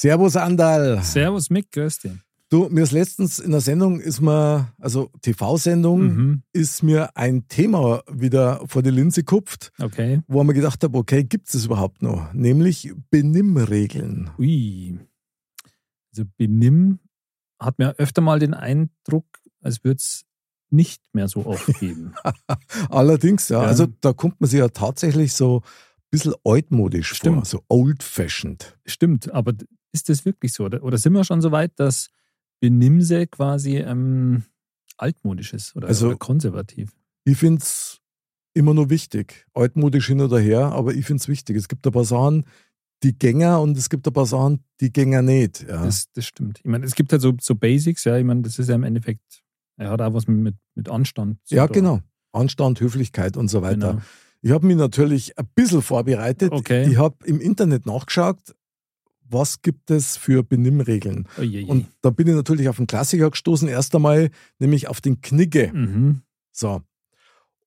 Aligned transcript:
Servus 0.00 0.36
Andal. 0.36 1.02
Servus 1.02 1.48
Mick, 1.48 1.72
grüß 1.72 2.00
dich. 2.00 2.12
Du, 2.50 2.68
mir 2.68 2.82
ist 2.82 2.92
letztens 2.92 3.38
in 3.38 3.50
der 3.50 3.62
Sendung 3.62 3.98
ist 3.98 4.20
mir, 4.20 4.70
also 4.78 5.10
TV-Sendung, 5.22 6.00
Mhm. 6.02 6.42
ist 6.52 6.82
mir 6.82 7.16
ein 7.16 7.48
Thema 7.48 8.02
wieder 8.12 8.60
vor 8.66 8.82
die 8.82 8.90
Linse 8.90 9.24
kupft, 9.24 9.72
Okay. 9.80 10.20
wo 10.28 10.42
ich 10.42 10.46
mir 10.46 10.52
gedacht 10.52 10.84
habe, 10.84 10.98
okay, 10.98 11.24
gibt 11.24 11.46
es 11.46 11.52
das 11.54 11.64
überhaupt 11.64 12.02
noch? 12.02 12.30
Nämlich 12.34 12.92
Benimmregeln. 13.10 14.28
Ui. 14.38 14.98
Also 16.12 16.24
Benimm 16.36 16.98
hat 17.58 17.78
mir 17.78 17.94
öfter 17.98 18.20
mal 18.20 18.38
den 18.38 18.52
Eindruck, 18.52 19.24
als 19.62 19.82
würde 19.82 19.96
es 19.96 20.24
nicht 20.68 21.02
mehr 21.14 21.28
so 21.28 21.46
oft 21.46 21.66
geben. 21.80 22.12
Allerdings, 22.90 23.48
ja, 23.48 23.62
Ja. 23.62 23.66
also 23.68 23.86
da 24.02 24.12
kommt 24.12 24.42
man 24.42 24.50
sich 24.50 24.58
ja 24.58 24.68
tatsächlich 24.68 25.32
so 25.32 25.60
ein 25.62 26.08
bisschen 26.10 26.34
altmodisch 26.44 27.08
vor, 27.08 27.16
Stimmt. 27.16 27.46
so 27.46 27.62
old-fashioned. 27.70 28.78
Stimmt, 28.84 29.32
aber 29.32 29.54
ist 29.92 30.08
das 30.08 30.24
wirklich 30.24 30.52
so? 30.52 30.64
Oder, 30.64 30.82
oder 30.82 30.98
sind 30.98 31.12
wir 31.12 31.24
schon 31.24 31.40
so 31.40 31.52
weit, 31.52 31.72
dass 31.76 32.08
Benimmse 32.60 33.26
quasi 33.26 33.76
ähm, 33.76 34.44
altmodisch 34.96 35.52
ist 35.52 35.76
oder, 35.76 35.88
Also- 35.88 36.08
oder 36.08 36.16
konservativ? 36.16 36.92
Ich 37.24 37.36
finde 37.38 37.60
es 37.62 38.00
immer 38.54 38.72
nur 38.72 38.88
wichtig. 38.88 39.46
Altmodisch 39.52 40.06
hin 40.06 40.20
oder 40.20 40.38
her, 40.38 40.66
aber 40.72 40.94
ich 40.94 41.04
finde 41.04 41.20
es 41.20 41.28
wichtig. 41.28 41.56
Es 41.56 41.68
gibt 41.68 41.86
ein 41.86 41.92
paar 41.92 42.04
Sachen, 42.04 42.44
die 43.02 43.18
gänger 43.18 43.60
und 43.60 43.76
es 43.76 43.90
gibt 43.90 44.06
ein 44.06 44.12
paar 44.12 44.26
Sachen, 44.26 44.64
die 44.80 44.92
gänger 44.92 45.22
nicht. 45.22 45.62
Ja. 45.68 45.84
Das, 45.84 46.10
das 46.12 46.24
stimmt. 46.24 46.60
Ich 46.60 46.64
meine, 46.70 46.86
es 46.86 46.94
gibt 46.94 47.12
halt 47.12 47.20
so, 47.20 47.34
so 47.40 47.54
Basics, 47.54 48.04
ja, 48.04 48.16
ich 48.16 48.24
meine, 48.24 48.42
das 48.42 48.58
ist 48.58 48.68
ja 48.68 48.74
im 48.74 48.84
Endeffekt, 48.84 49.42
er 49.76 49.90
hat 49.90 50.00
auch 50.00 50.14
was 50.14 50.26
mit, 50.26 50.54
mit 50.74 50.88
Anstand. 50.88 51.38
zu 51.44 51.54
ja, 51.56 51.66
tun. 51.66 51.74
genau. 51.74 52.00
Anstand, 52.32 52.80
Höflichkeit 52.80 53.36
und 53.36 53.48
so 53.48 53.60
weiter. 53.62 53.92
Genau. 53.92 54.02
Ich 54.42 54.50
habe 54.52 54.66
mich 54.66 54.76
natürlich 54.76 55.38
ein 55.38 55.46
bisschen 55.54 55.82
vorbereitet. 55.82 56.52
Okay. 56.52 56.88
Ich 56.88 56.96
habe 56.96 57.16
im 57.26 57.40
Internet 57.40 57.84
nachgeschaut, 57.86 58.38
was 59.28 59.62
gibt 59.62 59.90
es 59.90 60.16
für 60.16 60.42
Benimmregeln. 60.42 61.28
Ojeje. 61.38 61.66
Und 61.66 61.86
da 62.02 62.10
bin 62.10 62.26
ich 62.28 62.34
natürlich 62.34 62.68
auf 62.68 62.78
einen 62.78 62.86
Klassiker 62.86 63.30
gestoßen, 63.30 63.68
erst 63.68 63.94
einmal, 63.94 64.30
nämlich 64.58 64.88
auf 64.88 65.00
den 65.00 65.20
Knigge. 65.20 65.70
mhm. 65.72 66.22
So. 66.52 66.82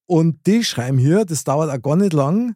Und 0.07 0.47
die 0.47 0.63
schreiben 0.63 0.97
hier, 0.97 1.23
das 1.25 1.43
dauert 1.43 1.69
auch 1.69 1.81
gar 1.81 1.95
nicht 1.95 2.13
lang, 2.13 2.55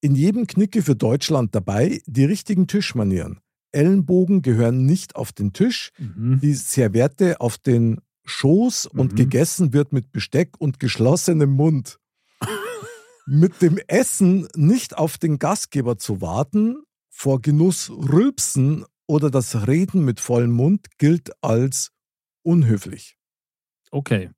in 0.00 0.14
jedem 0.14 0.46
Knicke 0.46 0.82
für 0.82 0.94
Deutschland 0.96 1.54
dabei 1.54 2.00
die 2.06 2.24
richtigen 2.24 2.66
Tischmanieren. 2.66 3.40
Ellenbogen 3.72 4.40
gehören 4.40 4.86
nicht 4.86 5.14
auf 5.16 5.32
den 5.32 5.52
Tisch, 5.52 5.90
Mhm. 5.98 6.40
die 6.40 6.54
Serviette 6.54 7.40
auf 7.42 7.58
den 7.58 8.00
Schoß 8.24 8.86
und 8.86 9.12
Mhm. 9.12 9.16
gegessen 9.16 9.72
wird 9.74 9.92
mit 9.92 10.12
Besteck 10.12 10.54
und 10.58 10.80
geschlossenem 10.80 11.50
Mund. 11.50 11.98
mit 13.26 13.60
dem 13.60 13.78
Essen 13.88 14.48
nicht 14.54 14.96
auf 14.96 15.18
den 15.18 15.38
Gastgeber 15.38 15.98
zu 15.98 16.20
warten, 16.22 16.82
vor 17.18 17.42
Genuss 17.42 17.90
rülpsen 17.90 18.84
oder 19.08 19.28
das 19.28 19.66
Reden 19.66 20.04
mit 20.04 20.20
vollem 20.20 20.52
Mund 20.52 20.86
gilt 20.98 21.32
als 21.42 21.90
unhöflich. 22.44 23.18
Okay. 23.90 24.30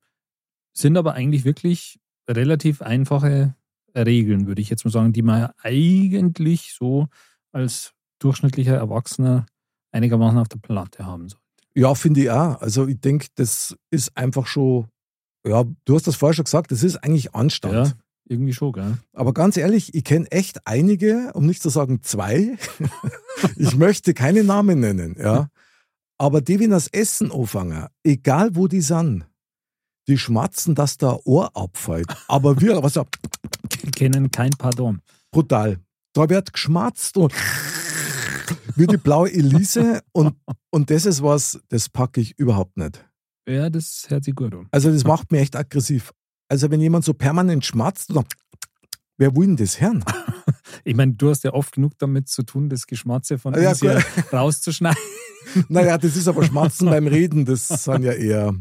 Sind 0.72 0.96
aber 0.96 1.12
eigentlich 1.12 1.44
wirklich 1.44 2.00
relativ 2.26 2.80
einfache 2.80 3.54
Regeln, 3.94 4.46
würde 4.46 4.62
ich 4.62 4.70
jetzt 4.70 4.86
mal 4.86 4.90
sagen, 4.90 5.12
die 5.12 5.20
man 5.20 5.40
ja 5.40 5.54
eigentlich 5.58 6.72
so 6.72 7.08
als 7.52 7.92
durchschnittlicher 8.18 8.76
Erwachsener 8.76 9.44
einigermaßen 9.92 10.38
auf 10.38 10.48
der 10.48 10.60
Platte 10.60 11.04
haben 11.04 11.28
soll. 11.28 11.40
Ja, 11.74 11.94
finde 11.94 12.22
ich 12.22 12.30
auch. 12.30 12.62
Also 12.62 12.86
ich 12.86 12.98
denke, 12.98 13.26
das 13.34 13.76
ist 13.90 14.16
einfach 14.16 14.46
schon, 14.46 14.88
ja, 15.46 15.64
du 15.84 15.94
hast 15.94 16.06
das 16.06 16.16
vorher 16.16 16.34
schon 16.34 16.44
gesagt, 16.44 16.72
das 16.72 16.82
ist 16.82 16.96
eigentlich 16.96 17.34
Anstand. 17.34 17.88
Ja, 17.88 17.92
irgendwie 18.30 18.52
schon, 18.52 18.72
gell? 18.72 18.98
Aber 19.12 19.34
ganz 19.34 19.56
ehrlich, 19.56 19.94
ich 19.94 20.04
kenne 20.04 20.30
echt 20.30 20.66
einige, 20.66 21.32
um 21.34 21.46
nicht 21.46 21.62
zu 21.62 21.68
sagen 21.68 22.00
zwei. 22.02 22.56
ich 23.56 23.76
möchte 23.76 24.14
keine 24.14 24.44
Namen 24.44 24.80
nennen, 24.80 25.16
ja. 25.18 25.48
Aber 26.16 26.40
die, 26.40 26.60
wenn 26.60 26.70
das 26.70 26.86
Essen 26.86 27.32
anfangen, 27.32 27.86
egal 28.04 28.54
wo 28.54 28.68
die 28.68 28.82
sind, 28.82 29.26
die 30.06 30.18
schmatzen, 30.18 30.74
dass 30.74 30.96
da 30.96 31.18
Ohr 31.24 31.56
abfällt. 31.56 32.06
Aber 32.28 32.60
wir, 32.60 32.82
was 32.82 32.94
ja, 32.94 33.04
kennen 33.96 34.30
kein 34.30 34.50
Pardon. 34.50 35.00
brutal. 35.30 35.78
Da 36.12 36.28
wird 36.28 36.52
geschmatzt 36.52 37.16
und 37.16 37.32
wie 38.76 38.86
die 38.86 38.96
blaue 38.96 39.32
Elise 39.32 40.02
und, 40.12 40.36
und 40.70 40.90
das 40.90 41.06
ist 41.06 41.22
was, 41.22 41.60
das 41.68 41.88
packe 41.88 42.20
ich 42.20 42.38
überhaupt 42.38 42.76
nicht. 42.76 43.04
Ja, 43.48 43.70
das 43.70 44.06
hört 44.08 44.24
sich 44.24 44.34
gut 44.34 44.54
an. 44.54 44.68
Also 44.70 44.92
das 44.92 45.04
macht 45.04 45.32
mich 45.32 45.40
echt 45.40 45.56
aggressiv. 45.56 46.12
Also 46.50 46.68
wenn 46.68 46.80
jemand 46.80 47.04
so 47.04 47.14
permanent 47.14 47.64
schmatzt, 47.64 48.10
dann, 48.10 48.24
wer 49.16 49.34
will 49.36 49.46
denn 49.46 49.56
das 49.56 49.80
hören? 49.80 50.04
Ich 50.84 50.94
meine, 50.96 51.12
du 51.12 51.28
hast 51.28 51.44
ja 51.44 51.52
oft 51.52 51.74
genug 51.74 51.98
damit 51.98 52.28
zu 52.28 52.42
tun, 52.42 52.68
das 52.70 52.86
Geschmatze 52.86 53.38
von 53.38 53.54
Ja, 53.60 53.70
uns 53.70 53.80
hier 53.80 54.02
rauszuschneiden. 54.32 54.96
Naja, 55.68 55.98
das 55.98 56.16
ist 56.16 56.26
aber 56.26 56.44
Schmatzen 56.44 56.88
beim 56.88 57.06
Reden, 57.08 57.44
das 57.44 57.68
sind 57.68 58.02
ja 58.02 58.12
eher 58.12 58.54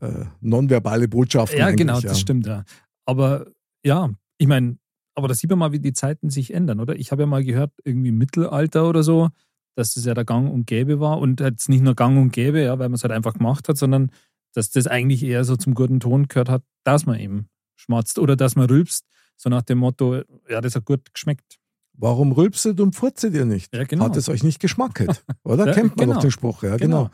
äh, 0.00 0.24
nonverbale 0.40 1.08
Botschaften. 1.08 1.58
Ja, 1.58 1.70
genau, 1.72 1.98
ja. 1.98 2.08
das 2.08 2.20
stimmt 2.20 2.46
ja. 2.46 2.64
Aber 3.04 3.46
ja, 3.84 4.10
ich 4.38 4.46
meine, 4.46 4.78
aber 5.14 5.28
da 5.28 5.34
sieht 5.34 5.50
man 5.50 5.58
mal, 5.58 5.72
wie 5.72 5.80
die 5.80 5.92
Zeiten 5.92 6.30
sich 6.30 6.54
ändern, 6.54 6.80
oder? 6.80 6.96
Ich 6.96 7.10
habe 7.10 7.22
ja 7.22 7.26
mal 7.26 7.44
gehört, 7.44 7.72
irgendwie 7.84 8.08
im 8.08 8.18
Mittelalter 8.18 8.88
oder 8.88 9.02
so, 9.02 9.28
dass 9.76 9.94
das 9.94 10.04
ja 10.04 10.14
der 10.14 10.24
Gang 10.24 10.50
und 10.50 10.66
Gäbe 10.66 11.00
war 11.00 11.18
und 11.18 11.40
jetzt 11.40 11.68
nicht 11.68 11.82
nur 11.82 11.94
Gang 11.94 12.16
und 12.16 12.32
Gäbe, 12.32 12.62
ja, 12.62 12.78
weil 12.78 12.88
man 12.88 12.94
es 12.94 13.02
halt 13.02 13.12
einfach 13.12 13.34
gemacht 13.34 13.68
hat, 13.68 13.76
sondern 13.76 14.10
dass 14.54 14.70
das 14.70 14.86
eigentlich 14.86 15.22
eher 15.22 15.44
so 15.44 15.56
zum 15.56 15.74
guten 15.74 16.00
Ton 16.00 16.28
gehört 16.28 16.48
hat, 16.48 16.62
dass 16.84 17.06
man 17.06 17.18
eben 17.18 17.48
schmatzt 17.76 18.18
oder 18.18 18.36
dass 18.36 18.56
man 18.56 18.66
rülpst, 18.66 19.04
so 19.36 19.50
nach 19.50 19.62
dem 19.62 19.78
Motto, 19.78 20.22
ja, 20.48 20.60
das 20.60 20.76
hat 20.76 20.84
gut 20.84 21.12
geschmeckt. 21.12 21.58
Warum 21.92 22.32
rülpset 22.32 22.80
und 22.80 22.94
furzet 22.94 23.34
ihr 23.34 23.44
nicht? 23.44 23.74
Ja, 23.74 23.84
genau. 23.84 24.04
Hat 24.04 24.16
es 24.16 24.28
euch 24.28 24.42
nicht 24.42 24.60
geschmacket? 24.60 25.24
Oder? 25.44 25.66
Ja, 25.66 25.74
Kennt 25.74 25.96
man 25.96 26.06
genau. 26.06 26.14
doch 26.14 26.22
den 26.22 26.30
Spruch, 26.32 26.62
ja, 26.64 26.76
genau. 26.76 27.04
Genau. 27.04 27.10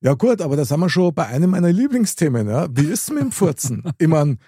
Ja, 0.00 0.14
gut, 0.14 0.40
aber 0.40 0.56
da 0.56 0.64
sind 0.64 0.80
wir 0.80 0.88
schon 0.88 1.14
bei 1.14 1.26
einem 1.26 1.50
meiner 1.50 1.72
Lieblingsthemen. 1.72 2.48
Ja. 2.48 2.68
Wie 2.70 2.86
ist 2.86 3.04
es 3.04 3.10
mit 3.10 3.22
dem 3.22 3.32
Furzen? 3.32 3.82
ich 3.98 4.08
meine, 4.08 4.38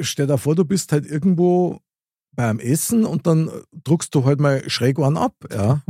stell 0.00 0.26
dir 0.26 0.38
vor, 0.38 0.54
du 0.54 0.64
bist 0.64 0.92
halt 0.92 1.06
irgendwo 1.06 1.80
beim 2.32 2.58
Essen 2.58 3.04
und 3.04 3.26
dann 3.26 3.50
druckst 3.84 4.14
du 4.14 4.24
halt 4.24 4.40
mal 4.40 4.68
schräg 4.68 4.98
einen 4.98 5.16
ab. 5.16 5.34
Ja. 5.52 5.82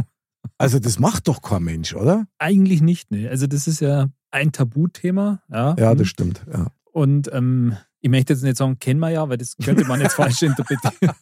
Also, 0.59 0.79
das 0.79 0.99
macht 0.99 1.29
doch 1.29 1.43
kein 1.43 1.63
Mensch, 1.65 1.95
oder? 1.95 2.27
Eigentlich 2.39 2.81
nicht, 2.81 3.11
ne? 3.11 3.29
Also 3.29 3.47
das 3.47 3.67
ist 3.67 3.81
ja 3.81 4.09
ein 4.31 4.53
Tabuthema, 4.53 5.43
ja. 5.51 5.75
Ja, 5.79 5.95
das 5.95 6.09
stimmt. 6.09 6.45
Ja. 6.53 6.69
Und 6.93 7.29
ähm, 7.33 7.77
ich 8.01 8.09
möchte 8.11 8.33
jetzt 8.35 8.43
nicht 8.43 8.57
sagen, 8.57 8.79
kennen 8.79 9.01
wir 9.01 9.11
ja, 9.11 9.29
weil 9.29 9.39
das 9.39 9.57
könnte 9.57 9.85
man 9.85 10.01
jetzt 10.01 10.15
falsch 10.15 10.43
interpretieren. 10.43 11.15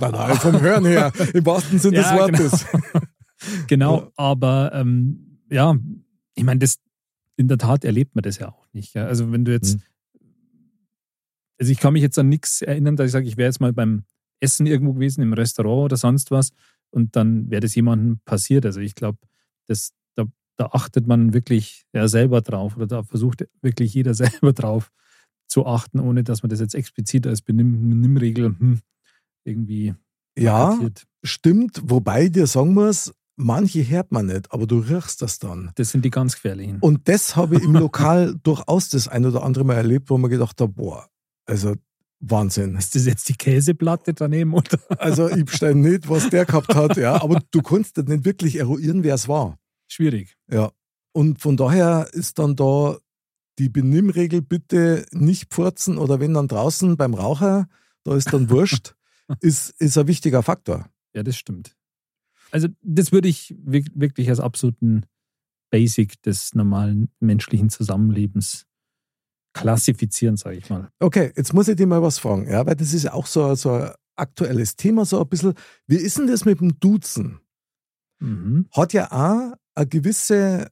Nein, 0.00 0.10
nein, 0.12 0.36
vom 0.36 0.60
Hören 0.60 0.84
her, 0.84 1.12
im 1.34 1.44
wahrsten 1.46 1.78
Sinne 1.78 1.96
Ja, 1.96 2.26
des 2.28 2.40
Wortes. 2.40 2.66
Genau, 3.68 4.00
Ja. 4.02 4.10
aber 4.16 4.70
ähm, 4.74 5.38
ja, 5.50 5.74
ich 6.34 6.44
meine, 6.44 6.58
das 6.60 6.76
in 7.36 7.48
der 7.48 7.56
Tat 7.56 7.84
erlebt 7.86 8.14
man 8.14 8.22
das 8.22 8.38
ja 8.38 8.50
auch 8.50 8.66
nicht. 8.74 8.92
Ja? 8.94 9.06
Also 9.06 9.32
wenn 9.32 9.46
du 9.46 9.52
jetzt, 9.52 9.76
Mhm. 9.76 9.82
also 11.58 11.72
ich 11.72 11.78
kann 11.78 11.94
mich 11.94 12.02
jetzt 12.02 12.18
an 12.18 12.28
nichts 12.28 12.62
erinnern, 12.62 12.96
dass 12.96 13.06
ich 13.06 13.12
sage, 13.12 13.26
ich 13.26 13.36
wäre 13.36 13.48
jetzt 13.48 13.60
mal 13.60 13.72
beim 13.72 14.04
Essen 14.40 14.66
irgendwo 14.66 14.92
gewesen, 14.92 15.22
im 15.22 15.32
Restaurant 15.32 15.84
oder 15.86 15.96
sonst 15.96 16.30
was, 16.30 16.50
und 16.90 17.16
dann 17.16 17.50
wäre 17.50 17.60
das 17.60 17.74
jemandem 17.74 18.20
passiert. 18.24 18.66
Also 18.66 18.80
ich 18.80 18.94
glaube, 18.94 19.18
das 19.68 19.92
da, 20.16 20.24
da 20.56 20.66
achtet 20.72 21.06
man 21.06 21.32
wirklich 21.32 21.84
ja, 21.92 22.08
selber 22.08 22.40
drauf 22.40 22.76
oder 22.76 22.86
da 22.86 23.02
versucht 23.02 23.46
wirklich 23.62 23.94
jeder 23.94 24.14
selber 24.14 24.52
drauf 24.52 24.90
zu 25.48 25.66
achten, 25.66 25.98
ohne 26.00 26.22
dass 26.22 26.42
man 26.42 26.50
das 26.50 26.60
jetzt 26.60 26.74
explizit 26.74 27.26
als 27.26 27.42
Benimm 27.42 27.90
Benimmregel 27.90 28.56
hm, 28.58 28.80
irgendwie 29.44 29.94
Ja, 30.38 30.70
markiert. 30.70 31.06
stimmt, 31.24 31.82
wobei 31.84 32.28
dir 32.28 32.46
sagen 32.46 32.74
muss, 32.74 33.12
manche 33.36 33.88
hört 33.88 34.12
man 34.12 34.26
nicht, 34.26 34.52
aber 34.52 34.66
du 34.66 34.78
riechst 34.78 35.22
das 35.22 35.38
dann. 35.38 35.72
Das 35.74 35.90
sind 35.90 36.04
die 36.04 36.10
ganz 36.10 36.34
gefährlichen. 36.34 36.78
Und 36.80 37.08
das 37.08 37.34
habe 37.36 37.56
ich 37.56 37.64
im 37.64 37.72
Lokal 37.74 38.34
durchaus 38.42 38.90
das 38.90 39.08
ein 39.08 39.24
oder 39.26 39.42
andere 39.42 39.64
Mal 39.64 39.74
erlebt, 39.74 40.10
wo 40.10 40.18
man 40.18 40.30
gedacht 40.30 40.60
hat, 40.60 40.74
boah, 40.74 41.08
also 41.46 41.74
Wahnsinn. 42.20 42.76
Ist 42.76 42.94
das 42.94 43.06
jetzt 43.06 43.28
die 43.28 43.34
Käseplatte 43.34 44.14
daneben 44.14 44.52
oder? 44.54 44.78
Also 44.98 45.28
ich 45.28 45.44
bestelle 45.44 45.74
nicht, 45.74 46.08
was 46.08 46.28
der 46.28 46.44
gehabt 46.44 46.74
hat, 46.74 46.96
ja, 46.96 47.20
aber 47.20 47.40
du 47.50 47.62
konntest 47.62 47.96
nicht 47.96 48.24
wirklich 48.24 48.56
eruieren, 48.56 49.02
wer 49.02 49.14
es 49.14 49.26
war. 49.26 49.58
Schwierig. 49.88 50.36
Ja. 50.50 50.70
Und 51.12 51.40
von 51.40 51.56
daher 51.56 52.08
ist 52.12 52.38
dann 52.38 52.56
da 52.56 52.96
die 53.58 53.68
Benimmregel 53.68 54.42
bitte 54.42 55.06
nicht 55.12 55.48
purzen 55.48 55.98
oder 55.98 56.20
wenn 56.20 56.34
dann 56.34 56.48
draußen 56.48 56.96
beim 56.96 57.14
Raucher, 57.14 57.68
da 58.04 58.14
ist 58.14 58.32
dann 58.32 58.48
wurscht, 58.50 58.94
ist, 59.40 59.70
ist 59.78 59.98
ein 59.98 60.06
wichtiger 60.06 60.42
Faktor. 60.42 60.88
Ja, 61.14 61.22
das 61.22 61.36
stimmt. 61.36 61.76
Also 62.50 62.68
das 62.82 63.12
würde 63.12 63.28
ich 63.28 63.54
wirklich 63.58 64.28
als 64.28 64.40
absoluten 64.40 65.04
Basic 65.70 66.20
des 66.22 66.54
normalen 66.54 67.10
menschlichen 67.20 67.70
Zusammenlebens 67.70 68.66
klassifizieren, 69.52 70.36
sage 70.36 70.56
ich 70.56 70.70
mal. 70.70 70.88
Okay, 71.00 71.32
jetzt 71.36 71.52
muss 71.52 71.68
ich 71.68 71.76
dir 71.76 71.86
mal 71.86 72.02
was 72.02 72.18
fragen, 72.18 72.48
ja, 72.48 72.64
weil 72.66 72.76
das 72.76 72.94
ist 72.94 73.04
ja 73.04 73.12
auch 73.12 73.26
so, 73.26 73.54
so 73.54 73.72
ein 73.72 73.90
aktuelles 74.16 74.76
Thema, 74.76 75.04
so 75.04 75.20
ein 75.20 75.28
bisschen. 75.28 75.54
Wie 75.86 75.96
ist 75.96 76.18
denn 76.18 76.26
das 76.26 76.44
mit 76.44 76.60
dem 76.60 76.78
Duzen? 76.78 77.40
Mhm. 78.20 78.66
Hat 78.72 78.92
ja 78.92 79.10
auch 79.10 79.56
eine 79.74 79.86
gewisse, 79.86 80.70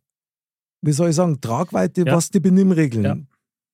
wie 0.83 0.93
soll 0.93 1.11
ich 1.11 1.17
sagen, 1.17 1.41
Tragweite, 1.41 2.05
ja. 2.07 2.15
was 2.15 2.31
die 2.31 2.41
Benimmregeln 2.41 3.05
ja. 3.05 3.17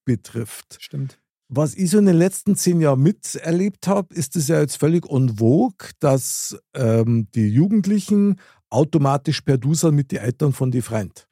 betrifft. 0.05 0.79
Stimmt. 0.81 1.21
Was 1.49 1.75
ich 1.75 1.91
so 1.91 1.99
in 1.99 2.07
den 2.07 2.17
letzten 2.17 2.57
zehn 2.57 2.81
Jahren 2.81 3.03
miterlebt 3.03 3.87
habe, 3.87 4.15
ist 4.15 4.35
es 4.35 4.49
ja 4.49 4.61
jetzt 4.61 4.77
völlig 4.77 5.09
en 5.11 5.39
vogue, 5.39 5.91
dass 6.01 6.59
ähm, 6.75 7.29
die 7.35 7.49
Jugendlichen 7.49 8.41
automatisch 8.71 9.43
per 9.43 9.59
Du 9.59 9.75
sind 9.75 9.95
mit 9.95 10.11
den 10.11 10.21
Eltern 10.21 10.53
von 10.53 10.71
die 10.71 10.83
Freund. 10.83 11.29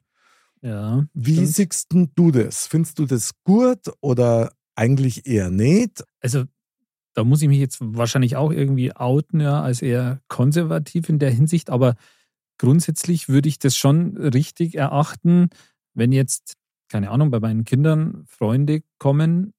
Ja. 0.63 1.05
Wie 1.13 1.33
stimmt. 1.33 1.73
siehst 1.73 1.93
du 2.15 2.31
das? 2.31 2.67
Findest 2.67 2.97
du 2.97 3.05
das 3.05 3.31
gut 3.43 3.91
oder 3.99 4.53
eigentlich 4.75 5.27
eher 5.27 5.51
nicht? 5.51 6.03
Also, 6.21 6.45
da 7.13 7.23
muss 7.23 7.41
ich 7.41 7.49
mich 7.49 7.59
jetzt 7.59 7.77
wahrscheinlich 7.81 8.37
auch 8.37 8.51
irgendwie 8.51 8.95
outen, 8.95 9.41
ja, 9.41 9.61
als 9.61 9.81
eher 9.81 10.21
konservativ 10.29 11.09
in 11.09 11.19
der 11.19 11.31
Hinsicht, 11.31 11.69
aber 11.69 11.95
grundsätzlich 12.57 13.29
würde 13.29 13.49
ich 13.49 13.59
das 13.59 13.75
schon 13.75 14.17
richtig 14.17 14.75
erachten, 14.75 15.49
wenn 15.93 16.11
jetzt, 16.11 16.53
keine 16.89 17.11
Ahnung, 17.11 17.29
bei 17.29 17.39
meinen 17.39 17.65
Kindern 17.65 18.23
Freunde 18.25 18.83
kommen 18.97 19.53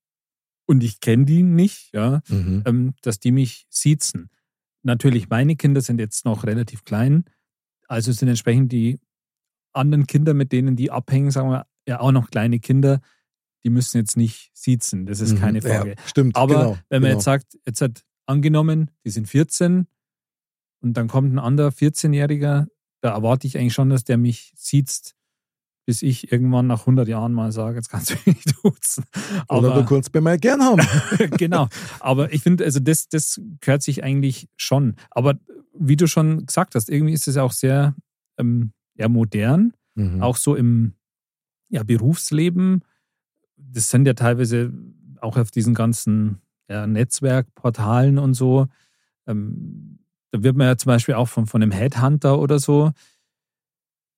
und 0.67 0.83
ich 0.83 1.01
kenne 1.01 1.27
die 1.27 1.43
nicht, 1.43 1.93
ja, 1.93 2.23
mhm. 2.29 2.63
ähm, 2.65 2.95
dass 3.03 3.21
die 3.21 3.31
mich 3.31 3.67
siezen. 3.69 4.31
Natürlich, 4.83 5.29
meine 5.29 5.55
Kinder 5.55 5.81
sind 5.81 6.01
jetzt 6.01 6.25
noch 6.25 6.45
relativ 6.45 6.85
klein, 6.85 7.25
also 7.89 8.11
sind 8.11 8.29
entsprechend 8.29 8.73
die 8.73 8.99
anderen 9.75 10.07
Kinder, 10.07 10.35
mit 10.35 10.53
denen 10.53 10.77
die 10.77 10.91
abhängen, 10.91 11.31
sagen 11.31 11.51
wir, 11.51 11.67
ja 11.87 12.01
auch 12.01 12.13
noch 12.13 12.31
kleine 12.31 12.61
Kinder, 12.61 13.01
die 13.65 13.71
müssen 13.71 13.97
jetzt 13.97 14.17
nicht 14.17 14.51
siezen, 14.55 15.07
das 15.07 15.21
ist 15.21 15.35
mhm. 15.35 15.41
keine 15.41 15.63
Frage. 15.63 15.91
Ja, 15.91 15.97
stimmt. 16.07 16.37
Aber 16.37 16.55
genau, 16.55 16.79
wenn 16.89 17.03
man 17.03 17.09
genau. 17.09 17.15
jetzt 17.15 17.25
sagt, 17.25 17.59
jetzt 17.67 17.81
hat 17.81 18.05
angenommen, 18.27 18.91
die 19.05 19.11
sind 19.11 19.29
14 19.29 19.87
und 20.83 20.95
dann 20.95 21.09
kommt 21.09 21.33
ein 21.33 21.39
anderer 21.39 21.71
14-Jähriger, 21.71 22.67
da 23.01 23.11
erwarte 23.11 23.47
ich 23.47 23.59
eigentlich 23.59 23.75
schon, 23.75 23.91
dass 23.91 24.05
der 24.05 24.19
mich 24.19 24.53
sieht, 24.57 25.15
bis 25.87 26.03
ich 26.03 26.33
irgendwann 26.33 26.67
nach 26.67 26.81
100 26.81 27.09
Jahren 27.09 27.33
mal 27.33 27.53
sage, 27.53 27.77
jetzt 27.77 27.91
kannst 27.91 28.11
du 28.11 28.15
mich 28.25 28.43
duzen. 28.63 29.05
Aber, 29.49 29.69
Oder 29.69 29.83
du 29.83 29.85
kannst 29.85 30.13
mich 30.15 30.23
mal 30.23 30.39
gern 30.39 30.63
haben. 30.63 30.87
genau. 31.37 31.69
Aber 32.01 32.33
ich 32.33 32.43
finde, 32.43 32.65
also 32.65 32.81
das, 32.81 33.09
das 33.09 33.41
gehört 33.61 33.83
sich 33.83 34.03
eigentlich 34.03 34.49
schon. 34.57 34.97
Aber 35.11 35.35
wie 35.79 35.97
du 35.97 36.07
schon 36.07 36.47
gesagt 36.47 36.75
hast, 36.75 36.89
irgendwie 36.89 37.13
ist 37.13 37.29
es 37.29 37.37
auch 37.37 37.53
sehr 37.53 37.95
ähm, 38.39 38.73
ja, 38.95 39.09
modern, 39.09 39.73
mhm. 39.95 40.23
auch 40.23 40.37
so 40.37 40.55
im 40.55 40.95
ja, 41.69 41.83
Berufsleben. 41.83 42.83
Das 43.57 43.91
sind 43.91 44.07
ja 44.07 44.15
teilweise 44.15 44.73
auch 45.21 45.37
auf 45.37 45.51
diesen 45.51 45.75
ganzen 45.75 46.41
ja, 46.69 46.87
Netzwerkportalen 46.87 48.19
und 48.19 48.35
so. 48.35 48.67
Ähm, 49.27 49.99
da 50.31 50.43
wird 50.43 50.57
man 50.57 50.67
ja 50.67 50.77
zum 50.77 50.91
Beispiel 50.91 51.15
auch 51.15 51.29
von, 51.29 51.47
von 51.47 51.63
einem 51.63 51.73
Headhunter 51.73 52.39
oder 52.39 52.59
so, 52.59 52.93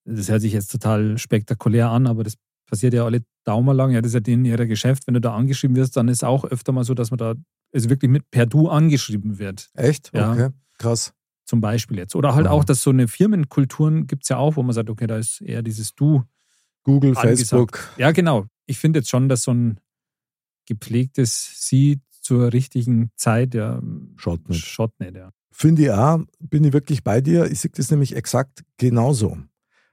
das 0.07 0.29
hört 0.29 0.41
sich 0.41 0.53
jetzt 0.53 0.71
total 0.71 1.17
spektakulär 1.17 1.89
an, 1.89 2.07
aber 2.07 2.23
das 2.23 2.35
passiert 2.65 2.93
ja 2.93 3.03
alle 3.03 3.23
Daumen 3.43 3.75
lang. 3.75 3.91
Ja, 3.91 4.01
das 4.01 4.09
ist 4.09 4.13
ja 4.13 4.19
denen 4.21 4.45
ihr 4.45 4.57
Geschäft. 4.65 5.05
Wenn 5.05 5.13
du 5.13 5.21
da 5.21 5.35
angeschrieben 5.35 5.75
wirst, 5.75 5.97
dann 5.97 6.07
ist 6.07 6.23
auch 6.23 6.45
öfter 6.45 6.71
mal 6.71 6.83
so, 6.83 6.93
dass 6.93 7.11
man 7.11 7.17
da 7.17 7.35
also 7.73 7.89
wirklich 7.89 8.09
mit 8.09 8.29
per 8.31 8.45
Du 8.45 8.69
angeschrieben 8.69 9.37
wird. 9.37 9.69
Echt? 9.73 10.11
Ja. 10.13 10.31
Okay, 10.31 10.49
krass. 10.77 11.13
Zum 11.47 11.61
Beispiel 11.61 11.97
jetzt. 11.97 12.13
Oder 12.13 12.35
halt 12.35 12.45
mhm. 12.45 12.51
auch, 12.51 12.65
dass 12.65 12.81
so 12.81 12.89
eine 12.89 13.07
Firmenkulturen 13.07 14.05
gibt 14.05 14.23
es 14.23 14.29
ja 14.29 14.37
auch, 14.37 14.57
wo 14.57 14.63
man 14.63 14.73
sagt, 14.73 14.89
okay, 14.89 15.07
da 15.07 15.17
ist 15.17 15.41
eher 15.41 15.61
dieses 15.61 15.95
Du. 15.95 16.23
Google, 16.83 17.17
angesagt. 17.17 17.37
Facebook. 17.39 17.93
Ja, 17.97 18.11
genau. 18.11 18.47
Ich 18.65 18.77
finde 18.79 18.99
jetzt 18.99 19.09
schon, 19.09 19.29
dass 19.29 19.43
so 19.43 19.51
ein 19.51 19.79
gepflegtes 20.65 21.67
Sie 21.67 22.01
zur 22.21 22.51
richtigen 22.51 23.11
Zeit 23.15 23.55
ja 23.55 23.81
schaut 24.17 24.49
nicht. 24.49 24.65
Schaut 24.65 24.99
nicht 24.99 25.15
ja. 25.15 25.31
Finde 25.49 25.83
ich 25.83 25.91
auch, 25.91 26.19
bin 26.39 26.65
ich 26.65 26.73
wirklich 26.73 27.03
bei 27.03 27.21
dir. 27.21 27.49
Ich 27.49 27.61
sehe 27.61 27.71
das 27.73 27.91
nämlich 27.91 28.15
exakt 28.15 28.63
genauso. 28.77 29.37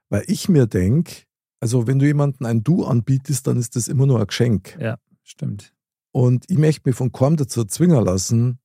Weil 0.09 0.25
ich 0.27 0.49
mir 0.49 0.67
denke, 0.67 1.23
also 1.61 1.87
wenn 1.87 2.01
du 2.01 2.07
jemandem 2.07 2.47
ein 2.47 2.65
Du 2.65 2.85
anbietest, 2.85 3.47
dann 3.47 3.57
ist 3.57 3.77
das 3.77 3.87
immer 3.87 4.07
nur 4.07 4.21
ein 4.21 4.27
Geschenk. 4.27 4.77
Ja, 4.81 4.99
stimmt. 5.23 5.73
Und 6.11 6.45
ich 6.49 6.59
möchte 6.59 6.89
mich 6.89 6.97
von 6.97 7.13
kaum 7.13 7.37
dazu 7.37 7.65
zwingen 7.65 8.05
lassen, 8.05 8.59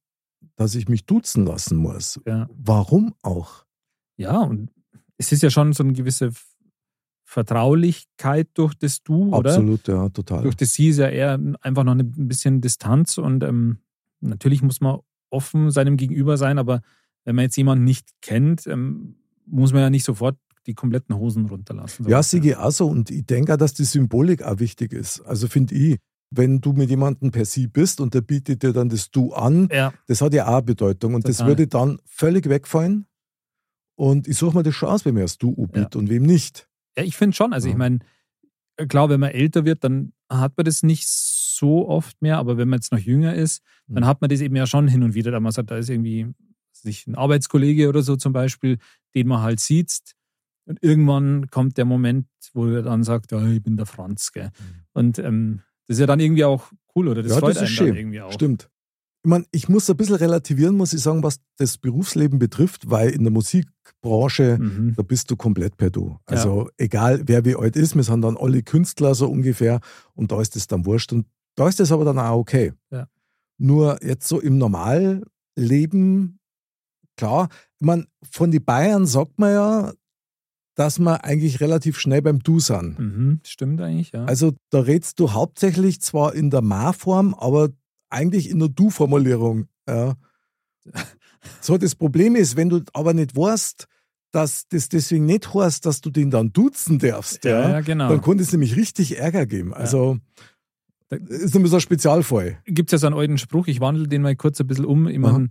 dass 0.60 0.76
ich 0.76 0.90
mich 0.90 1.06
duzen 1.06 1.46
lassen 1.46 1.78
muss. 1.78 2.20
Ja. 2.26 2.50
Warum 2.54 3.14
auch? 3.22 3.66
Ja, 4.18 4.42
und 4.42 4.70
es 5.18 5.32
ist 5.32 5.42
ja 5.42 5.50
schon 5.50 5.72
so 5.72 5.84
eine 5.84 5.94
gewisse 5.94 6.32
Vertraulichkeit 7.24 8.50
durch 8.56 8.74
das 8.74 9.02
Du, 9.02 9.34
oder? 9.34 9.52
Absolut, 9.52 9.88
ja, 9.88 10.10
total. 10.10 10.44
Durch 10.44 10.56
das 10.56 10.74
Sie 10.74 10.90
ist 10.90 10.98
ja 10.98 11.08
eher 11.08 11.40
einfach 11.62 11.86
noch 11.86 11.96
ein 11.96 12.28
bisschen 12.28 12.60
Distanz 12.60 13.18
und 13.18 13.42
ähm, 13.42 13.78
natürlich 14.20 14.62
muss 14.62 14.82
man 14.82 15.00
offen 15.30 15.72
seinem 15.72 15.96
Gegenüber 15.96 16.36
sein, 16.36 16.58
aber 16.58 16.82
wenn 17.24 17.38
man 17.38 17.44
jetzt 17.44 17.56
jemanden 17.56 17.86
nicht 17.86 18.10
kennt, 18.22 18.68
ähm, 18.68 19.16
muss 19.46 19.72
man 19.72 19.82
ja 19.82 19.90
nicht 19.90 20.04
sofort 20.04 20.38
die 20.66 20.74
kompletten 20.74 21.16
Hosen 21.16 21.46
runterlassen. 21.46 22.06
Ja, 22.10 22.22
Sigi, 22.22 22.56
auch 22.56 22.72
so. 22.72 22.88
Und 22.88 23.12
ich 23.12 23.26
denke 23.26 23.54
auch, 23.54 23.58
dass 23.58 23.74
die 23.74 23.86
Symbolik 23.86 24.44
auch 24.44 24.60
wichtig 24.60 24.92
ist. 24.92 25.22
Also 25.22 25.48
finde 25.48 25.74
ich, 25.76 26.00
wenn 26.32 26.62
du 26.62 26.74
mit 26.74 26.90
jemandem 26.90 27.32
per 27.32 27.46
Sie 27.46 27.68
bist 27.68 28.02
und 28.02 28.14
der 28.14 28.22
bietet 28.22 28.64
dir 28.64 28.74
dann 28.74 28.90
das 28.90 29.12
Du 29.12 29.34
an, 29.34 29.68
ja. 29.72 29.94
das 30.08 30.22
hat 30.22 30.34
ja 30.34 30.48
auch 30.48 30.62
Bedeutung. 30.62 31.16
Und 31.16 31.22
Total. 31.22 31.38
das 31.38 31.48
würde 31.48 31.68
dann 31.68 32.00
völlig 32.06 32.48
wegfallen. 32.48 33.08
Und 33.96 34.28
ich 34.28 34.38
suche 34.38 34.56
mir 34.56 34.64
das 34.64 34.76
schon 34.76 34.90
aus, 34.90 35.06
wem 35.06 35.18
er 35.18 35.24
das 35.24 35.38
Du 35.38 35.54
bietet 35.68 35.96
ja. 35.96 36.00
und 36.00 36.10
wem 36.10 36.24
nicht. 36.24 36.70
Ja, 36.98 37.04
ich 37.04 37.18
finde 37.18 37.36
schon. 37.36 37.52
Also 37.52 37.68
ja. 37.68 37.74
ich 37.74 37.78
meine, 37.78 38.00
klar, 38.88 39.10
wenn 39.10 39.20
man 39.20 39.32
älter 39.32 39.66
wird, 39.66 39.84
dann 39.84 40.14
hat 40.30 40.56
man 40.56 40.66
das 40.66 40.84
nicht 40.84 41.08
so 41.08 41.88
oft 41.88 42.22
mehr. 42.22 42.38
Aber 42.38 42.58
wenn 42.58 42.70
man 42.70 42.78
jetzt 42.78 42.92
noch 42.92 43.00
jünger 43.00 43.34
ist, 43.34 43.64
dann 43.88 44.04
mhm. 44.04 44.08
hat 44.08 44.22
man 44.22 44.30
das 44.30 44.42
eben 44.42 44.56
ja 44.56 44.68
schon 44.68 44.88
hin 44.88 45.04
und 45.04 45.16
wieder. 45.16 45.32
Da 45.32 45.40
man 45.40 45.52
sagt, 45.52 45.72
da 45.72 45.78
ist 45.78 45.90
irgendwie 45.90 46.28
sich 46.72 47.08
ein 47.08 47.16
Arbeitskollege 47.16 47.90
oder 47.90 48.04
so 48.04 48.16
zum 48.16 48.32
Beispiel, 48.32 48.78
den 49.16 49.28
man 49.28 49.42
halt 49.42 49.60
sieht 49.60 50.16
und 50.70 50.84
irgendwann 50.84 51.48
kommt 51.48 51.78
der 51.78 51.86
Moment, 51.86 52.28
wo 52.54 52.68
er 52.68 52.84
dann 52.84 53.04
sagt, 53.04 53.32
ja, 53.32 53.44
ich 53.48 53.64
bin 53.64 53.76
der 53.76 53.88
Franz. 53.88 54.32
Gell? 54.32 54.46
Mhm. 54.46 54.84
Und 54.94 55.20
ähm, 55.20 55.62
das 55.90 55.98
ist 55.98 56.02
ja 56.02 56.06
dann 56.06 56.20
irgendwie 56.20 56.46
auch 56.46 56.72
cool, 56.96 57.08
oder? 57.08 57.24
Das 57.24 57.32
ja, 57.32 57.40
freut 57.40 57.56
das 57.56 57.64
ist 57.64 57.68
einen 57.68 57.76
schön. 57.76 57.88
dann 57.88 57.98
irgendwie 57.98 58.22
auch. 58.22 58.32
Stimmt. 58.32 58.70
Ich 59.24 59.30
meine, 59.30 59.46
ich 59.52 59.68
muss 59.68 59.90
ein 59.90 59.98
bisschen 59.98 60.16
relativieren, 60.16 60.78
muss 60.78 60.94
ich 60.94 61.02
sagen, 61.02 61.24
was 61.24 61.40
das 61.58 61.80
Berufsleben 61.80 62.38
betrifft, 62.38 62.92
weil 62.92 63.10
in 63.10 63.24
der 63.24 63.34
Musikbranche, 63.34 64.60
mhm. 64.60 64.94
da 64.96 65.02
bist 65.02 65.32
du 65.32 65.36
komplett 65.36 65.78
per 65.78 65.90
Du. 65.90 66.20
Also 66.28 66.66
ja. 66.66 66.72
egal, 66.78 67.24
wer 67.26 67.44
wie 67.44 67.56
alt 67.56 67.76
ist, 67.76 67.96
wir 67.96 68.04
sind 68.04 68.22
dann 68.22 68.38
alle 68.38 68.62
Künstler 68.62 69.16
so 69.16 69.28
ungefähr 69.28 69.80
und 70.14 70.32
da 70.32 70.40
ist 70.40 70.56
es 70.56 70.68
dann 70.68 70.86
wurscht 70.86 71.12
und 71.12 71.26
da 71.56 71.68
ist 71.68 71.80
es 71.80 71.92
aber 71.92 72.06
dann 72.06 72.20
auch 72.20 72.38
okay. 72.38 72.72
Ja. 72.92 73.08
Nur 73.58 73.98
jetzt 74.04 74.28
so 74.28 74.40
im 74.40 74.60
Normalleben, 74.60 76.40
klar, 77.18 77.50
ich 77.80 77.86
meine, 77.86 78.06
von 78.30 78.52
den 78.52 78.64
Bayern 78.64 79.08
sagt 79.08 79.40
man 79.40 79.52
ja, 79.52 79.94
dass 80.80 80.98
wir 80.98 81.26
eigentlich 81.26 81.60
relativ 81.60 82.00
schnell 82.00 82.22
beim 82.22 82.40
Du 82.40 82.62
sind. 82.62 82.98
Mhm, 82.98 83.42
stimmt 83.44 83.82
eigentlich, 83.82 84.14
ja. 84.14 84.24
Also 84.24 84.54
da 84.70 84.80
redst 84.80 85.20
du 85.20 85.34
hauptsächlich 85.34 86.00
zwar 86.00 86.34
in 86.34 86.52
der 86.52 86.62
Ma-Form, 86.62 87.34
aber 87.34 87.72
eigentlich 88.10 88.50
in 88.50 88.60
der 88.60 88.70
Du-Formulierung. 88.70 89.68
Ja. 89.88 90.16
So, 91.62 91.78
das 91.78 91.96
Problem 91.96 92.36
ist, 92.36 92.58
wenn 92.58 92.68
du 92.68 92.82
aber 92.92 93.14
nicht 93.14 93.34
weißt, 93.34 93.88
dass 94.32 94.68
das 94.68 94.90
deswegen 94.90 95.26
nicht 95.26 95.54
heißt, 95.54 95.86
dass 95.86 96.02
du 96.02 96.10
den 96.10 96.30
dann 96.30 96.52
duzen 96.52 97.00
darfst, 97.00 97.46
ja, 97.46 97.62
ja, 97.62 97.70
ja 97.70 97.80
genau. 97.80 98.10
dann 98.10 98.22
könnte 98.22 98.44
es 98.44 98.52
nämlich 98.52 98.76
richtig 98.76 99.18
Ärger 99.18 99.46
geben. 99.46 99.74
Also 99.74 100.20
ja. 101.10 101.18
ist 101.18 101.54
nämlich 101.54 101.72
so 101.72 101.78
ein 101.78 101.82
Spezialfall. 101.82 102.62
Gibt 102.66 102.90
es 102.90 102.92
ja 102.92 102.98
so 102.98 103.08
einen 103.08 103.16
alten 103.16 103.38
Spruch, 103.38 103.68
ich 103.68 103.80
wandle 103.80 104.10
den 104.10 104.22
mal 104.22 104.36
kurz 104.36 104.60
ein 104.60 104.68
bisschen 104.68 104.84
um. 104.84 105.08
Ich 105.08 105.18
meine, 105.18 105.48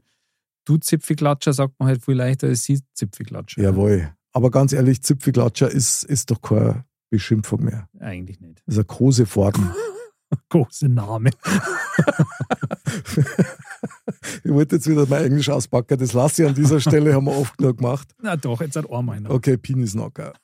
du 0.66 0.76
Zipfelklatscher 0.76 1.54
sagt 1.54 1.80
man 1.80 1.88
halt 1.88 2.04
viel 2.04 2.14
leichter 2.14 2.48
als 2.48 2.64
sie 2.64 2.80
Zipfelklatscher. 2.92 3.62
Jawohl. 3.62 4.12
Aber 4.38 4.52
ganz 4.52 4.72
ehrlich, 4.72 5.02
Zipfelklatscher 5.02 5.68
ist, 5.68 6.04
ist 6.04 6.30
doch 6.30 6.40
keine 6.40 6.84
Beschimpfung 7.10 7.64
mehr. 7.64 7.88
Eigentlich 7.98 8.38
nicht. 8.38 8.62
Das 8.66 8.76
ist 8.76 8.78
eine 8.78 8.84
große 8.84 9.26
Form. 9.26 9.74
große 10.50 10.88
Name. 10.88 11.30
ich 14.44 14.52
wollte 14.52 14.76
jetzt 14.76 14.88
wieder 14.88 15.06
mein 15.08 15.24
Englisch 15.24 15.50
auspacken. 15.50 15.98
Das 15.98 16.12
lasse 16.12 16.44
ich 16.44 16.48
an 16.48 16.54
dieser 16.54 16.78
Stelle, 16.78 17.14
haben 17.14 17.24
wir 17.24 17.36
oft 17.36 17.58
genug 17.58 17.78
gemacht. 17.78 18.14
Na 18.22 18.36
doch, 18.36 18.60
jetzt 18.60 18.76
hat 18.76 18.88
einmal 18.88 19.20
noch. 19.20 19.30
Okay, 19.30 19.56
Penisnocker. 19.56 20.34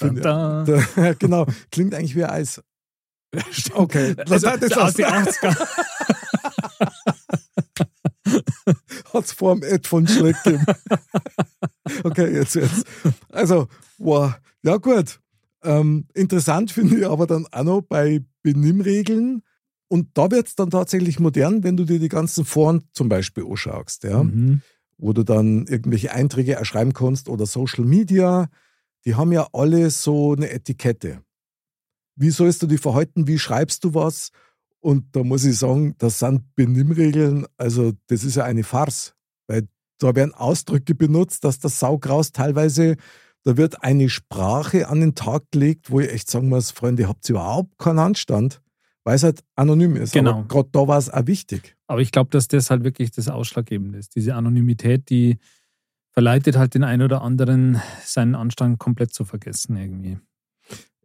da, 0.00 0.64
da. 0.64 1.12
genau, 1.12 1.46
klingt 1.70 1.94
eigentlich 1.94 2.16
wie 2.16 2.24
Eis. 2.24 2.60
Okay, 3.72 4.16
also, 4.18 4.48
das, 4.48 4.58
das 4.58 4.72
aus 4.72 4.94
den 4.94 5.06
80er. 5.06 6.16
Hat 9.12 9.24
es 9.24 9.32
vor 9.32 9.54
dem 9.54 9.62
Ed 9.62 9.86
von 9.86 10.06
Schleck 10.06 10.36
gegeben. 10.42 10.64
okay, 12.04 12.32
jetzt, 12.34 12.54
jetzt. 12.54 12.86
Also, 13.30 13.68
wow. 13.98 14.34
Ja, 14.62 14.76
gut. 14.76 15.20
Ähm, 15.62 16.06
interessant 16.14 16.70
finde 16.70 16.98
ich 16.98 17.06
aber 17.06 17.26
dann 17.26 17.46
auch 17.50 17.64
noch 17.64 17.80
bei 17.82 18.22
Benimmregeln. 18.42 19.42
Und 19.88 20.08
da 20.14 20.30
wird 20.30 20.48
es 20.48 20.54
dann 20.54 20.70
tatsächlich 20.70 21.18
modern, 21.18 21.62
wenn 21.62 21.76
du 21.76 21.84
dir 21.84 21.98
die 21.98 22.08
ganzen 22.08 22.44
Foren 22.44 22.84
zum 22.92 23.08
Beispiel 23.08 23.44
anschaust. 23.44 24.04
Ja? 24.04 24.22
Mhm. 24.22 24.62
wo 24.98 25.12
du 25.12 25.22
dann 25.22 25.66
irgendwelche 25.66 26.12
Einträge 26.12 26.54
erschreiben 26.54 26.92
kannst 26.92 27.28
oder 27.28 27.46
Social 27.46 27.84
Media, 27.84 28.48
die 29.04 29.14
haben 29.14 29.32
ja 29.32 29.46
alle 29.52 29.90
so 29.90 30.32
eine 30.32 30.50
Etikette. 30.50 31.22
Wie 32.16 32.30
sollst 32.30 32.62
du 32.62 32.66
dich 32.66 32.80
verhalten? 32.80 33.28
Wie 33.28 33.38
schreibst 33.38 33.84
du 33.84 33.94
was? 33.94 34.30
Und 34.80 35.16
da 35.16 35.24
muss 35.24 35.44
ich 35.44 35.58
sagen, 35.58 35.94
das 35.98 36.20
sind 36.20 36.54
Benimmregeln, 36.54 37.46
also 37.56 37.92
das 38.06 38.24
ist 38.24 38.36
ja 38.36 38.44
eine 38.44 38.62
Farce, 38.62 39.14
weil 39.48 39.68
da 39.98 40.14
werden 40.14 40.32
Ausdrücke 40.34 40.94
benutzt, 40.94 41.44
dass 41.44 41.58
das 41.58 41.80
Saugraus 41.80 42.32
teilweise, 42.32 42.96
da 43.42 43.56
wird 43.56 43.82
eine 43.82 44.08
Sprache 44.08 44.88
an 44.88 45.00
den 45.00 45.14
Tag 45.14 45.50
gelegt, 45.50 45.90
wo 45.90 46.00
ich 46.00 46.12
echt 46.12 46.30
sagen 46.30 46.48
muss, 46.48 46.70
Freunde, 46.70 47.08
habt 47.08 47.28
ihr 47.28 47.34
überhaupt 47.34 47.78
keinen 47.78 47.98
Anstand, 47.98 48.62
weil 49.04 49.16
es 49.16 49.24
halt 49.24 49.42
anonym 49.56 49.96
ist. 49.96 50.12
Genau. 50.12 50.38
Aber 50.38 50.48
gerade 50.48 50.68
da 50.70 50.86
war 50.86 50.98
es 50.98 51.10
auch 51.10 51.26
wichtig. 51.26 51.76
Aber 51.88 52.00
ich 52.00 52.12
glaube, 52.12 52.30
dass 52.30 52.46
das 52.46 52.70
halt 52.70 52.84
wirklich 52.84 53.10
das 53.10 53.28
Ausschlaggebende 53.28 53.98
ist. 53.98 54.14
Diese 54.14 54.34
Anonymität, 54.34 55.10
die 55.10 55.38
verleitet 56.12 56.56
halt 56.56 56.74
den 56.74 56.84
einen 56.84 57.02
oder 57.02 57.22
anderen, 57.22 57.80
seinen 58.04 58.34
Anstand 58.34 58.78
komplett 58.78 59.12
zu 59.12 59.24
vergessen 59.24 59.76
irgendwie. 59.76 60.18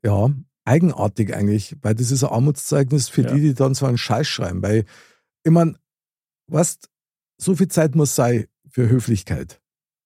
Ja, 0.03 0.29
eigenartig 0.65 1.35
eigentlich, 1.35 1.75
weil 1.81 1.95
das 1.95 2.11
ist 2.11 2.23
ein 2.23 2.29
Armutszeugnis 2.31 3.09
für 3.09 3.23
Ja. 3.23 3.33
die, 3.33 3.41
die 3.41 3.53
dann 3.53 3.73
so 3.73 3.85
einen 3.85 3.97
Scheiß 3.97 4.27
schreiben. 4.27 4.61
Weil, 4.61 4.85
ich 5.43 5.51
meine, 5.51 5.75
weißt, 6.47 6.89
so 7.37 7.55
viel 7.55 7.67
Zeit 7.67 7.95
muss 7.95 8.15
sein 8.15 8.45
für 8.69 8.89
Höflichkeit. 8.89 9.59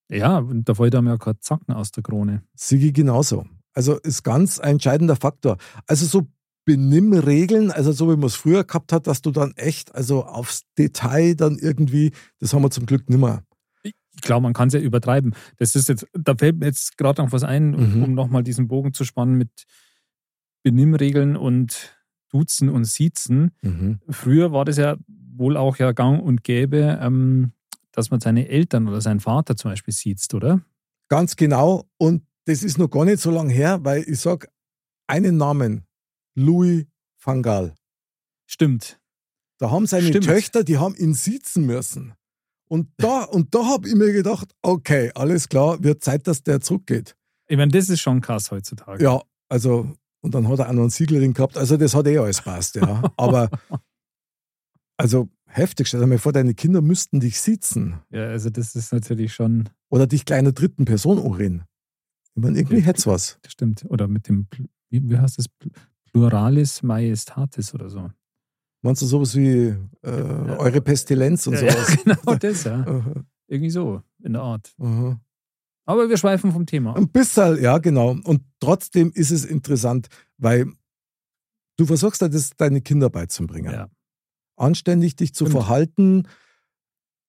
Ja, 0.10 0.38
und 0.40 0.68
da 0.70 0.74
fällt 0.76 0.96
einem 0.96 1.08
ja 1.08 1.18
kein 1.18 1.36
Zacken 1.42 1.74
aus 1.74 1.92
der 1.92 2.04
Krone. 2.04 2.44
Sigi 2.56 2.92
genauso. 2.92 3.46
Also 3.74 3.98
ist 4.00 4.24
ganz 4.24 4.60
ein 4.60 4.72
entscheidender 4.72 5.16
Faktor. 5.16 5.58
Also 5.86 6.06
so 6.06 6.28
Benimmregeln, 6.66 7.72
also 7.72 7.92
so 7.92 8.08
wie 8.10 8.16
man 8.18 8.26
es 8.28 8.36
früher 8.36 8.64
gehabt 8.64 8.92
hat, 8.94 9.08
dass 9.08 9.22
du 9.22 9.32
dann 9.32 9.54
echt, 9.56 9.94
also 9.96 10.26
aufs 10.26 10.64
Detail 10.78 11.36
dann 11.36 11.58
irgendwie, 11.58 12.12
das 12.40 12.54
haben 12.54 12.62
wir 12.62 12.72
zum 12.72 12.86
Glück 12.86 13.10
nimmer. 13.10 13.44
Ich 13.84 14.22
glaube, 14.22 14.44
man 14.44 14.54
kann 14.54 14.68
es 14.70 14.74
ja 14.74 14.80
übertreiben. 14.80 15.36
Das 15.58 15.76
ist 15.76 15.90
jetzt, 15.90 16.08
da 16.14 16.36
fällt 16.36 16.58
mir 16.60 16.66
jetzt 16.66 16.98
gerade 16.98 17.22
noch 17.22 17.32
was 17.32 17.44
ein, 17.44 17.72
Mhm. 17.72 18.04
um 18.04 18.14
nochmal 18.16 18.44
diesen 18.44 18.68
Bogen 18.68 18.94
zu 18.94 19.04
spannen 19.06 19.38
mit 19.38 19.50
Benimmregeln 20.72 21.36
und 21.36 21.98
Duzen 22.30 22.70
und 22.70 22.86
Siezen. 22.86 23.52
Früher 24.10 24.52
war 24.52 24.66
das 24.66 24.78
ja 24.78 24.98
wohl 25.08 25.56
auch 25.58 25.78
ja 25.78 25.92
gang 25.92 26.22
und 26.22 26.44
gäbe, 26.44 27.00
ähm, 27.02 27.54
dass 27.92 28.12
man 28.12 28.20
seine 28.20 28.50
Eltern 28.50 28.88
oder 28.88 29.02
seinen 29.02 29.20
Vater 29.20 29.56
zum 29.56 29.72
Beispiel 29.72 29.94
sieht, 29.94 30.34
oder? 30.34 30.62
Ganz 31.10 31.36
genau. 31.36 31.86
Und 31.98 32.24
das 32.46 32.64
ist 32.64 32.78
noch 32.78 32.90
gar 32.90 33.06
nicht 33.06 33.20
so 33.20 33.32
lange 33.32 33.54
her, 33.54 33.80
weil 33.84 34.04
ich 34.08 34.20
sag 34.20 34.50
einen 35.08 35.38
Namen, 35.38 35.86
Louis 36.36 36.86
van 37.24 37.42
Gaal. 37.42 37.74
Stimmt. 38.46 39.00
Da 39.58 39.72
haben 39.72 39.88
seine 39.88 40.08
Stimmt. 40.08 40.26
Töchter, 40.26 40.64
die 40.64 40.78
haben 40.78 40.96
ihn 40.96 41.14
sitzen 41.14 41.66
müssen. 41.66 42.14
Und 42.70 42.90
da, 42.98 43.24
und 43.24 43.56
da 43.56 43.66
habe 43.66 43.88
ich 43.88 43.96
mir 43.96 44.12
gedacht, 44.12 44.54
okay, 44.62 45.12
alles 45.16 45.50
klar, 45.50 45.82
wird 45.84 46.04
Zeit, 46.04 46.28
dass 46.28 46.44
der 46.44 46.62
zurückgeht. 46.62 47.16
Ich 47.48 47.58
meine, 47.58 47.72
das 47.72 47.90
ist 47.90 48.02
schon 48.02 48.22
krass 48.22 48.52
heutzutage. 48.52 49.04
Ja, 49.04 49.22
also, 49.50 49.94
und 50.22 50.34
dann 50.36 50.48
hat 50.48 50.60
er 50.60 50.70
auch 50.70 50.74
noch 50.74 50.82
einen 50.82 50.90
Siegelring 50.90 51.34
gehabt. 51.34 51.58
Also, 51.58 51.78
das 51.78 51.94
hat 51.96 52.08
eh 52.08 52.18
alles 52.18 52.42
passt, 52.42 52.76
ja. 52.76 53.04
Aber, 53.18 53.50
also, 54.98 55.30
heftig. 55.46 55.88
Stell 55.88 56.00
dir 56.02 56.08
mal 56.08 56.18
vor, 56.18 56.34
deine 56.34 56.54
Kinder 56.54 56.82
müssten 56.82 57.20
dich 57.20 57.40
sitzen 57.40 58.00
Ja, 58.12 58.28
also 58.30 58.50
das 58.50 58.76
ist 58.76 58.92
natürlich 58.94 59.34
schon, 59.34 59.70
oder 59.90 60.08
dich 60.08 60.26
kleiner 60.26 60.52
dritten 60.52 60.86
Person 60.86 61.20
anreden. 61.20 61.64
Ich 62.36 62.42
meine, 62.42 62.58
irgendwie 62.58 62.82
hätte 62.82 63.00
es 63.00 63.08
was. 63.08 63.40
das 63.42 63.52
stimmt. 63.54 63.86
Oder 63.90 64.08
mit 64.08 64.28
dem, 64.28 64.48
wie, 64.90 65.18
heißt 65.18 65.38
das? 65.40 65.46
Pl- 65.50 65.72
Pluralis 66.12 66.82
Majestatis 66.84 67.74
oder 67.74 67.90
so. 67.90 68.10
Meinst 68.84 69.02
du 69.02 69.06
sowas 69.08 69.36
wie 69.36 69.76
äh, 70.04 70.10
eure 70.12 70.82
Pestilenz 70.82 71.48
und 71.48 71.54
Ja, 71.56 71.60
sowas? 71.72 71.98
ja, 72.06 72.14
genau 72.24 72.36
das, 72.40 72.64
ja. 72.64 73.04
Irgendwie 73.48 73.70
so, 73.70 74.02
in 74.24 74.34
der 74.34 74.42
Art. 74.44 74.74
aha. 74.80 75.20
Aber 75.88 76.10
wir 76.10 76.18
schweifen 76.18 76.52
vom 76.52 76.66
Thema. 76.68 76.96
Ein 76.96 77.08
bisschen, 77.10 77.62
ja, 77.64 77.78
genau. 77.80 78.10
Und 78.12 78.44
trotzdem 78.60 79.12
ist 79.14 79.32
es 79.32 79.46
interessant, 79.46 80.08
weil 80.38 80.68
du 81.78 81.86
versuchst 81.86 82.22
ja 82.22 82.28
das 82.28 82.52
deine 82.58 82.82
Kinder 82.82 83.10
beizubringen. 83.10 83.72
Ja, 83.74 83.88
Anständig 84.58 85.16
dich 85.16 85.34
zu 85.34 85.46
Stimmt. 85.46 85.64
verhalten. 85.64 86.28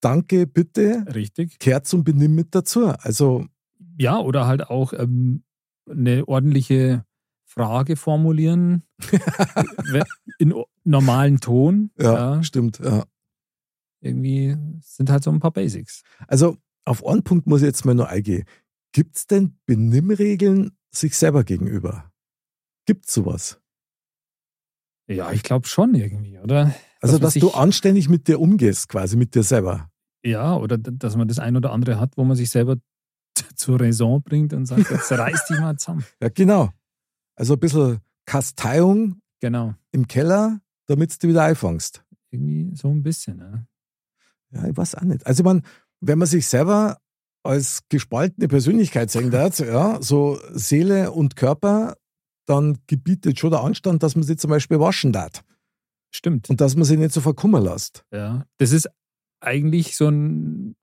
Danke, 0.01 0.47
bitte. 0.47 1.05
richtig. 1.15 1.59
Kehrt 1.59 1.87
zum 1.87 2.05
Benimm 2.05 2.35
mit 2.35 2.55
dazu. 2.55 2.87
Also, 2.89 3.47
Ja, 3.97 4.19
oder 4.19 4.47
halt 4.47 4.69
auch 4.69 4.93
ähm, 4.93 5.45
eine 5.89 6.27
ordentliche 6.29 7.05
Frage 7.45 7.97
formulieren 7.97 8.83
in 10.39 10.55
normalen 10.85 11.39
Ton. 11.41 11.91
ja, 11.99 12.43
stimmt. 12.43 12.79
Ja. 12.81 13.05
Irgendwie 14.01 14.57
sind 14.81 15.11
halt 15.11 15.23
so 15.25 15.31
ein 15.31 15.41
paar 15.41 15.51
Basics. 15.53 16.03
Also, 16.29 16.57
auf 16.89 17.07
einen 17.07 17.23
Punkt 17.23 17.47
muss 17.47 17.61
ich 17.63 17.67
jetzt 17.67 17.85
mal 17.85 17.95
noch 17.95 18.07
eingehen. 18.09 18.45
Gibt 18.93 19.17
es 19.17 19.27
denn 19.27 19.59
Benimmregeln 19.67 20.77
sich 20.91 21.17
selber 21.17 21.45
gegenüber? 21.45 22.13
Gibt 22.87 23.07
es 23.07 23.15
sowas? 23.15 23.61
Ja, 25.09 25.33
ich 25.33 25.43
glaube 25.43 25.67
schon 25.67 25.95
irgendwie, 25.95 26.39
oder? 26.39 26.75
Also, 27.01 27.19
dass 27.19 27.35
sich- 27.35 27.41
du 27.41 27.51
anständig 27.51 28.09
mit 28.09 28.29
dir 28.29 28.41
umgehst, 28.41 28.89
quasi 28.89 29.17
mit 29.17 29.35
dir 29.35 29.43
selber. 29.43 29.91
Ja, 30.25 30.57
oder 30.57 30.77
dass 30.79 31.17
man 31.17 31.29
das 31.29 31.39
ein 31.39 31.57
oder 31.57 31.73
andere 31.73 31.99
hat, 32.01 32.17
wo 32.17 32.25
man 32.25 32.37
sich 32.37 32.51
selber 32.51 32.77
zur 33.55 33.81
Raison 33.81 34.23
bringt 34.23 34.53
und 34.53 34.67
sagt, 34.67 34.91
jetzt 34.91 35.11
reiß 35.13 35.47
dich 35.47 35.61
mal 35.61 35.77
zusammen. 35.79 36.05
Ja, 36.23 36.29
genau. 36.29 36.71
Also 37.37 37.55
ein 37.55 37.61
bisschen 37.61 38.01
Kasteiung 38.27 39.21
Genau. 39.41 39.75
im 39.93 40.09
Keller, 40.09 40.61
damit 40.87 41.23
du 41.23 41.29
wieder 41.29 41.45
einfangst. 41.45 42.05
Irgendwie 42.31 42.75
so 42.75 42.89
ein 42.91 43.03
bisschen. 43.03 43.39
Ja. 43.39 43.65
Ja, 44.51 44.69
ich 44.69 44.77
weiß 44.77 44.97
auch 44.97 45.03
nicht. 45.03 45.25
Also, 45.27 45.43
ich 45.43 45.45
meine, 45.45 45.63
wenn 46.01 46.19
man 46.19 46.27
sich 46.29 46.47
selber 46.47 46.99
als 47.45 47.81
gespaltene 47.89 48.49
Persönlichkeit 48.49 49.11
sehen 49.11 49.31
darf, 49.31 49.59
ja, 49.61 50.01
so 50.03 50.39
Seele 50.53 51.13
und 51.13 51.37
Körper, 51.37 51.97
dann 52.47 52.79
gebietet 52.87 53.39
schon 53.39 53.51
der 53.51 53.61
Anstand, 53.63 54.03
dass 54.03 54.17
man 54.17 54.23
sich 54.23 54.39
zum 54.39 54.51
Beispiel 54.51 54.81
waschen 54.81 55.13
darf 55.13 55.45
Stimmt. 56.11 56.51
und 56.51 56.61
dass 56.61 56.75
man 56.77 56.85
sich 56.85 56.99
nicht 56.99 57.13
so 57.13 57.21
verkummer 57.21 57.61
lässt. 57.61 58.05
Ja. 58.13 58.45
Das 58.59 58.73
ist 58.73 58.89
eigentlich 59.41 59.97
so 59.97 60.09
ein, 60.09 60.75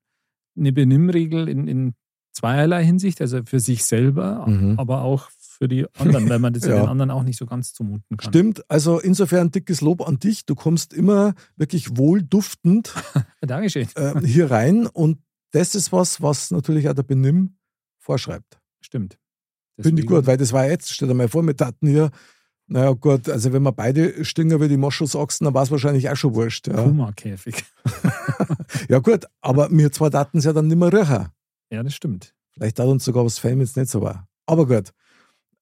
eine 0.56 0.72
Benimmregel 0.72 1.48
in, 1.48 1.68
in 1.68 1.94
zweierlei 2.32 2.84
Hinsicht, 2.84 3.20
also 3.20 3.42
für 3.44 3.60
sich 3.60 3.84
selber, 3.84 4.46
Mhm. 4.46 4.78
aber 4.78 5.02
auch 5.02 5.30
für 5.56 5.68
die 5.68 5.86
anderen, 5.98 6.28
weil 6.28 6.38
man 6.38 6.52
das 6.52 6.64
ja. 6.64 6.70
Ja. 6.76 6.80
den 6.82 6.88
anderen 6.88 7.10
auch 7.10 7.22
nicht 7.22 7.38
so 7.38 7.46
ganz 7.46 7.72
zumuten 7.72 8.16
kann. 8.16 8.30
Stimmt, 8.30 8.70
also 8.70 8.98
insofern 8.98 9.50
dickes 9.50 9.80
Lob 9.80 10.06
an 10.06 10.18
dich. 10.18 10.44
Du 10.46 10.54
kommst 10.54 10.92
immer 10.92 11.34
wirklich 11.56 11.96
wohlduftend 11.96 12.94
Dankeschön. 13.40 13.88
äh, 13.94 14.20
hier 14.24 14.50
rein 14.50 14.86
und 14.86 15.18
das 15.52 15.74
ist 15.74 15.92
was, 15.92 16.20
was 16.20 16.50
natürlich 16.50 16.88
auch 16.88 16.94
der 16.94 17.02
Benimm 17.02 17.56
vorschreibt. 17.98 18.58
Stimmt. 18.80 19.18
Finde 19.80 20.02
ich 20.02 20.08
gut, 20.08 20.26
weil 20.26 20.36
das 20.36 20.52
war 20.52 20.66
jetzt, 20.66 20.92
stell 20.92 21.08
dir 21.08 21.14
mal 21.14 21.28
vor, 21.28 21.42
wir 21.46 21.56
taten 21.56 21.86
hier, 21.86 22.10
naja 22.66 22.92
gut, 22.92 23.28
also 23.28 23.52
wenn 23.52 23.62
wir 23.62 23.72
beide 23.72 24.24
stinger 24.24 24.60
wie 24.60 24.68
die 24.68 24.76
Moschusachsen, 24.76 25.44
dann 25.44 25.54
war 25.54 25.62
es 25.62 25.70
wahrscheinlich 25.70 26.08
auch 26.10 26.16
schon 26.16 26.34
wurscht. 26.34 26.66
Ja, 26.68 26.82
Puma-Käfig. 26.82 27.64
ja 28.88 28.98
gut, 28.98 29.26
aber 29.40 29.70
wir 29.70 29.92
zwei 29.92 30.10
taten 30.10 30.38
es 30.38 30.44
ja 30.44 30.52
dann 30.52 30.66
nicht 30.66 30.78
mehr 30.78 30.92
riechen. 30.92 31.28
Ja, 31.70 31.82
das 31.82 31.94
stimmt. 31.94 32.34
Vielleicht 32.52 32.78
hat 32.78 32.86
uns 32.86 33.04
sogar 33.04 33.24
was 33.24 33.38
Fame 33.38 33.60
jetzt 33.60 33.76
nicht 33.76 33.90
so 33.90 34.00
war. 34.00 34.28
Aber 34.46 34.66
gut. 34.66 34.92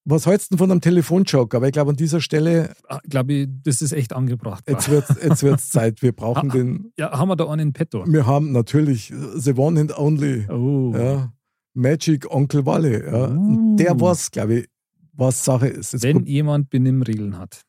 Was 0.06 0.26
hältst 0.26 0.50
du 0.50 0.54
denn 0.54 0.58
von 0.58 0.70
einem 0.70 0.80
Telefonjoker? 0.82 1.56
Aber 1.56 1.66
ich 1.66 1.72
glaube, 1.72 1.90
an 1.90 1.96
dieser 1.96 2.20
Stelle, 2.20 2.74
Ah, 2.88 2.98
glaube 3.08 3.32
ich, 3.32 3.48
das 3.62 3.80
ist 3.80 3.92
echt 3.92 4.12
angebracht. 4.12 4.62
jetzt 4.68 4.90
wird 4.90 5.08
es 5.08 5.22
jetzt 5.22 5.42
wird's 5.42 5.68
Zeit. 5.70 6.02
Wir 6.02 6.12
brauchen 6.12 6.50
Ah, 6.50 6.54
den. 6.54 6.92
Ja, 6.98 7.12
haben 7.18 7.28
wir 7.28 7.36
da 7.36 7.48
einen 7.48 7.68
in 7.68 7.72
petto? 7.72 8.04
Wir 8.06 8.26
haben 8.26 8.52
natürlich 8.52 9.12
The 9.36 9.54
One 9.54 9.80
and 9.80 9.98
Only. 9.98 10.46
Oh. 10.50 10.92
Ja, 10.94 11.32
Magic 11.72 12.30
Onkel 12.30 12.66
Walle. 12.66 13.04
Ja. 13.06 13.30
Uh. 13.30 13.76
Der 13.76 13.98
weiß, 13.98 14.30
glaube 14.30 14.54
ich, 14.60 14.68
was 15.14 15.42
Sache 15.44 15.68
ist. 15.68 15.94
Jetzt 15.94 16.02
Wenn 16.02 16.26
jemand 16.26 16.68
Benimmregeln 16.70 17.38
hat. 17.38 17.62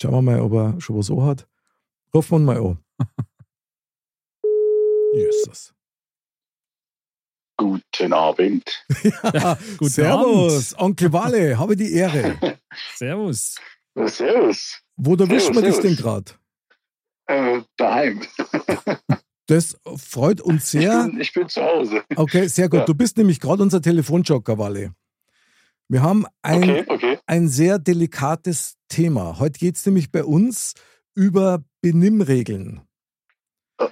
Schauen 0.00 0.12
wir 0.12 0.22
mal, 0.22 0.40
ob 0.40 0.52
er 0.54 0.80
schon 0.80 0.96
was 0.96 1.06
so 1.06 1.22
hat. 1.22 1.46
Rufen 2.14 2.44
wir 2.44 2.54
mal 2.54 2.58
an. 2.60 2.78
Jesus. 5.14 5.72
Guten 7.60 8.14
Abend. 8.14 8.64
Guten 9.76 9.90
Servus, 9.90 10.74
Onkel 10.78 11.12
Walle, 11.12 11.58
habe 11.58 11.76
die 11.76 11.92
Ehre. 11.92 12.38
Servus. 12.96 13.56
Servus. 14.06 14.80
Wo 14.96 15.14
erwischen 15.14 15.54
wir 15.54 15.60
dich 15.60 15.76
denn 15.76 15.94
gerade? 15.94 16.32
Äh, 17.26 17.60
daheim. 17.76 18.22
Das 19.46 19.76
freut 19.96 20.40
uns 20.40 20.72
Ich, 20.72 20.80
sehr. 20.82 21.02
bin, 21.06 21.20
ich 21.20 21.32
bin 21.32 21.48
zu 21.48 21.60
Hause. 21.60 22.04
Okay, 22.14 22.46
sehr 22.46 22.68
gut. 22.68 22.80
Ja. 22.80 22.86
Du 22.86 22.94
bist 22.94 23.16
nämlich 23.16 23.40
gerade 23.40 23.64
unser 23.64 23.82
Telefonjoker, 23.82 24.58
Walle. 24.58 24.94
Wir 25.88 26.04
haben 26.04 26.24
ein, 26.40 26.62
Okay, 26.62 26.84
okay. 26.86 27.18
ein 27.26 27.48
sehr 27.48 27.80
delikates 27.80 28.76
Thema. 28.88 29.40
Heute 29.40 29.58
geht 29.58 29.74
es 29.74 29.84
nämlich 29.84 30.12
bei 30.12 30.22
uns 30.22 30.74
über 31.16 31.64
Benimmregeln. 31.82 32.82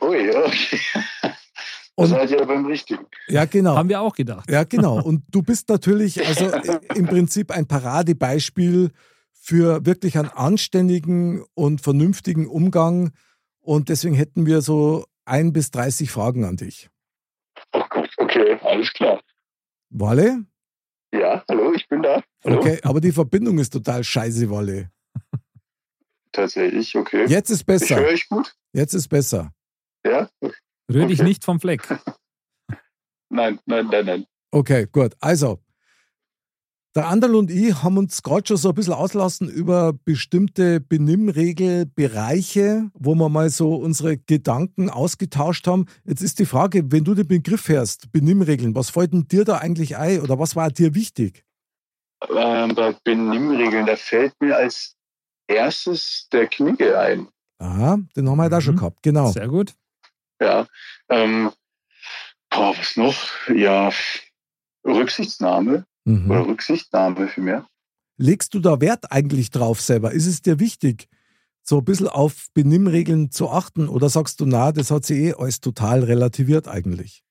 Ui, 0.01 0.31
okay. 0.31 0.81
Und 1.99 2.07
seid 2.11 2.31
ihr 2.31 2.47
beim 2.47 2.65
Richtigen. 2.65 3.07
ja, 3.27 3.45
genau. 3.45 3.77
Haben 3.77 3.89
wir 3.89 4.01
auch 4.01 4.15
gedacht. 4.15 4.49
Ja, 4.49 4.63
genau. 4.63 5.03
Und 5.03 5.25
du 5.31 5.43
bist 5.43 5.69
natürlich 5.69 6.25
also 6.25 6.47
im 6.95 7.07
Prinzip 7.07 7.51
ein 7.51 7.67
Paradebeispiel 7.67 8.93
für 9.33 9.85
wirklich 9.85 10.17
einen 10.17 10.29
anständigen 10.29 11.45
und 11.55 11.81
vernünftigen 11.81 12.47
Umgang. 12.47 13.11
Und 13.59 13.89
deswegen 13.89 14.15
hätten 14.15 14.47
wir 14.47 14.61
so 14.61 15.07
ein 15.25 15.53
bis 15.53 15.73
30 15.73 16.11
Fragen 16.11 16.45
an 16.45 16.57
dich. 16.57 16.89
Oh 17.73 17.83
Okay, 18.19 18.59
alles 18.63 18.93
klar. 18.93 19.21
Walle? 19.91 20.45
Ja, 21.13 21.45
hallo, 21.49 21.73
ich 21.73 21.89
bin 21.89 22.03
da. 22.03 22.23
Hallo. 22.45 22.59
Okay, 22.61 22.79
aber 22.83 23.01
die 23.01 23.13
Verbindung 23.13 23.59
ist 23.59 23.71
total 23.73 24.05
scheiße, 24.05 24.51
Walle. 24.51 24.91
Tatsächlich, 26.33 26.95
okay. 26.95 27.27
Jetzt 27.27 27.51
ist 27.51 27.63
ich 27.63 27.67
höre 27.67 27.79
besser. 27.79 28.07
euch 28.07 28.29
gut. 28.29 28.55
Jetzt 28.73 28.95
ist 28.95 29.09
besser. 29.09 29.53
Ja? 30.05 30.29
Rühr 30.91 31.07
dich 31.07 31.21
Okay. 31.21 31.29
nicht 31.29 31.45
vom 31.45 31.61
Fleck. 31.61 31.87
Nein, 33.31 33.61
nein, 33.67 33.89
nein, 33.91 34.07
nein. 34.07 34.25
Okay, 34.51 34.87
gut. 34.91 35.15
Also, 35.21 35.59
der 36.97 37.09
Anderl 37.09 37.35
und 37.37 37.51
ich 37.51 37.83
haben 37.83 37.99
uns 37.99 38.23
gerade 38.23 38.47
schon 38.49 38.57
so 38.57 38.71
ein 38.71 38.75
bisschen 38.75 38.95
auslassen 38.95 39.51
über 39.51 39.93
bestimmte 39.93 40.81
Benimmregelbereiche, 40.81 42.91
wo 42.95 43.15
wir 43.15 43.29
mal 43.29 43.51
so 43.51 43.75
unsere 43.77 44.17
Gedanken 44.17 44.89
ausgetauscht 44.89 45.67
haben. 45.67 45.85
Jetzt 46.05 46.23
ist 46.23 46.39
die 46.39 46.47
Frage, 46.47 46.91
wenn 46.91 47.05
du 47.05 47.15
den 47.15 47.29
Begriff 47.29 47.69
hörst, 47.69 48.11
Benimmregeln, 48.13 48.75
was 48.75 48.89
fällt 48.89 49.13
denn 49.13 49.29
dir 49.29 49.45
da 49.45 49.59
eigentlich 49.59 49.99
ein 49.99 50.23
oder 50.23 50.39
was 50.39 50.57
war 50.57 50.71
dir 50.71 50.95
wichtig? 50.95 51.45
Ähm, 52.35 52.75
bei 52.75 52.97
Benimmregeln, 53.05 53.85
da 53.85 53.95
fällt 53.97 54.33
mir 54.41 54.57
als 54.57 54.97
erstes 55.47 56.29
der 56.33 56.47
Knigge 56.47 56.99
ein. 56.99 57.29
Aha, 57.59 57.99
den 58.17 58.27
haben 58.29 58.39
wir 58.39 58.45
ja 58.45 58.49
da 58.49 58.63
schon 58.63 58.77
Mhm. 58.77 58.79
gehabt, 58.79 59.03
genau. 59.03 59.31
Sehr 59.31 59.49
gut. 59.49 59.75
Ja. 60.41 60.67
Ähm, 61.09 61.51
boah, 62.51 62.77
was 62.77 62.97
noch? 62.97 63.49
Ja, 63.49 63.91
Rücksichtsnahme 64.85 65.87
oder 66.05 66.15
Mhm. 66.15 66.31
Rücksichtnahme 66.31 67.29
vielmehr. 67.29 67.67
Legst 68.17 68.55
du 68.55 68.61
da 68.61 68.81
Wert 68.81 69.13
eigentlich 69.13 69.51
drauf 69.51 69.81
selber? 69.81 70.13
Ist 70.13 70.27
es 70.27 70.41
dir 70.43 70.59
wichtig, 70.59 71.09
so 71.63 71.79
ein 71.79 71.85
bisschen 71.85 72.09
auf 72.09 72.47
Benimmregeln 72.55 73.31
zu 73.31 73.51
achten 73.51 73.89
oder 73.89 74.09
sagst 74.09 74.41
du, 74.41 74.47
na, 74.47 74.73
das 74.73 74.91
hat 74.91 75.05
sich 75.05 75.19
eh 75.19 75.35
alles 75.35 75.61
total 75.61 76.03
relativiert 76.03 76.67
eigentlich? 76.67 77.23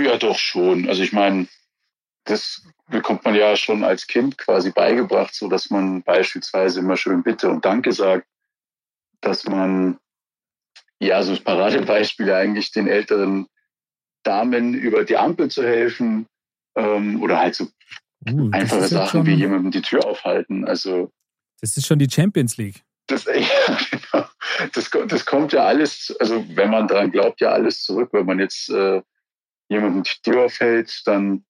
Ja, 0.00 0.16
doch 0.16 0.38
schon. 0.38 0.88
Also 0.88 1.02
ich 1.02 1.12
meine, 1.12 1.46
das 2.24 2.62
bekommt 2.88 3.24
man 3.24 3.34
ja 3.36 3.54
schon 3.56 3.84
als 3.84 4.06
Kind 4.08 4.36
quasi 4.38 4.72
beigebracht, 4.72 5.34
so 5.34 5.48
dass 5.48 5.70
man 5.70 6.02
beispielsweise 6.02 6.80
immer 6.80 6.96
schön 6.96 7.22
Bitte 7.22 7.48
und 7.48 7.64
Danke 7.64 7.92
sagt, 7.92 8.26
dass 9.20 9.44
man 9.44 9.98
ja 11.00 11.22
so 11.22 11.32
das 11.32 11.40
Paradebeispiel 11.40 12.30
eigentlich 12.32 12.72
den 12.72 12.86
älteren 12.86 13.46
Damen 14.22 14.74
über 14.74 15.04
die 15.04 15.16
Ampel 15.16 15.50
zu 15.50 15.62
helfen 15.62 16.26
ähm, 16.76 17.22
oder 17.22 17.38
halt 17.38 17.54
so 17.54 17.68
Uh, 18.28 18.50
einfache 18.52 18.86
Sachen 18.86 19.24
wie 19.24 19.30
schon, 19.30 19.40
jemandem 19.40 19.70
die 19.70 19.80
Tür 19.80 20.04
aufhalten. 20.04 20.66
Also 20.66 21.10
das 21.60 21.76
ist 21.76 21.86
schon 21.86 21.98
die 21.98 22.10
Champions 22.10 22.56
League. 22.56 22.82
das, 23.06 23.24
ja, 23.26 23.78
genau. 23.90 24.26
das, 24.72 24.90
das 25.08 25.26
kommt 25.26 25.52
ja 25.52 25.64
alles, 25.64 26.14
also 26.20 26.44
wenn 26.54 26.70
man 26.70 26.86
dran 26.86 27.10
glaubt, 27.10 27.40
ja 27.40 27.50
alles 27.50 27.82
zurück. 27.82 28.10
Wenn 28.12 28.26
man 28.26 28.38
jetzt 28.38 28.68
äh, 28.70 29.02
jemandem 29.68 30.02
die 30.02 30.22
Tür 30.22 30.44
aufhält, 30.44 31.02
dann 31.06 31.44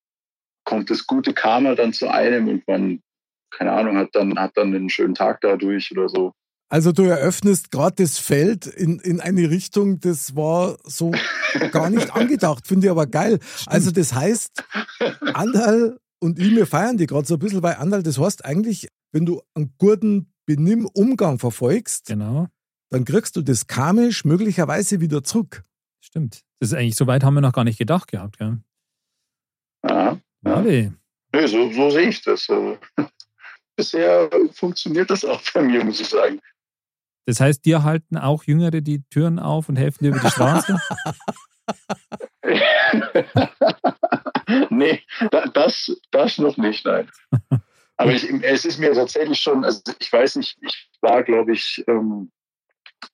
kommt 0.65 0.91
das 0.91 1.07
gute 1.07 1.33
Karma 1.33 1.75
dann 1.75 1.93
zu 1.93 2.09
einem 2.09 2.49
und 2.49 2.69
man, 2.69 3.03
keine 3.51 3.73
Ahnung, 3.73 3.97
hat 3.97 4.11
dann, 4.13 4.39
hat 4.39 4.57
dann 4.57 4.75
einen 4.75 4.91
schönen 4.91 5.15
Tag 5.15 5.41
dadurch 5.41 5.91
oder 5.91 6.09
so. 6.09 6.33
Also 6.71 6.93
du 6.93 7.03
eröffnest 7.03 7.73
gerade 7.73 7.97
das 7.97 8.19
Feld 8.19 8.67
in, 8.67 9.01
in 9.01 9.21
eine 9.21 9.51
Richtung, 9.51 9.99
das 10.01 10.37
war 10.37 10.79
so 10.85 11.13
gar 11.73 11.91
nicht 11.91 12.11
angedacht, 12.15 12.67
finde 12.67 12.87
ich 12.87 12.91
aber 12.91 13.07
geil. 13.07 13.41
Also 13.67 13.91
das 13.91 14.15
heißt, 14.15 14.63
Andal 15.35 15.99
und 16.21 16.39
ich, 16.39 16.55
wir 16.55 16.67
feiern 16.69 16.97
die 16.97 17.07
gerade 17.07 17.27
so 17.27 17.35
ein 17.35 17.41
bisschen, 17.41 17.63
weil 17.63 17.75
Andal, 17.75 18.05
das 18.05 18.19
heißt 18.19 18.45
eigentlich, 18.45 18.89
wenn 19.13 19.27
du 19.27 19.43
einen 19.55 19.75
guten 19.79 20.33
Benimm-Umgang 20.47 21.41
verfolgst, 21.41 22.07
Genau. 22.07 22.47
dann 22.91 23.05
kriegst 23.05 23.35
du 23.35 23.43
das 23.43 23.67
karmisch 23.67 24.25
möglicherweise 24.25 25.01
wieder 25.01 25.25
zurück. 25.25 25.65
Stimmt. 26.01 26.43
Das 26.61 26.71
ist 26.71 26.75
eigentlich, 26.79 26.95
so 26.97 27.07
weit 27.09 27.25
haben 27.25 27.35
wir 27.35 27.41
noch 27.41 27.53
gar 27.53 27.65
nicht 27.65 27.79
gedacht 27.79 28.09
gehabt, 28.13 28.39
gell? 28.39 28.59
Ja. 29.89 30.13
Ja. 30.13 30.21
Warte. 30.43 30.95
Nee, 31.33 31.47
so, 31.47 31.73
so 31.73 31.91
sehe 31.91 32.09
ich 32.09 32.23
das. 32.23 32.49
Also, 32.49 32.79
bisher 33.77 34.31
funktioniert 34.53 35.11
das 35.11 35.25
auch 35.25 35.41
bei 35.53 35.63
mir, 35.63 35.85
muss 35.85 36.01
ich 36.01 36.09
sagen. 36.09 36.41
Das 37.31 37.39
heißt, 37.39 37.65
dir 37.65 37.85
halten 37.85 38.19
auch 38.19 38.43
Jüngere 38.43 38.81
die 38.81 39.05
Türen 39.09 39.39
auf 39.39 39.69
und 39.69 39.77
helfen 39.77 40.03
dir 40.03 40.11
über 40.11 40.19
die 40.19 40.31
Straße? 40.33 40.81
nee, 44.71 45.05
da- 45.31 45.47
das, 45.47 45.97
das 46.11 46.39
noch 46.39 46.57
nicht, 46.57 46.85
nein. 46.85 47.09
Aber 47.99 48.11
ich, 48.11 48.29
es 48.43 48.65
ist 48.65 48.81
mir 48.81 48.93
tatsächlich 48.95 49.41
schon, 49.41 49.65
also 49.65 49.81
ich 50.01 50.13
weiß 50.13 50.35
nicht, 50.37 50.59
ich 50.61 50.91
war, 51.03 51.23
glaube 51.23 51.53
ich, 51.53 51.85
ähm, 51.87 52.33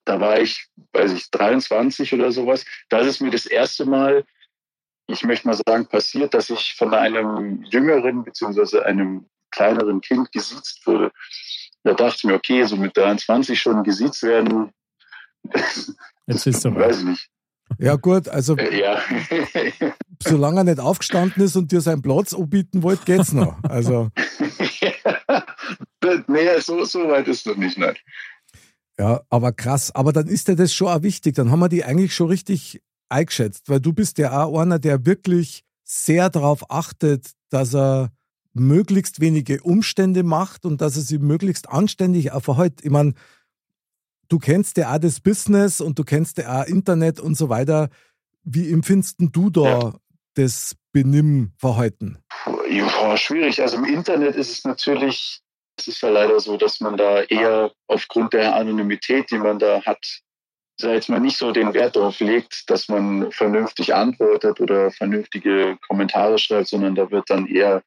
da 0.03 0.19
war 0.19 0.39
ich, 0.39 0.67
weiß 0.93 1.13
ich, 1.13 1.29
23 1.29 2.11
oder 2.11 2.31
sowas. 2.31 2.65
Da 2.89 3.01
ist 3.01 3.21
mir 3.21 3.29
das 3.29 3.45
erste 3.45 3.85
Mal, 3.85 4.25
ich 5.05 5.21
möchte 5.21 5.47
mal 5.47 5.59
sagen, 5.63 5.85
passiert, 5.85 6.33
dass 6.33 6.49
ich 6.49 6.73
von 6.73 6.91
einem 6.95 7.61
jüngeren 7.65 8.23
beziehungsweise 8.23 8.83
einem 8.83 9.29
kleineren 9.51 10.01
Kind 10.01 10.31
gesiezt 10.31 10.87
wurde. 10.87 11.11
Da 11.87 11.93
dachte 11.93 12.17
ich 12.17 12.23
mir, 12.25 12.33
okay, 12.33 12.65
so 12.65 12.75
mit 12.75 12.97
23 12.97 13.57
schon 13.57 13.81
gesiezt 13.81 14.21
werden, 14.21 14.71
Jetzt 16.25 16.45
ist 16.45 16.47
es 16.47 16.65
weiß 16.75 16.99
ich 16.99 17.05
nicht. 17.05 17.29
Ja 17.79 17.95
gut, 17.95 18.27
also 18.27 18.57
Äh, 18.57 18.81
Ja. 18.81 19.01
solange 20.21 20.59
er 20.59 20.63
nicht 20.65 20.81
aufgestanden 20.81 21.41
ist 21.41 21.55
und 21.55 21.71
dir 21.71 21.79
seinen 21.79 22.01
Platz 22.01 22.33
anbieten 22.33 22.83
wollte, 22.83 23.05
geht's 23.05 23.31
noch. 23.31 23.63
Also 23.63 24.09
nee, 26.27 26.59
so, 26.59 26.83
so 26.83 27.07
weit 27.07 27.29
ist 27.29 27.47
noch 27.47 27.55
nicht, 27.55 27.77
nein. 27.77 27.95
Ja, 28.99 29.21
aber 29.29 29.53
krass. 29.53 29.95
Aber 29.95 30.11
dann 30.11 30.27
ist 30.27 30.49
dir 30.49 30.57
das 30.57 30.73
schon 30.73 30.89
auch 30.89 31.03
wichtig. 31.03 31.35
Dann 31.35 31.51
haben 31.51 31.59
wir 31.59 31.69
die 31.69 31.85
eigentlich 31.85 32.13
schon 32.13 32.27
richtig 32.27 32.81
eingeschätzt, 33.07 33.69
weil 33.69 33.79
du 33.79 33.93
bist 33.93 34.17
ja 34.17 34.43
auch 34.43 34.59
einer, 34.59 34.79
der 34.79 35.05
wirklich 35.05 35.63
sehr 35.85 36.29
darauf 36.29 36.69
achtet, 36.69 37.31
dass 37.49 37.73
er 37.73 38.11
möglichst 38.57 39.19
wenige 39.19 39.61
Umstände 39.63 40.23
macht 40.23 40.65
und 40.65 40.81
dass 40.81 40.95
er 40.95 41.03
sie 41.03 41.19
möglichst 41.19 41.69
anständig 41.69 42.31
auch 42.31 42.43
verhält. 42.43 42.83
Ich 42.83 42.91
meine, 42.91 43.13
du 44.29 44.39
kennst 44.39 44.77
ja 44.77 44.93
auch 44.93 44.99
das 44.99 45.19
Business 45.19 45.81
und 45.81 45.97
du 45.99 46.03
kennst 46.03 46.37
ja 46.37 46.61
auch 46.61 46.65
Internet 46.65 47.19
und 47.19 47.35
so 47.35 47.49
weiter. 47.49 47.89
Wie 48.43 48.71
empfindest 48.71 49.17
du 49.19 49.49
da 49.49 49.61
Ja. 49.63 49.93
das 50.35 50.75
Benimmverhalten? 50.93 52.17
Ja, 52.69 53.17
schwierig. 53.17 53.61
Also 53.61 53.77
im 53.77 53.85
Internet 53.85 54.35
ist 54.35 54.51
es 54.51 54.63
natürlich, 54.63 55.41
es 55.79 55.87
ist 55.87 56.01
ja 56.01 56.09
leider 56.09 56.39
so, 56.39 56.57
dass 56.57 56.79
man 56.79 56.97
da 56.97 57.21
eher 57.23 57.71
aufgrund 57.87 58.33
der 58.33 58.55
Anonymität, 58.55 59.31
die 59.31 59.37
man 59.37 59.59
da 59.59 59.81
hat, 59.85 60.03
sag 60.79 60.93
jetzt 60.93 61.09
mal 61.09 61.19
nicht 61.19 61.37
so 61.37 61.51
den 61.51 61.73
Wert 61.73 61.95
darauf 61.95 62.19
legt, 62.19 62.69
dass 62.69 62.87
man 62.87 63.31
vernünftig 63.31 63.95
antwortet 63.95 64.59
oder 64.59 64.91
vernünftige 64.91 65.77
Kommentare 65.87 66.37
schreibt, 66.37 66.67
sondern 66.67 66.95
da 66.95 67.09
wird 67.11 67.29
dann 67.29 67.47
eher, 67.47 67.83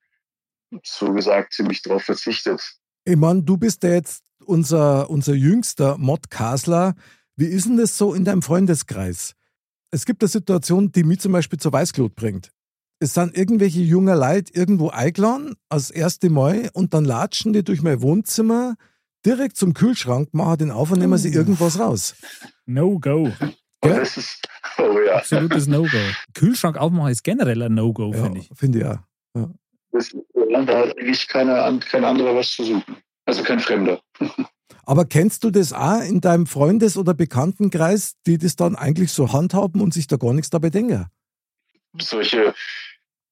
so 0.85 1.13
gesagt, 1.13 1.53
ziemlich 1.53 1.83
darauf 1.83 2.03
verzichtet. 2.05 2.61
Ich 3.05 3.17
meine, 3.17 3.43
du 3.43 3.57
bist 3.57 3.83
ja 3.83 3.91
jetzt 3.91 4.23
unser, 4.45 5.11
unser 5.11 5.35
jüngster 5.35 5.99
Modcastler. 5.99 6.95
Wie 7.37 7.47
ist 7.47 7.67
denn 7.67 7.77
das 7.77 7.97
so 7.97 8.15
in 8.15 8.25
deinem 8.25 8.43
Freundeskreis? 8.43 9.35
Es 9.91 10.05
gibt 10.07 10.23
eine 10.23 10.29
Situation, 10.29 10.93
die 10.93 11.05
mich 11.05 11.21
zum 11.21 11.33
Beispiel 11.33 11.59
zur 11.59 11.73
Weißglut 11.73 12.15
bringt. 12.15 12.51
Es 13.01 13.15
sind 13.15 13.37
irgendwelche 13.37 13.81
junge 13.81 14.15
Leute 14.15 14.53
irgendwo 14.55 14.91
eingeladen, 14.91 15.55
als 15.71 15.91
erste 15.91 16.29
Mal, 16.29 16.69
und 16.75 16.93
dann 16.93 17.05
latschen 17.05 17.53
die 17.55 17.65
durch 17.65 17.81
mein 17.83 18.03
Wohnzimmer 18.03 18.77
direkt 19.25 19.57
zum 19.57 19.73
Kühlschrank, 19.75 20.33
machen 20.33 20.59
den 20.59 20.71
auf 20.71 20.91
und 20.93 20.99
nehmen 20.99 21.19
sie 21.19 21.31
irgendwas 21.33 21.79
raus. 21.79 22.15
No-Go. 22.67 23.33
Und 23.83 23.91
Ja. 23.91 23.99
das 24.01 24.19
ist, 24.19 24.43
oh 24.79 24.99
ja, 25.07 25.17
Absolutes 25.17 25.67
No-Go. 25.67 25.97
Kühlschrank 26.35 26.77
aufmachen 26.77 27.11
ist 27.11 27.25
generell 27.25 27.63
ein 27.63 27.75
No-Go, 27.75 28.13
Ja, 28.13 28.23
finde 28.25 28.41
ich. 28.41 28.51
finde 28.55 28.79
ich 28.79 28.85
ja. 28.85 29.05
Das, 29.93 30.17
da 30.35 30.79
hat 30.79 30.99
eigentlich 30.99 31.27
keiner, 31.29 31.65
an- 31.65 31.81
kein 31.81 32.05
anderer 32.05 32.35
was 32.37 32.51
zu 32.53 32.65
suchen. 32.65 32.97
Also 33.27 33.43
kein 33.43 33.61
Fremder. 33.61 34.01
Aber 34.85 35.05
kennst 35.05 35.45
du 35.45 35.51
das 35.51 35.73
auch 35.73 36.01
in 36.03 36.21
deinem 36.21 36.47
Freundes- 36.47 36.97
oder 36.97 37.15
Bekanntenkreis, 37.15 38.15
die 38.27 38.39
das 38.39 38.57
dann 38.57 38.75
eigentlich 38.75 39.13
so 39.13 39.33
handhaben 39.33 39.81
und 39.81 39.95
sich 39.95 40.07
da 40.09 40.17
gar 40.17 40.33
nichts 40.33 40.51
dabei 40.51 40.71
denken? 40.71 41.07
Solche 42.01 42.55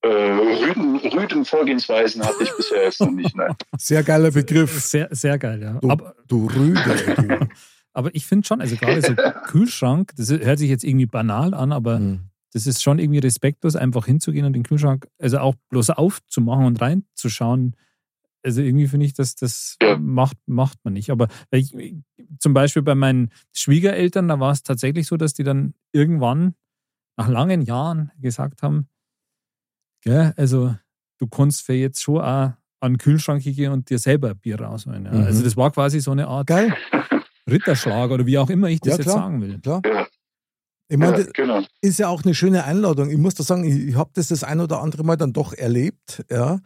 äh, 0.03 0.09
rüden, 0.09 0.97
rüden 0.97 1.45
Vorgehensweisen 1.45 2.25
hatte 2.25 2.45
ich 2.45 2.53
bisher 2.57 2.85
jetzt 2.85 3.01
noch 3.01 3.11
nicht. 3.11 3.35
Nein. 3.37 3.55
Sehr 3.79 4.03
geiler 4.05 4.31
Begriff. 4.31 4.81
Sehr, 4.81 5.09
sehr 5.11 5.39
geil, 5.39 5.61
ja. 5.63 5.73
Du, 5.81 5.91
Aber, 5.91 6.15
du 6.29 6.47
Rüde. 6.47 7.15
Du. 7.17 7.49
aber 7.93 8.15
ich 8.15 8.27
finde 8.27 8.47
schon, 8.47 8.61
also 8.61 8.77
gerade 8.77 9.03
so 9.03 9.15
Kühlschrank, 9.47 10.13
das 10.17 10.31
hört 10.31 10.59
sich 10.61 10.71
jetzt 10.71 10.85
irgendwie 10.85 11.07
banal 11.07 11.55
an, 11.55 11.73
aber 11.73 11.97
Hm. 11.97 12.21
Das 12.53 12.67
ist 12.67 12.83
schon 12.83 12.99
irgendwie 12.99 13.19
respektlos, 13.19 13.77
einfach 13.77 14.07
hinzugehen 14.07 14.47
und 14.47 14.53
den 14.55 14.63
Kühlschrank, 14.63 15.09
also 15.19 15.39
auch 15.39 15.55
bloß 15.71 15.91
aufzumachen 15.91 16.65
und 16.65 16.81
reinzuschauen. 16.81 17.77
Also 18.43 18.63
irgendwie 18.63 18.87
finde 18.87 19.05
ich, 19.07 19.15
dass 19.15 19.35
das 19.35 19.77
Ja. 19.83 19.99
macht, 19.99 20.37
macht 20.47 20.79
man 20.85 20.95
nicht. 20.95 21.11
Aber 21.11 21.29
ich, 21.51 21.75
zum 22.39 22.55
Beispiel 22.55 22.83
bei 22.83 22.95
meinen 22.95 23.31
Schwiegereltern, 23.53 24.29
da 24.29 24.41
war 24.41 24.53
es 24.53 24.63
tatsächlich 24.63 25.07
so, 25.07 25.17
dass 25.17 25.35
die 25.35 25.45
dann 25.45 25.75
irgendwann 25.93 26.55
nach 27.17 27.29
langen 27.29 27.63
Jahren 27.63 28.13
gesagt 28.21 28.63
haben, 28.63 28.89
gell, 30.03 30.33
also 30.37 30.75
du 31.19 31.27
kannst 31.27 31.63
für 31.63 31.75
jetzt 31.75 32.01
schon 32.03 32.21
auch 32.21 32.53
an 32.81 32.93
den 32.93 32.99
Kühlschrank 32.99 33.43
gehen 33.43 33.73
und 33.73 33.91
dir 33.91 33.99
selber 33.99 34.31
ein 34.31 34.39
Bier 34.39 34.61
rausholen. 34.61 35.05
Ja. 35.05 35.13
Mhm. 35.13 35.25
Also 35.25 35.43
das 35.43 35.57
war 35.57 35.71
quasi 35.73 36.01
so 36.01 36.13
eine 36.13 36.29
Art 36.29 36.47
Geil, 36.47 36.75
Ritterschlag 37.51 38.11
oder 38.11 38.25
wie 38.25 38.39
auch 38.39 38.51
immer 38.51 38.69
ich 38.69 38.81
das 38.81 38.93
Ja, 38.93 38.97
jetzt 38.99 39.05
klar. 39.05 39.17
sagen 39.17 39.41
will. 39.43 39.59
klar. 39.61 39.83
Ja. 40.89 40.95
Ich 40.95 40.99
meine, 40.99 41.19
Ja, 41.19 41.25
das 41.25 41.33
genau. 41.33 41.63
ist 41.81 41.99
ja 41.99 42.09
auch 42.09 42.25
eine 42.25 42.35
schöne 42.35 42.65
Einladung. 42.65 43.11
Ich 43.11 43.19
muss 43.19 43.35
da 43.35 43.45
sagen, 43.45 43.65
ich, 43.65 43.89
ich 43.89 43.95
habe 43.95 44.11
das 44.15 44.29
das 44.29 44.43
ein 44.45 44.61
oder 44.61 44.81
andere 44.81 45.05
Mal 45.05 45.17
dann 45.17 45.33
doch 45.33 45.53
erlebt, 45.53 46.25
ja. 46.31 46.61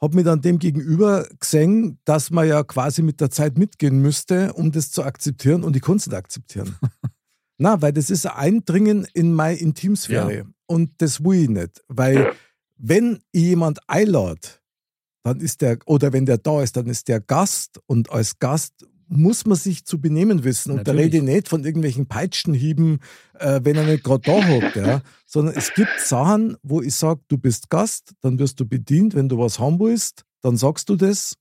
Habe 0.00 0.16
mir 0.16 0.24
dann 0.24 0.42
dem 0.42 0.58
gegenüber 0.58 1.26
gesehen, 1.40 1.98
dass 2.04 2.30
man 2.30 2.46
ja 2.46 2.62
quasi 2.64 3.00
mit 3.02 3.18
der 3.22 3.30
Zeit 3.30 3.56
mitgehen 3.56 3.98
müsste, 4.02 4.52
um 4.52 4.70
das 4.70 4.90
zu 4.90 5.02
akzeptieren 5.02 5.64
und 5.64 5.74
ich 5.74 5.80
konnte 5.82 6.00
es 6.00 6.06
nicht 6.08 6.16
akzeptieren. 6.16 6.76
Na, 7.58 7.80
weil 7.80 7.92
das 7.94 8.10
ist 8.10 8.26
ein 8.26 8.36
Eindringen 8.36 9.06
in 9.14 9.32
meine 9.32 9.58
Intimsphäre 9.58 10.44
und 10.66 10.90
das 10.98 11.24
will 11.24 11.44
ich 11.44 11.48
nicht. 11.48 11.82
Weil 11.88 12.14
Ja. 12.16 12.32
wenn 12.76 13.20
ich 13.32 13.42
jemand 13.42 13.78
einlade, 13.88 14.40
dann 15.22 15.40
ist 15.40 15.62
der, 15.62 15.78
oder 15.86 16.12
wenn 16.12 16.26
der 16.26 16.38
da 16.38 16.62
ist, 16.62 16.76
dann 16.76 16.86
ist 16.88 17.08
der 17.08 17.20
Gast 17.20 17.80
und 17.86 18.10
als 18.10 18.38
Gast 18.38 18.74
muss 19.08 19.46
man 19.46 19.56
sich 19.56 19.84
zu 19.84 20.00
benehmen 20.00 20.42
wissen. 20.44 20.70
Und 20.72 20.78
da 20.86 20.92
Natürlich. 20.92 21.04
rede 21.14 21.16
ich 21.18 21.22
nicht 21.22 21.48
von 21.48 21.64
irgendwelchen 21.64 22.06
Peitschenhieben, 22.06 22.98
äh, 23.38 23.60
wenn 23.62 23.76
er 23.76 23.84
nicht 23.84 24.02
gerade 24.04 24.22
da 24.22 24.48
hockt, 24.48 24.76
ja. 24.76 25.02
sondern 25.26 25.54
es 25.56 25.72
gibt 25.74 26.00
Sachen, 26.00 26.56
wo 26.62 26.82
ich 26.82 26.94
sage, 26.94 27.20
du 27.28 27.38
bist 27.38 27.70
Gast, 27.70 28.14
dann 28.20 28.38
wirst 28.38 28.58
du 28.60 28.66
bedient, 28.66 29.14
wenn 29.14 29.28
du 29.28 29.38
was 29.38 29.58
haben 29.58 29.78
willst, 29.78 30.24
dann 30.42 30.56
sagst 30.56 30.88
du 30.88 30.96
das, 30.96 31.36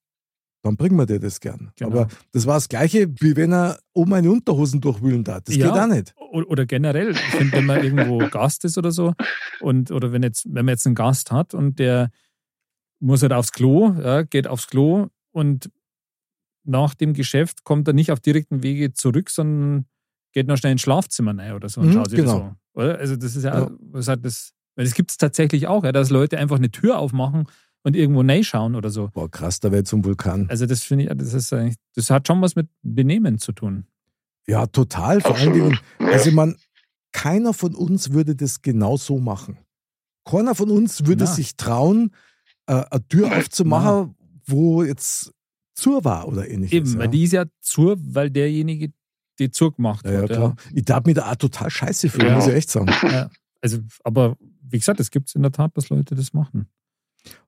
dann 0.62 0.78
bringen 0.78 0.96
wir 0.98 1.06
dir 1.06 1.20
das 1.20 1.40
gern. 1.40 1.72
Genau. 1.76 1.92
Aber 1.92 2.08
das 2.32 2.48
war 2.48 2.56
das 2.56 2.70
Gleiche, 2.70 3.08
wie 3.20 3.36
wenn 3.36 3.54
er 3.54 3.80
oben 3.94 4.10
meine 4.12 4.32
Unterhosen 4.32 4.82
durchwühlen 4.82 5.24
darf. 5.24 5.42
Das 5.46 5.56
Ja. 5.56 5.72
geht 5.72 5.80
auch 5.82 5.88
nicht. 5.88 6.16
Oder 6.18 6.66
generell, 6.66 7.12
ich 7.12 7.20
finde, 7.20 7.58
wenn 7.58 7.66
man 7.66 7.84
irgendwo 7.84 8.18
Gast 8.32 8.66
ist 8.66 8.78
oder 8.78 8.92
so, 8.92 9.14
und 9.60 9.92
oder 9.92 10.12
wenn 10.12 10.24
jetzt, 10.24 10.46
wenn 10.46 10.66
man 10.66 10.74
jetzt 10.74 10.86
einen 10.88 10.96
Gast 10.96 11.32
hat 11.32 11.54
und 11.54 11.78
der 11.80 12.10
muss 13.00 13.22
halt 13.22 13.34
aufs 13.34 13.52
Klo, 13.52 13.94
ja, 14.02 14.24
geht 14.24 14.48
aufs 14.48 14.68
Klo 14.68 15.08
und 15.32 15.70
nach 16.66 16.94
dem 16.96 17.14
Geschäft 17.14 17.64
kommt 17.64 17.88
er 17.88 17.94
nicht 17.94 18.12
auf 18.12 18.20
direkten 18.20 18.64
Wege 18.64 18.94
zurück, 18.94 19.30
sondern 19.30 19.86
geht 20.34 20.48
noch 20.48 20.58
schnell 20.58 20.74
ins 20.74 20.82
Schlafzimmer 20.82 21.38
rein 21.38 21.54
oder 21.54 21.70
so 21.70 21.82
und 21.82 21.88
Mhm, 21.90 21.94
schaut 21.94 22.10
sich 22.10 22.20
das 22.22 22.32
genau. 22.32 22.56
so. 22.74 22.82
Oder? 22.82 22.98
Also 23.00 23.16
das 23.16 23.36
ist 23.36 23.44
ja, 23.44 23.60
Ja. 23.62 23.72
was 23.80 24.08
hat 24.08 24.26
das, 24.26 24.52
weil 24.76 24.86
das 24.86 24.94
gibt 24.94 25.12
es 25.12 25.18
tatsächlich 25.18 25.68
auch, 25.68 25.84
ja, 25.84 25.92
dass 25.92 26.10
Leute 26.10 26.38
einfach 26.38 26.58
eine 26.58 26.72
Tür 26.72 27.00
aufmachen 27.00 27.48
und 27.84 27.96
irgendwo 27.96 28.24
schauen 28.44 28.76
oder 28.76 28.90
so. 28.90 29.10
Boah, 29.14 29.30
krass, 29.30 29.60
da 29.60 29.72
wird 29.72 29.88
zum 29.88 30.04
Vulkan. 30.04 30.50
Also 30.50 30.66
das 30.66 30.84
finde 30.84 31.06
ich, 31.06 31.12
das 31.18 31.34
ist 31.34 31.54
eigentlich, 31.54 31.76
das 31.94 32.10
hat 32.10 32.28
schon 32.28 32.42
was 32.42 32.56
mit 32.56 32.68
Benehmen 32.82 33.38
zu 33.38 33.52
tun. 33.54 33.86
Ja, 34.48 34.66
total. 34.66 35.22
Vor 35.22 35.36
allen 35.36 35.54
Dingen, 35.54 35.80
also 36.00 36.32
man, 36.32 36.56
keiner 37.14 37.54
von 37.54 37.74
uns 37.76 38.12
würde 38.12 38.36
das 38.36 38.62
genau 38.62 38.98
so 38.98 39.20
machen. 39.20 39.58
Keiner 40.26 40.56
von 40.56 40.70
uns 40.70 41.06
würde 41.06 41.24
Na. 41.26 41.32
sich 41.32 41.56
trauen, 41.56 42.12
äh, 42.68 42.84
eine 42.90 43.08
Tür 43.08 43.38
aufzumachen, 43.38 44.16
wo 44.46 44.84
jetzt 44.84 45.32
zu 45.76 46.04
war 46.04 46.28
oder 46.28 46.48
ähnliches. 46.50 46.74
Eben, 46.74 46.94
ja. 46.94 47.00
weil 47.00 47.08
die 47.10 47.24
ist 47.24 47.34
ja 47.34 47.46
zur, 47.62 47.98
weil 48.00 48.30
derjenige 48.32 48.92
die 49.38 49.52
zugemacht 49.52 50.06
ja, 50.06 50.12
ja, 50.14 50.22
hat. 50.22 50.30
klar. 50.30 50.56
Ich 50.74 50.86
darf 50.86 51.04
mich 51.06 51.16
da 51.16 51.30
auch 51.30 51.36
total 51.36 51.70
scheiße 51.70 52.10
fühlen, 52.10 52.28
Ja. 52.30 52.36
muss 52.36 52.48
ich 52.48 52.54
echt 52.54 52.70
sagen. 52.70 52.88
Ja. 53.04 53.30
Also, 53.62 53.80
aber 54.04 54.38
wie 54.62 54.78
gesagt, 54.80 55.00
es 55.02 55.12
gibt 55.12 55.34
in 55.36 55.42
der 55.42 55.52
Tat, 55.52 55.76
dass 55.76 55.90
Leute 55.90 56.16
das 56.16 56.34
machen. 56.34 56.68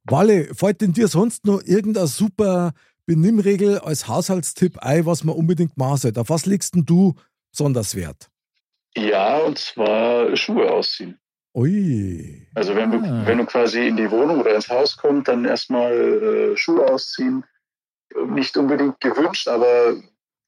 Walle, 0.04 0.54
fällt 0.54 0.82
denn 0.82 0.94
dir 0.94 1.08
sonst 1.08 1.46
noch 1.46 1.62
irgendeine 1.64 2.08
super 2.08 2.74
Benimmregel 3.06 3.80
als 3.80 4.08
Haushaltstipp 4.08 4.80
ein, 4.80 5.06
was 5.06 5.24
man 5.24 5.36
unbedingt 5.36 5.78
machen 5.78 5.98
sollte? 5.98 6.20
Auf 6.20 6.30
was 6.30 6.46
legst 6.46 6.76
denn 6.76 6.86
du 6.86 7.14
besonders 7.52 7.96
Wert? 7.96 8.30
Ja, 8.98 9.38
und 9.40 9.58
zwar 9.58 10.36
Schuhe 10.36 10.70
ausziehen. 10.72 11.18
Ui. 11.56 12.48
Also 12.56 12.76
wenn 12.76 12.92
du, 12.92 12.98
Ah. 12.98 13.26
wenn 13.26 13.38
du 13.38 13.46
quasi 13.46 13.88
in 13.88 13.96
die 13.96 14.10
Wohnung 14.12 14.40
oder 14.42 14.56
ins 14.56 14.68
Haus 14.70 14.98
kommst, 14.98 15.28
dann 15.28 15.46
erstmal 15.46 15.94
äh, 15.94 16.58
Schuhe 16.58 16.86
ausziehen. 16.92 17.44
Nicht 18.30 18.56
unbedingt 18.58 19.00
gewünscht, 19.02 19.48
aber 19.48 19.96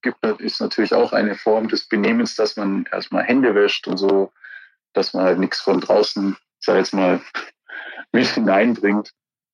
gibt, 0.01 0.23
ist 0.41 0.61
natürlich 0.61 0.93
auch 0.93 1.11
eine 1.13 1.35
Form 1.35 1.67
des 1.67 1.87
Benehmens, 1.87 2.35
dass 2.35 2.55
man 2.55 2.85
erstmal 2.91 3.23
Hände 3.23 3.53
wäscht 3.55 3.87
und 3.87 3.97
so, 3.97 4.31
dass 4.93 5.13
man 5.13 5.23
halt 5.25 5.39
nichts 5.39 5.59
von 5.59 5.81
draußen, 5.81 6.35
sag 6.59 6.75
ich 6.75 6.79
jetzt 6.79 6.93
mal, 6.93 7.21
mit 8.11 8.27
hineinbringt. 8.27 9.11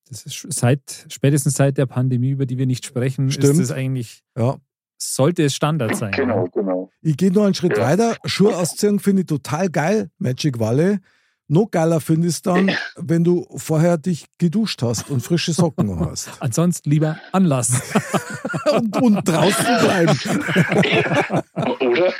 Das 0.08 0.24
ist 0.24 0.46
seit, 0.50 1.06
spätestens 1.08 1.54
seit 1.54 1.78
der 1.78 1.86
Pandemie, 1.86 2.30
über 2.30 2.46
die 2.46 2.58
wir 2.58 2.66
nicht 2.66 2.86
sprechen, 2.86 3.30
Stimmt. 3.30 3.54
ist 3.54 3.58
es 3.58 3.72
eigentlich, 3.72 4.22
Ja. 4.38 4.56
sollte 4.98 5.42
es 5.42 5.54
Standard 5.56 5.96
sein. 5.96 6.12
Genau, 6.12 6.46
genau. 6.54 6.90
Ich 7.02 7.16
gehe 7.16 7.32
noch 7.32 7.44
einen 7.44 7.54
Schritt 7.54 7.76
Ja. 7.76 7.84
weiter. 7.84 8.16
Schuhe 8.24 8.56
ausziehen 8.56 9.00
finde 9.00 9.22
ich 9.22 9.26
total 9.26 9.68
geil, 9.68 10.10
Magic 10.18 10.60
Valley. 10.60 10.98
Noch 11.48 11.70
geiler 11.70 12.00
finde 12.00 12.26
ich 12.26 12.34
es 12.34 12.42
dann, 12.42 12.72
wenn 12.96 13.22
du 13.22 13.46
vorher 13.56 13.98
dich 13.98 14.26
geduscht 14.38 14.82
hast 14.82 15.10
und 15.10 15.20
frische 15.20 15.52
Socken 15.52 16.00
hast. 16.00 16.30
Ansonsten 16.40 16.90
lieber 16.90 17.20
Anlass. 17.32 17.80
Und, 18.70 19.00
und 19.00 19.28
draußen 19.28 19.64
bleiben. 19.64 20.18
Oder, 21.80 22.12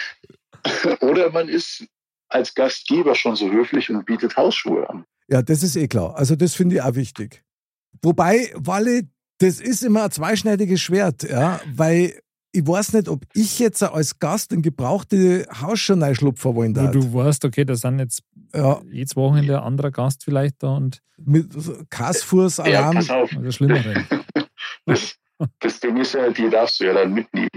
oder 1.00 1.30
man 1.30 1.48
ist 1.48 1.84
als 2.28 2.54
Gastgeber 2.54 3.14
schon 3.14 3.34
so 3.36 3.50
höflich 3.50 3.90
und 3.90 4.04
bietet 4.04 4.36
Hausschuhe 4.36 4.88
an. 4.88 5.04
Ja, 5.28 5.42
das 5.42 5.62
ist 5.62 5.76
eh 5.76 5.88
klar. 5.88 6.16
Also 6.16 6.36
das 6.36 6.54
finde 6.54 6.76
ich 6.76 6.82
auch 6.82 6.94
wichtig. 6.94 7.42
Wobei, 8.02 8.52
Walle, 8.54 9.08
das 9.38 9.60
ist 9.60 9.82
immer 9.82 10.04
ein 10.04 10.10
zweischneidiges 10.10 10.80
Schwert, 10.80 11.24
ja, 11.24 11.60
weil 11.74 12.20
ich 12.56 12.66
weiß 12.66 12.92
nicht, 12.94 13.08
ob 13.08 13.24
ich 13.34 13.58
jetzt 13.58 13.82
als 13.82 14.18
Gast 14.18 14.52
in 14.52 14.62
gebrauchte 14.62 15.46
Hausschuhe 15.60 16.00
reinschlupfen 16.00 16.54
wollen 16.54 16.74
Wo 16.76 16.80
darf. 16.82 16.92
du 16.92 17.12
weißt, 17.14 17.44
okay, 17.44 17.64
da 17.64 17.74
sind 17.76 17.98
jetzt 17.98 18.22
Ja, 18.54 18.80
jedes 18.90 19.14
Wochenende 19.16 19.58
ein 19.58 19.64
anderer 19.64 19.90
Gast 19.90 20.24
vielleicht 20.24 20.62
da 20.62 20.76
und 20.76 21.02
mit 21.18 21.50
Kassfuß, 21.90 22.58
Ja, 22.58 22.64
Alarm. 22.64 22.96
pass 22.96 23.10
auf. 23.10 23.30
das 23.42 23.54
Schlimmere. 23.54 24.04
Das, 24.86 25.16
das 25.60 25.80
Ding 25.80 25.96
ist 25.98 26.14
ja, 26.14 26.30
die 26.30 26.48
darfst 26.48 26.80
du 26.80 26.84
ja 26.84 26.94
dann 26.94 27.12
mitnehmen. 27.12 27.48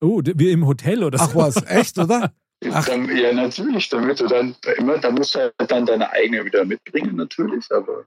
Oh, 0.00 0.20
wie 0.24 0.50
im 0.50 0.66
Hotel 0.66 1.04
oder 1.04 1.18
so. 1.18 1.24
Ach 1.24 1.34
was, 1.34 1.56
echt, 1.66 1.98
oder? 1.98 2.32
Ach. 2.72 2.84
Dann, 2.86 3.14
ja, 3.16 3.32
natürlich, 3.32 3.88
damit 3.90 4.18
du 4.20 4.26
dann 4.26 4.54
immer, 4.78 4.98
da 4.98 5.10
musst 5.10 5.34
du 5.34 5.38
halt 5.40 5.70
dann 5.70 5.84
deine 5.86 6.10
eigene 6.10 6.44
wieder 6.44 6.64
mitbringen, 6.64 7.14
natürlich, 7.16 7.66
aber 7.70 8.04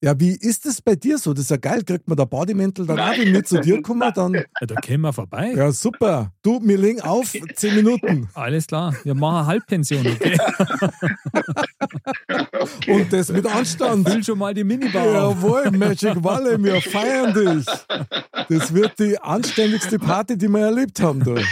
Ja, 0.00 0.18
wie 0.20 0.30
ist 0.30 0.64
es 0.64 0.80
bei 0.80 0.94
dir 0.94 1.18
so? 1.18 1.34
Das 1.34 1.44
ist 1.44 1.50
ja 1.50 1.56
geil. 1.56 1.82
Kriegt 1.84 2.06
man 2.06 2.16
da 2.16 2.24
Bademäntel 2.24 2.86
dann 2.86 3.00
auch, 3.00 3.18
wenn 3.18 3.32
wir 3.32 3.42
zu 3.42 3.60
dir 3.60 3.82
kommen? 3.82 4.12
Dann, 4.14 4.32
Ja, 4.60 4.66
da 4.66 4.76
kämen 4.76 5.02
wir 5.02 5.12
vorbei. 5.12 5.52
ja, 5.56 5.72
super. 5.72 6.32
Du, 6.42 6.60
wir 6.62 6.78
legen 6.78 7.00
auf, 7.00 7.34
zehn 7.56 7.74
Minuten. 7.74 8.28
Alles 8.34 8.68
klar, 8.68 8.94
wir 9.02 9.14
machen 9.16 9.46
Halbpension, 9.46 10.06
okay? 10.06 10.38
Und 12.86 13.12
das 13.12 13.30
mit 13.30 13.44
Anstand. 13.46 14.08
Füll 14.08 14.22
schon 14.22 14.38
mal 14.38 14.54
die 14.54 14.62
Minibar. 14.62 15.04
Jawohl, 15.04 15.70
Magic 15.72 16.22
Valley, 16.22 16.62
wir 16.62 16.80
feiern 16.80 17.34
dich. 17.34 17.66
Das 18.48 18.72
wird 18.72 18.98
die 19.00 19.18
anständigste 19.20 19.98
Party, 19.98 20.38
die 20.38 20.48
wir 20.48 20.60
erlebt 20.60 21.00
haben. 21.00 21.24
Du. 21.24 21.34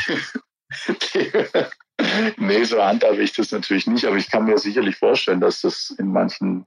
nee, 2.38 2.64
so 2.64 2.82
handhabe 2.82 3.22
ich 3.22 3.32
das 3.32 3.50
natürlich 3.50 3.86
nicht, 3.88 4.04
aber 4.04 4.16
ich 4.16 4.30
kann 4.30 4.44
mir 4.44 4.58
sicherlich 4.58 4.96
vorstellen, 4.96 5.40
dass 5.40 5.62
das 5.62 5.94
in 5.98 6.12
manchen 6.12 6.64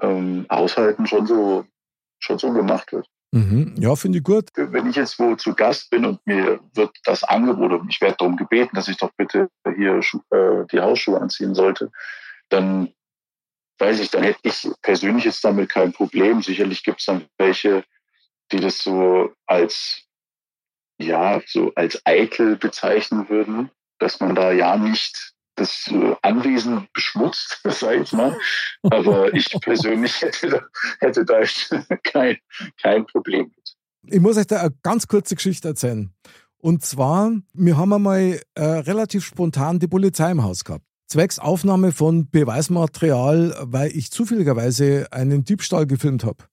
ähm, 0.00 0.46
Haushalten 0.50 1.06
schon 1.06 1.26
so, 1.26 1.64
schon 2.18 2.38
so 2.38 2.52
gemacht 2.52 2.92
wird. 2.92 3.08
Mhm. 3.32 3.74
Ja, 3.78 3.96
finde 3.96 4.18
ich 4.18 4.24
gut. 4.24 4.50
Wenn 4.54 4.88
ich 4.88 4.96
jetzt 4.96 5.18
wo 5.18 5.34
zu 5.34 5.54
Gast 5.54 5.90
bin 5.90 6.04
und 6.04 6.24
mir 6.24 6.60
wird 6.74 6.96
das 7.04 7.24
Angebot 7.24 7.72
und 7.72 7.88
ich 7.90 8.00
werde 8.00 8.16
darum 8.18 8.36
gebeten, 8.36 8.76
dass 8.76 8.88
ich 8.88 8.96
doch 8.96 9.10
bitte 9.16 9.48
hier 9.76 10.00
äh, 10.30 10.66
die 10.70 10.80
Hausschuhe 10.80 11.20
anziehen 11.20 11.54
sollte, 11.54 11.90
dann 12.48 12.92
weiß 13.78 13.98
ich, 13.98 14.10
dann 14.10 14.22
hätte 14.22 14.38
ich 14.44 14.68
persönlich 14.82 15.24
jetzt 15.24 15.44
damit 15.44 15.68
kein 15.68 15.92
Problem. 15.92 16.42
Sicherlich 16.42 16.84
gibt 16.84 17.00
es 17.00 17.06
dann 17.06 17.24
welche, 17.36 17.84
die 18.52 18.60
das 18.60 18.78
so 18.78 19.32
als 19.46 20.04
ja, 20.98 21.42
so 21.46 21.72
als 21.74 22.00
eitel 22.04 22.56
bezeichnen 22.56 23.28
würden, 23.28 23.70
dass 23.98 24.20
man 24.20 24.36
da 24.36 24.52
ja 24.52 24.76
nicht 24.76 25.33
das 25.56 25.88
äh, 25.90 26.14
Anwesen 26.22 26.88
beschmutzt, 26.92 27.60
sage 27.68 28.02
ich 28.02 28.12
mal. 28.12 28.36
Aber 28.82 29.32
ich 29.34 29.48
persönlich 29.60 30.20
hätte 30.20 30.48
da, 30.48 30.60
hätte 31.00 31.24
da 31.24 31.40
kein, 32.04 32.38
kein 32.80 33.06
Problem 33.06 33.52
mit. 33.54 33.76
Ich 34.14 34.20
muss 34.20 34.36
euch 34.36 34.46
da 34.46 34.60
eine 34.60 34.74
ganz 34.82 35.08
kurze 35.08 35.34
Geschichte 35.34 35.68
erzählen. 35.68 36.12
Und 36.58 36.84
zwar, 36.84 37.32
wir 37.52 37.76
haben 37.76 37.92
einmal 37.92 38.40
äh, 38.54 38.62
relativ 38.64 39.24
spontan 39.24 39.78
die 39.78 39.86
Polizei 39.86 40.30
im 40.30 40.42
Haus 40.42 40.64
gehabt. 40.64 40.84
Zwecks 41.06 41.38
Aufnahme 41.38 41.92
von 41.92 42.30
Beweismaterial, 42.30 43.54
weil 43.60 43.94
ich 43.94 44.10
zufälligerweise 44.10 45.06
einen 45.12 45.44
Diebstahl 45.44 45.86
gefilmt 45.86 46.24
habe. 46.24 46.44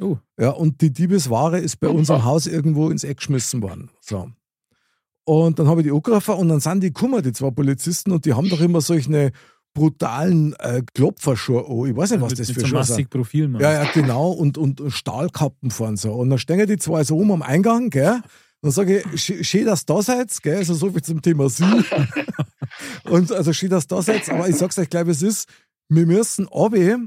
Oh. 0.00 0.18
Ja, 0.38 0.50
und 0.50 0.80
die 0.80 0.92
Diebesware 0.92 1.58
ist 1.58 1.76
bei 1.76 1.88
uns 1.88 2.10
am 2.10 2.20
fuck. 2.20 2.24
Haus 2.24 2.46
irgendwo 2.46 2.90
ins 2.90 3.04
Eck 3.04 3.18
geschmissen 3.18 3.62
worden. 3.62 3.90
So. 4.00 4.30
Und 5.24 5.58
dann 5.58 5.68
habe 5.68 5.80
ich 5.80 5.86
die 5.86 5.92
angerufen 5.92 6.34
und 6.34 6.48
dann 6.48 6.60
sind 6.60 6.82
die 6.82 6.92
gekommen, 6.92 7.22
die 7.22 7.32
zwei 7.32 7.50
Polizisten, 7.50 8.10
und 8.12 8.24
die 8.24 8.34
haben 8.34 8.48
doch 8.48 8.60
immer 8.60 8.80
solche 8.80 9.30
brutalen 9.74 10.54
äh, 10.58 10.82
Klopferschuhe 10.94 11.64
an. 11.66 11.90
Ich 11.90 11.96
weiß 11.96 12.10
nicht, 12.10 12.20
was 12.20 12.30
mit, 12.30 12.40
das 12.40 12.50
für 12.50 12.60
so 12.60 12.66
Schuhe 12.66 12.84
sind. 12.84 12.90
Mastikprofil, 12.90 13.48
Mann. 13.48 13.62
Ja, 13.62 13.72
ja, 13.84 13.90
genau. 13.92 14.30
Und, 14.30 14.58
und 14.58 14.82
Stahlkappen 14.88 15.70
fahren 15.70 15.96
so. 15.96 16.12
Und 16.12 16.30
dann 16.30 16.38
stehen 16.38 16.66
die 16.66 16.76
zwei 16.76 17.04
so 17.04 17.16
um 17.16 17.30
am 17.30 17.42
Eingang, 17.42 17.88
gell? 17.90 18.20
Dann 18.60 18.70
sage 18.70 18.98
ich, 19.00 19.06
sch- 19.20 19.42
schön, 19.42 19.64
dass 19.66 19.82
ihr 19.82 19.86
da 19.94 20.02
seid, 20.02 20.42
gell? 20.42 20.58
Also 20.58 20.74
so 20.74 20.90
viel 20.90 21.02
zum 21.02 21.22
Thema 21.22 21.48
Sie. 21.48 21.64
und 23.04 23.32
also 23.32 23.52
schön, 23.52 23.70
dass 23.70 23.84
ihr 23.84 23.88
da 23.88 24.02
seid. 24.02 24.28
Aber 24.28 24.48
ich 24.48 24.56
sag's 24.56 24.78
euch 24.78 24.90
gleich, 24.90 25.06
wie 25.06 25.10
es 25.12 25.22
ist. 25.22 25.48
Wir 25.88 26.06
müssen 26.06 26.46
runter. 26.48 26.98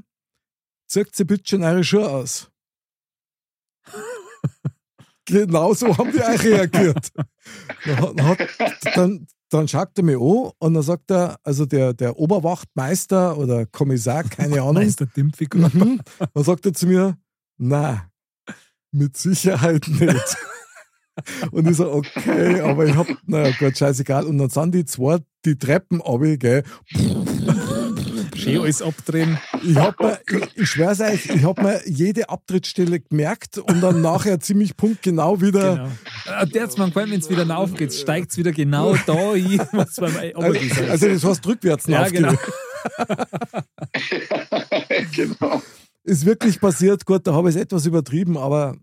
Zieht 0.88 1.16
sie 1.16 1.26
bitte 1.26 1.44
schon 1.48 1.64
eure 1.64 1.84
Schuhe 1.84 2.10
aus. 2.10 2.50
Genau 5.26 5.74
so 5.74 5.98
haben 5.98 6.12
die 6.12 6.22
auch 6.22 6.44
reagiert. 6.44 7.10
Dann, 7.86 8.24
hat- 8.28 8.48
dann, 8.96 9.28
dann 9.50 9.68
schaut 9.68 9.98
er 9.98 10.04
mich 10.04 10.16
an 10.16 10.52
und 10.60 10.74
dann 10.74 10.84
sagt 10.84 11.10
er, 11.12 11.38
also 11.44 11.66
der, 11.66 11.94
der 11.94 12.18
Oberwachtmeister 12.18 13.38
oder 13.38 13.66
Kommissar, 13.66 14.24
keine 14.24 14.62
Ahnung. 14.62 14.76
Meister 14.76 15.06
Dimpfigur. 15.08 15.70
Mhm. 15.74 16.00
Dann 16.34 16.44
sagt 16.44 16.66
er 16.66 16.74
zu 16.74 16.88
mir, 16.88 17.18
na, 17.58 18.10
mit 18.92 19.18
Sicherheit 19.18 19.88
nicht. 19.88 20.38
Und 21.52 21.70
ich 21.70 21.78
so, 21.78 21.92
okay, 21.94 22.60
aber 22.60 22.86
ich 22.86 22.96
hab, 22.96 23.08
naja 23.26 23.54
Gott, 23.58 23.78
scheißegal. 23.78 24.26
Und 24.26 24.38
dann 24.38 24.50
sind 24.50 24.76
die 24.76 24.86
zwei 24.86 25.20
die 25.46 25.58
Treppen 25.58 26.02
runter, 26.02 26.38
gell. 26.38 26.64
Schön 28.46 28.62
alles 28.62 28.82
abdrehen. 28.82 29.38
Ich 29.64 29.76
hab 29.76 30.00
mir, 30.00 30.20
ich, 30.30 30.48
ich 30.56 30.70
schwör's 30.70 31.02
euch, 31.02 31.26
ich 31.28 31.44
hab 31.44 31.62
mir 31.62 31.82
jede 31.86 32.30
Abtrittsstelle 32.30 33.00
gemerkt 33.00 33.58
und 33.58 33.82
dann 33.82 34.02
nachher 34.02 34.40
ziemlich 34.40 34.78
punktgenau 34.78 35.42
wieder. 35.42 35.76
Genau. 35.76 36.42
Äh, 36.42 36.48
Der 36.48 36.68
mir 36.78 36.86
gefallen, 36.88 37.12
wenn 37.12 37.20
es 37.20 37.30
wieder 37.30 37.50
raufgeht, 37.50 37.94
steigt 37.94 38.32
es 38.32 38.38
wieder 38.38 38.52
genau 38.52 38.96
da 39.06 39.34
hin, 39.34 39.62
was 39.72 39.96
beim 39.96 40.16
Also, 40.36 40.60
also 40.90 41.08
das 41.08 41.24
heißt 41.24 41.48
rückwärts 41.48 41.88
Ja, 41.88 42.08
genau. 42.08 42.34
genau. 45.16 45.62
Ist 46.04 46.26
wirklich 46.26 46.60
passiert, 46.60 47.06
gut, 47.06 47.26
da 47.26 47.34
habe 47.34 47.50
ich 47.50 47.56
es 47.56 47.62
etwas 47.62 47.86
übertrieben, 47.86 48.38
aber 48.38 48.76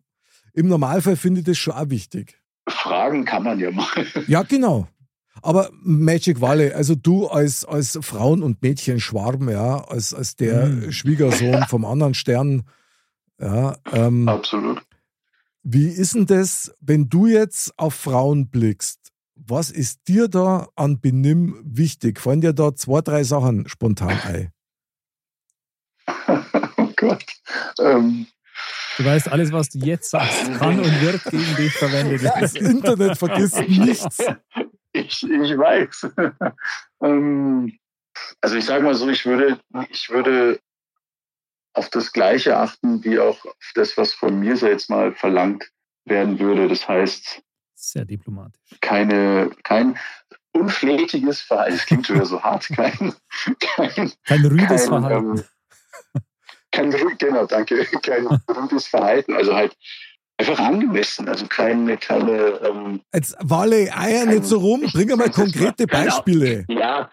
im 0.54 0.68
Normalfall 0.68 1.16
finde 1.16 1.40
ich 1.40 1.46
das 1.46 1.58
schon 1.58 1.74
auch 1.74 1.88
wichtig. 1.88 2.38
Fragen 2.68 3.24
kann 3.24 3.44
man 3.44 3.58
ja 3.58 3.70
mal. 3.70 3.86
Ja, 4.26 4.42
genau. 4.42 4.88
Aber 5.42 5.70
Magic 5.82 6.40
Valley, 6.40 6.72
also 6.72 6.94
du 6.94 7.26
als, 7.26 7.64
als 7.64 7.98
Frauen- 8.00 8.42
und 8.42 8.62
Mädchenschwarm, 8.62 9.48
ja, 9.50 9.84
als, 9.84 10.14
als 10.14 10.36
der 10.36 10.66
Mhm. 10.66 10.92
Schwiegersohn 10.92 11.64
vom 11.68 11.84
anderen 11.84 12.14
Stern, 12.14 12.62
ja, 13.40 13.76
ähm, 13.92 14.28
Absolut. 14.28 14.80
wie 15.64 15.88
ist 15.88 16.14
denn 16.14 16.26
das, 16.26 16.72
wenn 16.80 17.08
du 17.08 17.26
jetzt 17.26 17.72
auf 17.76 17.94
Frauen 17.94 18.48
blickst? 18.50 19.00
Was 19.34 19.70
ist 19.70 20.06
dir 20.06 20.28
da 20.28 20.68
an 20.76 21.00
Benimm 21.00 21.60
wichtig? 21.64 22.20
Fallen 22.20 22.40
dir 22.40 22.52
da 22.52 22.74
zwei, 22.76 23.00
drei 23.00 23.24
Sachen 23.24 23.68
spontan 23.68 24.16
ein? 24.24 24.52
oh 26.76 26.88
Gott. 26.96 27.24
Ähm, 27.80 28.26
Du 28.98 29.06
weißt, 29.06 29.28
alles, 29.32 29.50
was 29.52 29.70
du 29.70 29.78
jetzt 29.78 30.10
sagst, 30.10 30.52
kann 30.58 30.78
und 30.78 31.00
wird 31.00 31.24
gegen 31.24 31.56
dich 31.56 31.72
verwendet 31.72 32.22
Das. 32.38 32.54
Internet 32.54 33.16
vergisst 33.16 33.58
nichts. 33.66 34.18
ich, 35.06 35.22
ich 35.22 35.58
weiß. 35.58 36.08
ähm, 37.02 37.78
also 38.40 38.56
ich 38.56 38.64
sage 38.64 38.84
mal 38.84 38.94
so, 38.94 39.08
ich 39.08 39.24
würde, 39.26 39.58
ich 39.90 40.10
würde 40.10 40.60
auf 41.74 41.88
das 41.90 42.12
Gleiche 42.12 42.56
achten, 42.58 43.02
wie 43.04 43.18
auch 43.18 43.44
auf 43.44 43.72
das, 43.74 43.96
was 43.96 44.12
von 44.12 44.38
mir 44.38 44.56
so 44.56 44.66
jetzt 44.66 44.90
mal 44.90 45.12
verlangt 45.14 45.70
werden 46.04 46.38
würde. 46.38 46.68
Das 46.68 46.86
heißt, 46.88 47.42
Sehr 47.74 48.04
diplomatisch. 48.04 48.60
keine, 48.80 49.50
kein 49.62 49.98
unflätiges 50.52 51.40
Verhalten. 51.40 51.76
Das 51.76 51.86
klingt 51.86 52.06
schon 52.06 52.16
wieder 52.16 52.26
so 52.26 52.42
hart. 52.42 52.68
Kein, 52.76 53.14
kein, 53.58 54.12
Kein 54.26 54.44
rüdes 54.44 54.68
kein, 54.68 54.78
Verhalten. 54.88 55.38
ähm, 55.38 55.44
kein, 56.70 56.90
genau, 57.18 57.46
danke, 57.46 57.84
kein 58.02 58.26
rüdes 58.26 58.86
Verhalten. 58.86 59.34
Also 59.34 59.54
halt 59.54 59.76
einfach 60.48 60.64
angemessen. 60.64 61.28
Also 61.28 61.46
keine, 61.46 61.96
keine, 61.96 62.60
ähm, 62.64 63.00
Jetzt 63.14 63.36
Walle, 63.40 63.90
Eier 63.96 64.26
nicht 64.26 64.44
so 64.44 64.58
rum, 64.58 64.82
bring 64.92 65.08
mal 65.16 65.30
konkrete 65.30 65.86
Beispiele. 65.86 66.64
ja, 66.68 67.10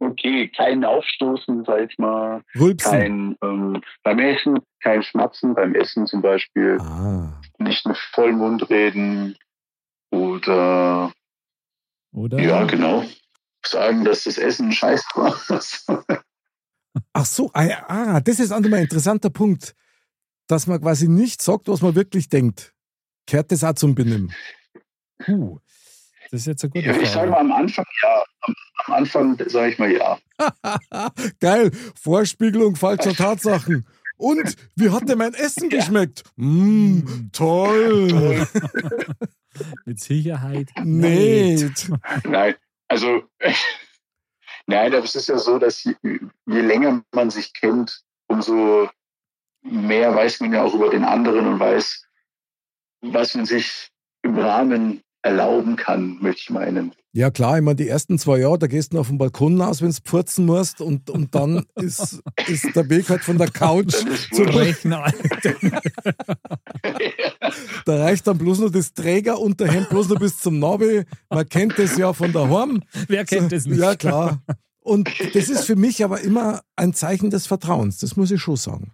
okay, 0.00 0.48
kein 0.48 0.84
Aufstoßen, 0.84 1.64
sag 1.64 1.90
ich 1.90 1.98
mal. 1.98 2.42
Rülpsen. 2.58 2.90
Kein, 2.90 3.36
ähm, 3.42 3.82
beim 4.02 4.18
Essen, 4.18 4.58
kein 4.82 5.02
Schmatzen 5.02 5.54
beim 5.54 5.74
Essen 5.74 6.06
zum 6.06 6.22
Beispiel. 6.22 6.78
Ah. 6.80 7.40
Nicht 7.58 7.86
mit 7.86 7.96
Vollmund 7.96 8.68
reden. 8.70 9.36
Oder, 10.10 11.12
Oder? 12.12 12.40
ja, 12.40 12.64
genau. 12.64 13.04
Sagen, 13.64 14.04
dass 14.04 14.24
das 14.24 14.38
Essen 14.38 14.68
ein 14.68 14.72
Scheiß 14.72 15.04
war. 15.14 15.38
Ach 17.12 17.24
so, 17.24 17.50
ah, 17.54 18.20
das 18.20 18.40
ist 18.40 18.50
ein 18.50 18.64
interessanter 18.64 19.30
Punkt, 19.30 19.76
dass 20.50 20.66
man 20.66 20.80
quasi 20.80 21.08
nicht 21.08 21.42
sagt, 21.42 21.68
was 21.68 21.82
man 21.82 21.94
wirklich 21.94 22.28
denkt. 22.28 22.74
Kehrt 23.26 23.52
das 23.52 23.62
auch 23.62 23.74
zum 23.74 23.94
Benimm? 23.94 24.30
Puh, 25.18 25.60
das 26.30 26.40
ist 26.40 26.46
jetzt 26.46 26.64
eine 26.64 26.70
gute 26.70 26.86
Ja, 26.86 26.92
ich 26.92 27.08
sage 27.08 27.28
Frage. 27.28 27.30
mal 27.30 27.40
am 27.40 27.52
Anfang 27.52 27.84
ja. 28.02 28.24
Am, 28.40 28.54
am 28.86 28.94
Anfang 28.94 29.38
sage 29.46 29.72
ich 29.72 29.78
mal 29.78 29.92
ja. 29.92 30.18
Geil, 31.40 31.70
Vorspiegelung 32.00 32.76
falscher 32.76 33.14
Tatsachen. 33.14 33.86
Und 34.16 34.54
wie 34.76 34.90
hat 34.90 35.08
dir 35.08 35.16
mein 35.16 35.34
Essen 35.34 35.68
geschmeckt? 35.70 36.24
Mm, 36.36 37.30
toll. 37.32 38.46
Mit 39.84 40.00
Sicherheit. 40.00 40.70
Nicht. 40.82 41.90
Nein, 42.24 42.54
also 42.88 43.22
nein, 44.66 44.94
aber 44.94 45.04
es 45.04 45.14
ist 45.14 45.28
ja 45.28 45.38
so, 45.38 45.58
dass 45.58 45.84
je, 45.84 45.94
je 46.02 46.60
länger 46.60 47.02
man 47.12 47.30
sich 47.30 47.52
kennt, 47.52 48.02
umso 48.28 48.88
mehr 49.62 50.14
weiß 50.14 50.40
man 50.40 50.52
ja 50.52 50.62
auch 50.62 50.74
über 50.74 50.90
den 50.90 51.04
anderen 51.04 51.46
und 51.46 51.60
weiß, 51.60 52.04
was 53.02 53.34
man 53.34 53.46
sich 53.46 53.88
im 54.22 54.38
Rahmen 54.38 55.02
erlauben 55.22 55.76
kann, 55.76 56.18
möchte 56.20 56.42
ich 56.42 56.50
meinen. 56.50 56.92
Ja 57.12 57.30
klar, 57.30 57.58
ich 57.58 57.64
meine, 57.64 57.74
die 57.74 57.88
ersten 57.88 58.18
zwei 58.18 58.38
Jahre, 58.38 58.58
da 58.58 58.66
gehst 58.68 58.92
du 58.92 59.00
auf 59.00 59.08
den 59.08 59.18
Balkon 59.18 59.60
raus, 59.60 59.82
wenn 59.82 59.90
du 59.90 59.96
purzen 60.02 60.46
musst 60.46 60.80
und, 60.80 61.10
und 61.10 61.34
dann 61.34 61.66
ist, 61.74 62.22
ist 62.46 62.76
der 62.76 62.88
Weg 62.88 63.08
halt 63.08 63.22
von 63.22 63.36
der 63.36 63.50
Couch 63.50 63.94
zum 64.32 64.46
Alter. 64.48 65.56
Da 67.84 67.96
reicht 67.96 68.26
dann 68.28 68.38
bloß 68.38 68.60
nur 68.60 68.70
das 68.70 68.94
Trägerunterhemd, 68.94 69.88
bloß 69.88 70.08
nur 70.08 70.18
bis 70.18 70.38
zum 70.38 70.60
Nabel. 70.60 71.04
Man 71.28 71.48
kennt 71.48 71.78
das 71.78 71.96
ja 71.96 72.12
von 72.12 72.32
daheim. 72.32 72.82
Wer 73.08 73.24
kennt 73.24 73.50
das 73.50 73.66
nicht? 73.66 73.80
Ja, 73.80 73.96
klar. 73.96 74.40
Und 74.80 75.10
das 75.34 75.48
ist 75.48 75.64
für 75.64 75.74
mich 75.74 76.04
aber 76.04 76.20
immer 76.20 76.62
ein 76.76 76.94
Zeichen 76.94 77.30
des 77.30 77.46
Vertrauens, 77.46 77.98
das 77.98 78.16
muss 78.16 78.30
ich 78.30 78.40
schon 78.40 78.56
sagen. 78.56 78.92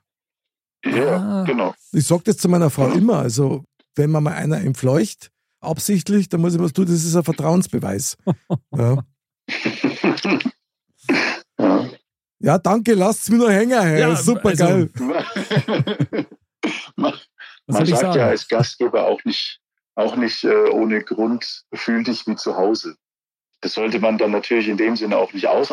Ja, 0.94 1.16
Ah. 1.16 1.44
genau. 1.44 1.75
Ich 1.92 2.07
sage 2.07 2.22
das 2.25 2.37
zu 2.38 2.49
meiner 2.49 2.70
Frau 2.70 2.88
immer, 2.88 3.18
also 3.20 3.64
wenn 3.94 4.11
man 4.11 4.22
mal 4.25 4.35
einer 4.35 4.59
entfleucht, 4.61 5.31
absichtlich, 5.61 6.29
dann 6.29 6.40
muss 6.42 6.55
ich 6.55 6.61
was 6.61 6.72
tun, 6.72 6.85
das 6.87 7.05
ist 7.05 7.16
ein 7.16 7.25
Vertrauensbeweis. 7.25 8.16
Ja, 8.77 9.03
Ja. 11.59 11.88
ja 12.40 12.59
danke, 12.59 12.94
lasst's 12.94 13.31
mir 13.31 13.38
noch 13.38 13.51
hängen. 13.51 13.81
Hey. 13.81 14.01
Ja, 14.01 14.14
Super 14.16 14.49
also- 14.51 14.64
geil. 14.64 14.90
man 16.96 17.14
man 17.66 17.87
sagt 17.87 18.14
ja 18.16 18.27
als 18.29 18.46
Gastgeber 18.49 19.07
auch 19.07 19.25
nicht, 19.25 19.61
auch 19.94 20.16
nicht 20.16 20.44
äh, 20.44 20.68
ohne 20.70 21.03
Grund, 21.03 21.64
fühl 21.72 22.05
dich 22.05 22.27
wie 22.27 22.37
zu 22.37 22.57
Hause. 22.57 22.96
Das 23.61 23.75
sollte 23.75 23.99
man 23.99 24.18
dann 24.18 24.31
natürlich 24.33 24.68
in 24.68 24.77
dem 24.77 24.96
Sinne 24.96 25.16
auch 25.16 25.33
nicht 25.33 25.46
aus. 25.49 25.72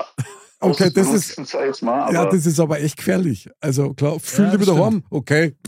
Okay, 0.64 0.92
das 0.94 1.10
ist, 1.14 1.82
mal, 1.82 2.14
ja, 2.14 2.26
das 2.26 2.46
ist 2.46 2.60
aber 2.60 2.80
echt 2.82 2.98
gefährlich. 2.98 3.50
Also 3.60 3.94
klar, 3.94 4.20
fühl 4.20 4.46
Ja, 4.46 4.52
dich 4.52 4.62
wieder 4.62 4.74
stimmt. 4.74 4.80
warm. 4.80 5.04
Okay. 5.10 5.56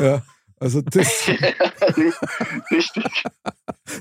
Ja, 0.00 0.22
also 0.60 0.80
das, 0.80 1.08
richtig. 2.70 3.04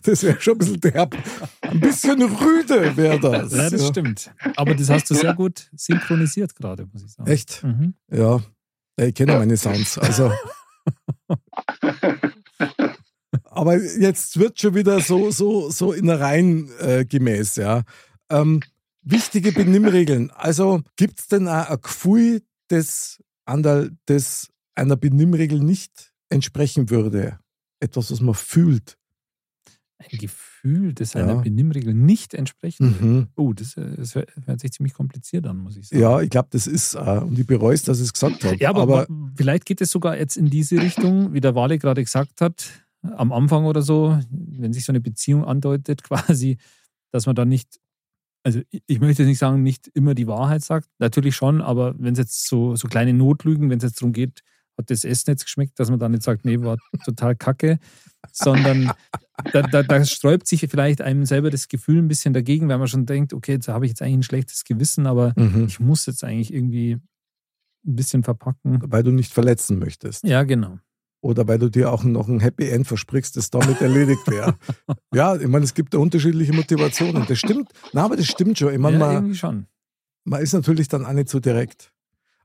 das 0.04 0.24
wäre 0.24 0.40
schon 0.40 0.54
ein 0.54 0.58
bisschen 0.60 0.80
derb. 0.80 1.18
Ein 1.62 1.80
bisschen 1.80 2.22
rüde 2.22 2.96
wäre 2.96 3.20
das. 3.20 3.52
Ja, 3.52 3.70
das 3.70 3.82
ja. 3.82 3.88
stimmt. 3.88 4.32
Aber 4.58 4.76
das 4.76 4.90
hast 4.90 5.10
du 5.10 5.16
sehr 5.16 5.34
gut 5.34 5.70
synchronisiert 5.76 6.56
gerade, 6.56 6.88
muss 6.94 7.04
ich 7.04 7.12
sagen. 7.14 7.30
Echt? 7.30 7.64
Mhm. 7.64 7.96
Ja. 8.12 8.42
Ich 8.98 9.16
kenne 9.16 9.38
meine 9.38 9.58
Sounds. 9.58 9.98
Also. 9.98 10.32
Aber 13.46 13.78
jetzt 13.78 14.40
wird 14.40 14.60
schon 14.60 14.76
wieder 14.76 15.00
so, 15.00 15.32
so, 15.32 15.70
so 15.70 15.94
innereien 15.94 16.70
äh, 16.80 17.06
gemäß, 17.06 17.56
ja. 17.56 17.84
Ähm, 18.30 18.62
wichtige 19.02 19.52
Benimmregeln. 19.52 20.32
Also 20.32 20.82
gibt 20.96 21.20
es 21.20 21.28
denn 21.28 21.48
auch 21.48 21.70
ein 21.70 21.82
Gefühl, 21.82 22.42
das, 22.70 23.22
Anderl, 23.46 23.92
das 24.06 24.48
einer 24.76 24.96
Benimmregel 24.96 25.60
nicht 25.60 26.14
entsprechen 26.30 26.90
würde? 26.90 27.40
Etwas, 27.80 28.12
was 28.12 28.22
man 28.22 28.36
fühlt. 28.36 28.98
Ein 29.98 30.18
Gefühl, 30.18 30.94
das 30.94 31.16
einer 31.16 31.34
Ja. 31.34 31.42
Benimmregel 31.42 31.94
nicht 31.94 32.34
entsprechen 32.34 33.00
will. 33.00 33.08
Mhm. 33.08 33.28
Oh, 33.36 33.54
das, 33.54 33.78
äh, 33.78 33.96
das 33.98 34.16
hört 34.16 34.60
sich 34.60 34.72
ziemlich 34.72 34.94
kompliziert 34.94 35.46
an, 35.46 35.58
muss 35.58 35.78
ich 35.78 35.88
sagen. 35.90 36.02
Ja, 36.02 36.22
ich 36.22 36.30
glaube, 36.32 36.48
das 36.52 36.66
ist, 36.66 36.96
äh, 36.96 37.20
und 37.20 37.38
ich 37.38 37.46
bereue 37.46 37.74
es, 37.76 37.84
dass 37.84 38.00
ich 38.00 38.06
es 38.06 38.14
gesagt 38.14 38.44
habe. 38.44 38.56
Ja, 38.58 38.70
aber, 38.70 38.88
wa- 38.88 39.08
vielleicht 39.36 39.66
geht 39.66 39.80
es 39.82 39.92
sogar 39.92 40.18
jetzt 40.18 40.38
in 40.38 40.48
diese 40.50 40.78
Richtung, 40.82 41.34
wie 41.34 41.42
der 41.42 41.54
Wale 41.54 41.78
gerade 41.78 42.04
gesagt 42.04 42.42
hat, 42.42 42.68
am 43.04 43.32
Anfang 43.32 43.66
oder 43.66 43.82
so, 43.84 44.20
wenn 44.32 44.74
sich 44.74 44.86
so 44.86 44.92
eine 44.92 45.02
Beziehung 45.02 45.46
andeutet, 45.46 46.02
quasi, 46.40 46.58
dass 47.12 47.26
man 47.28 47.36
dann 47.36 47.50
nicht, 47.50 47.80
also 48.44 48.62
ich- 48.88 49.00
möchte 49.00 49.24
jetzt 49.24 49.30
nicht 49.30 49.40
sagen, 49.40 49.64
nicht 49.64 49.88
immer 49.94 50.14
die 50.16 50.28
Wahrheit 50.28 50.64
sagt, 50.64 50.90
natürlich 51.00 51.36
schon, 51.36 51.62
aber 51.62 51.96
wenn 51.98 52.14
es 52.14 52.20
jetzt 52.20 52.48
so, 52.48 52.76
so 52.76 52.88
kleine 52.88 53.14
Notlügen, 53.14 53.70
wenn 53.70 53.78
es 53.78 53.84
jetzt 53.84 54.02
darum 54.02 54.14
geht, 54.14 54.42
hat 54.78 54.90
das 54.90 55.04
Essen 55.04 55.32
jetzt 55.32 55.44
geschmeckt, 55.44 55.80
dass 55.80 55.90
man 55.90 56.00
dann 56.00 56.12
nicht 56.12 56.24
sagt, 56.24 56.46
nee, 56.46 56.60
war 56.60 56.78
total 57.06 57.36
kacke, 57.36 57.78
sondern 58.32 58.92
da, 59.54 59.62
da, 59.64 59.84
da 59.84 60.06
sträubt 60.06 60.48
sich 60.48 60.62
vielleicht 60.70 61.02
einem 61.02 61.26
selber 61.26 61.50
das 61.50 61.68
Gefühl 61.68 62.00
ein 62.00 62.08
bisschen 62.08 62.34
dagegen, 62.34 62.70
weil 62.70 62.78
man 62.78 62.88
schon 62.88 63.06
denkt, 63.06 63.34
okay, 63.34 63.54
jetzt 63.54 63.68
habe 63.68 63.86
ich 63.86 63.92
jetzt 63.92 64.02
eigentlich 64.02 64.20
ein 64.20 64.24
schlechtes 64.24 64.64
Gewissen, 64.64 65.08
aber 65.08 65.34
mhm. 65.36 65.66
ich 65.68 65.80
muss 65.80 66.06
jetzt 66.06 66.24
eigentlich 66.24 66.54
irgendwie 66.54 66.94
ein 67.86 67.96
bisschen 67.96 68.24
verpacken. 68.24 68.80
weil 68.86 69.04
du 69.04 69.12
nicht 69.12 69.34
verletzen 69.34 69.80
möchtest. 69.80 70.24
Ja, 70.24 70.44
genau. 70.44 70.80
Oder 71.22 71.48
weil 71.48 71.60
du 71.60 71.70
dir 71.70 71.92
auch 71.92 72.04
noch 72.04 72.28
ein 72.28 72.40
Happy 72.40 72.68
End 72.70 72.88
versprichst, 72.88 73.38
das 73.38 73.50
damit 73.50 73.80
erledigt 73.82 74.28
wäre. 74.28 74.56
ja, 75.14 75.36
ich 75.36 75.48
meine, 75.48 75.64
es 75.66 75.74
gibt 75.74 75.94
da 75.94 76.00
unterschiedliche 76.00 76.54
Motivationen. 76.54 77.26
Das 77.28 77.40
stimmt, 77.40 77.72
na, 77.94 78.04
aber 78.06 78.18
das 78.18 78.26
stimmt 78.28 78.58
schon. 78.58 78.74
Ich 78.74 78.80
meine, 78.80 79.00
ja, 79.00 79.22
man, 79.22 79.36
schon. 79.36 79.68
man 80.24 80.42
ist 80.42 80.54
natürlich 80.54 80.88
dann 80.88 81.06
auch 81.06 81.14
nicht 81.14 81.30
so 81.30 81.40
direkt. 81.40 81.94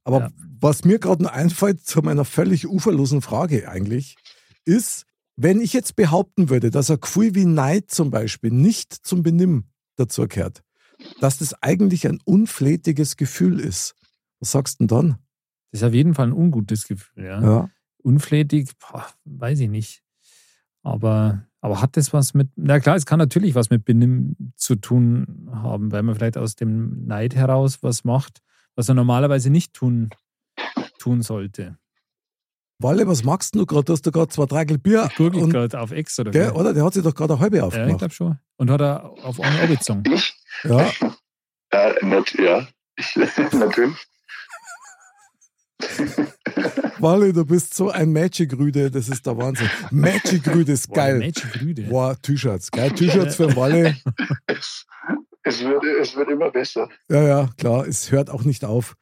Aber 0.05 0.21
Ja. 0.21 0.31
was 0.61 0.85
mir 0.85 0.99
gerade 0.99 1.23
noch 1.25 1.33
einfällt 1.33 1.85
zu 1.85 2.01
meiner 2.03 2.25
völlig 2.25 2.69
uferlosen 2.69 3.23
Frage 3.23 3.69
eigentlich, 3.69 4.17
ist, 4.65 5.05
wenn 5.37 5.61
ich 5.61 5.73
jetzt 5.73 5.97
behaupten 5.97 6.49
würde, 6.49 6.71
dass 6.71 6.91
ein 6.91 7.01
Gefühl 7.01 7.35
wie 7.35 7.45
Neid 7.45 7.91
zum 7.91 8.11
Beispiel 8.11 8.51
nicht 8.51 8.93
zum 8.93 9.23
Benimm 9.23 9.65
dazu 9.97 10.27
gehört, 10.29 10.62
dass 11.21 11.39
das 11.39 11.61
eigentlich 11.62 12.07
ein 12.07 12.21
unflätiges 12.25 13.17
Gefühl 13.17 13.59
ist. 13.61 13.95
Was 14.41 14.53
sagst 14.53 14.81
du 14.81 14.85
denn 14.87 14.89
dann? 14.89 15.09
Das 15.73 15.81
ist 15.83 15.87
auf 15.89 15.93
jeden 15.95 16.15
Fall 16.15 16.29
ein 16.29 16.33
ungutes 16.33 16.87
Gefühl. 16.87 17.25
Ja. 17.25 17.43
Ja. 17.43 17.71
Unflätig, 18.07 18.71
boah, 18.79 19.05
weiß 19.25 19.59
ich 19.59 19.69
nicht. 19.69 20.03
Aber, 20.85 21.42
aber 21.61 21.83
hat 21.83 21.97
das 21.97 22.12
was 22.12 22.35
mit, 22.35 22.49
na 22.55 22.79
klar, 22.79 22.95
es 22.95 23.05
kann 23.05 23.19
natürlich 23.19 23.57
was 23.57 23.69
mit 23.71 23.85
Benimm 23.85 24.37
zu 24.55 24.77
tun 24.77 25.49
haben, 25.53 25.90
weil 25.90 26.05
man 26.05 26.14
vielleicht 26.14 26.38
aus 26.38 26.55
dem 26.55 27.05
Neid 27.07 27.35
heraus 27.35 27.83
was 27.83 28.05
macht, 28.05 28.38
was 28.77 28.88
er 28.88 28.95
normalerweise 28.95 29.51
nicht 29.51 29.75
tun, 29.75 30.11
tun 31.01 31.23
sollte. 31.23 31.77
Walle, 32.79 33.09
was 33.09 33.25
magst 33.25 33.57
du 33.57 33.66
gerade? 33.66 33.85
Du 33.87 33.92
hast 33.95 34.07
da 34.07 34.11
gerade 34.12 34.29
zwei 34.29 34.47
Dragel 34.47 34.79
Bier. 34.79 35.09
Gurgel 35.16 35.42
und, 35.42 35.51
gerade 35.51 35.81
auf 35.81 35.90
Ex 35.90 36.16
oder 36.21 36.33
wie? 36.33 36.38
oder? 36.57 36.73
Der 36.75 36.85
hat 36.85 36.95
sich 36.95 37.03
doch 37.03 37.14
gerade 37.14 37.33
eine 37.33 37.40
halbe 37.42 37.57
Ja, 37.57 37.62
ich 37.62 37.66
aufgemacht. 37.75 37.99
glaube 37.99 38.14
schon. 38.14 38.38
Und 38.57 38.71
hat 38.71 38.81
er 38.83 39.05
auf 39.25 39.40
eine. 39.40 39.73
Ich? 40.12 40.35
Ja, 40.62 40.90
Ja, 41.73 41.92
nat 42.03 42.33
ja. 42.38 42.69
Ich, 42.97 43.16
natürlich. 43.16 43.97
Walle, 46.99 47.33
du 47.33 47.45
bist 47.45 47.75
so 47.75 47.91
ein 47.91 48.12
Magic-Rüde, 48.12 48.91
das 48.91 49.09
ist 49.09 49.27
der 49.27 49.37
Wahnsinn. 49.37 49.69
Magic-Rüde 49.91 50.73
ist 50.73 50.91
geil. 50.93 51.19
Magic 51.19 51.61
Rüde. 51.61 51.83
Boah, 51.83 52.17
T-Shirts, 52.21 52.71
geil. 52.71 52.91
T-Shirts 52.93 53.37
für 53.37 53.55
Walle. 53.57 53.97
Es, 54.47 54.87
es, 55.43 55.62
wird, 55.62 55.83
es 56.01 56.17
wird 56.17 56.31
immer 56.31 56.51
besser. 56.51 56.89
Ja, 57.11 57.23
ja, 57.23 57.51
klar, 57.59 57.87
es 57.87 58.11
hört 58.11 58.31
auch 58.31 58.45
nicht 58.45 58.65
auf. 58.65 58.97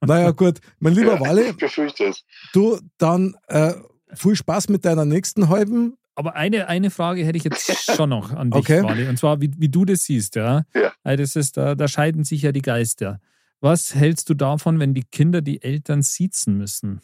Naja, 0.00 0.32
gut. 0.32 0.58
Mein 0.78 0.94
lieber 0.94 1.14
Ja, 1.14 1.20
Walle, 1.20 1.50
Ich 1.50 1.56
befürchte 1.56 2.04
es. 2.06 2.24
du 2.52 2.78
dann 2.98 3.34
äh, 3.48 3.72
viel 4.14 4.36
Spaß 4.36 4.68
mit 4.68 4.84
deiner 4.84 5.04
nächsten 5.04 5.48
halben. 5.48 5.96
Aber 6.16 6.34
eine, 6.34 6.68
eine 6.68 6.90
Frage 6.90 7.24
hätte 7.24 7.36
ich 7.38 7.44
jetzt 7.44 7.94
schon 7.94 8.08
noch 8.10 8.32
an 8.32 8.50
dich, 8.50 8.58
Okay. 8.60 8.82
Wally. 8.82 9.08
Und 9.08 9.18
zwar, 9.18 9.40
wie, 9.40 9.50
wie 9.56 9.68
du 9.68 9.84
das 9.84 10.04
siehst, 10.04 10.34
ja. 10.34 10.62
Ja. 10.74 11.16
Das 11.16 11.36
ist, 11.36 11.56
da, 11.56 11.74
da 11.74 11.86
scheiden 11.88 12.24
sich 12.24 12.42
ja 12.42 12.52
die 12.52 12.62
Geister. 12.62 13.20
Was 13.60 13.94
hältst 13.94 14.28
du 14.28 14.34
davon, 14.34 14.78
wenn 14.80 14.94
die 14.94 15.04
Kinder 15.04 15.40
die 15.40 15.62
Eltern 15.62 16.02
siezen 16.02 16.58
müssen? 16.58 17.00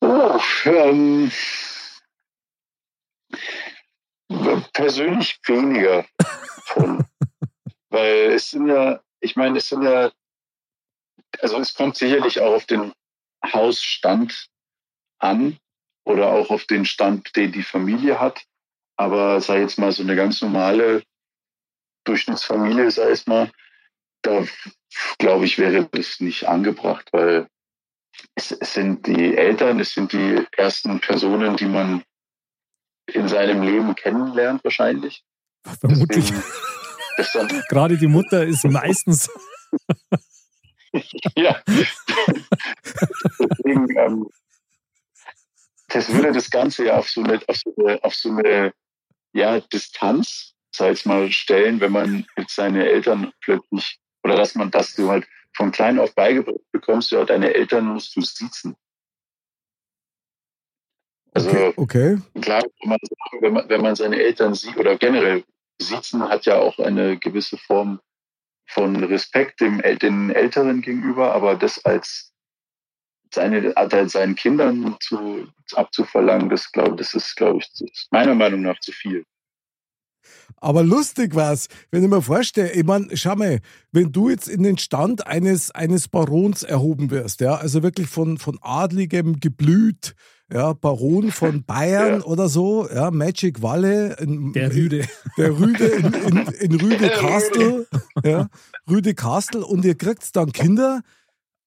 Oh, 0.00 0.40
ähm, 0.64 1.30
persönlich 4.72 5.38
weniger 5.46 6.06
von. 6.64 7.04
Weil 7.90 8.32
es 8.32 8.50
sind 8.50 8.68
ja, 8.68 9.00
ich 9.20 9.36
meine, 9.36 9.58
es 9.58 9.68
sind 9.68 9.82
ja, 9.82 10.10
also 11.40 11.58
es 11.58 11.74
kommt 11.74 11.96
sicherlich 11.96 12.40
auch 12.40 12.54
auf 12.54 12.66
den 12.66 12.92
Hausstand 13.44 14.48
an 15.18 15.58
oder 16.04 16.28
auch 16.28 16.50
auf 16.50 16.64
den 16.64 16.84
Stand, 16.84 17.34
den 17.36 17.52
die 17.52 17.62
Familie 17.62 18.20
hat. 18.20 18.44
Aber 18.96 19.40
sei 19.40 19.60
jetzt 19.60 19.78
mal 19.78 19.92
so 19.92 20.02
eine 20.02 20.14
ganz 20.14 20.40
normale 20.40 21.02
Durchschnittsfamilie, 22.04 22.90
sei 22.90 23.10
es 23.10 23.26
mal, 23.26 23.50
da 24.22 24.44
glaube 25.18 25.44
ich, 25.46 25.58
wäre 25.58 25.88
das 25.92 26.20
nicht 26.20 26.48
angebracht, 26.48 27.08
weil 27.12 27.48
es, 28.34 28.52
es 28.52 28.74
sind 28.74 29.06
die 29.06 29.36
Eltern, 29.36 29.80
es 29.80 29.94
sind 29.94 30.12
die 30.12 30.46
ersten 30.56 31.00
Personen, 31.00 31.56
die 31.56 31.66
man 31.66 32.02
in 33.06 33.28
seinem 33.28 33.62
Leben 33.62 33.94
kennenlernt 33.94 34.62
wahrscheinlich. 34.64 35.24
Vermutlich. 35.80 36.32
Deswegen 37.18 37.62
Gerade 37.68 37.98
die 37.98 38.06
Mutter 38.06 38.44
ist 38.44 38.64
meistens. 38.64 39.30
ja. 41.36 41.62
Deswegen, 43.38 43.98
ähm, 43.98 44.28
das 45.88 46.12
würde 46.12 46.32
das 46.32 46.50
Ganze 46.50 46.86
ja 46.86 46.96
auf 46.96 47.10
so 47.10 47.22
eine, 47.22 47.40
auf 47.46 47.56
so 47.56 47.74
eine, 47.76 48.04
auf 48.04 48.14
so 48.14 48.30
eine 48.30 48.72
ja, 49.32 49.60
Distanz, 49.60 50.49
sag 50.70 50.92
ich 50.92 51.06
mal, 51.06 51.30
stellen, 51.32 51.80
wenn 51.80 51.92
man 51.92 52.26
mit 52.36 52.50
seinen 52.50 52.80
Eltern 52.80 53.32
plötzlich, 53.40 53.98
oder 54.22 54.36
dass 54.36 54.54
man, 54.54 54.70
dass 54.70 54.94
du 54.94 55.10
halt 55.10 55.26
von 55.56 55.72
klein 55.72 55.98
auf 55.98 56.14
beigebracht 56.14 56.70
bekommst, 56.72 57.10
ja, 57.10 57.24
deine 57.24 57.54
Eltern 57.54 57.86
musst 57.86 58.14
du 58.16 58.20
siezen. 58.20 58.76
Also, 61.32 61.50
Okay, 61.50 61.72
okay. 61.76 62.18
klar, 62.40 62.62
man 62.84 62.98
wenn 63.40 63.52
man, 63.52 63.68
wenn 63.68 63.82
man 63.82 63.94
seine 63.94 64.20
Eltern 64.20 64.54
sieht 64.54 64.76
oder 64.76 64.96
generell 64.96 65.44
siezen 65.80 66.28
hat 66.28 66.46
ja 66.46 66.58
auch 66.58 66.78
eine 66.78 67.18
gewisse 67.18 67.56
Form 67.56 68.00
von 68.66 69.02
Respekt 69.04 69.60
dem 69.60 69.80
den 69.80 70.30
Älteren 70.30 70.82
gegenüber, 70.82 71.32
aber 71.34 71.54
das 71.56 71.84
als 71.84 72.32
seine 73.32 73.76
als 73.76 74.12
seinen 74.12 74.34
Kindern 74.34 74.96
zu, 75.00 75.48
abzuverlangen, 75.72 76.48
das 76.48 76.70
glaube 76.72 76.96
das 76.96 77.14
ist 77.14 77.36
glaube 77.36 77.60
ich 77.60 78.08
meiner 78.10 78.34
Meinung 78.34 78.62
nach 78.62 78.78
zu 78.80 78.92
viel. 78.92 79.24
Aber 80.56 80.82
lustig 80.82 81.34
war's, 81.34 81.68
wenn 81.90 82.02
ich 82.02 82.10
mir 82.10 82.22
vorstelle, 82.22 82.72
ich 82.72 82.84
meine, 82.84 83.16
schau 83.16 83.36
mal, 83.36 83.60
wenn 83.92 84.12
du 84.12 84.28
jetzt 84.28 84.48
in 84.48 84.62
den 84.62 84.78
Stand 84.78 85.26
eines, 85.26 85.70
eines 85.70 86.08
Barons 86.08 86.62
erhoben 86.62 87.10
wirst, 87.10 87.40
ja, 87.40 87.54
also 87.54 87.82
wirklich 87.82 88.08
von, 88.08 88.38
von 88.38 88.58
adligem 88.60 89.40
Geblüt, 89.40 90.14
ja, 90.52 90.72
Baron 90.72 91.30
von 91.30 91.64
Bayern 91.66 92.20
Ja. 92.20 92.24
oder 92.26 92.48
so, 92.48 92.88
ja, 92.88 93.10
Magic 93.10 93.62
Walle, 93.62 94.16
in, 94.20 94.52
Der 94.52 94.74
Rüde. 94.74 95.06
der 95.38 95.58
Rüde 95.58 95.86
in, 95.86 96.12
in, 96.12 96.38
in 96.48 96.74
Rüde 96.80 97.08
Castle, 97.08 97.86
ja, 98.24 98.48
Rüde 98.88 99.14
Castle 99.14 99.64
und 99.64 99.84
ihr 99.84 99.94
kriegt 99.96 100.34
dann 100.36 100.52
Kinder. 100.52 101.02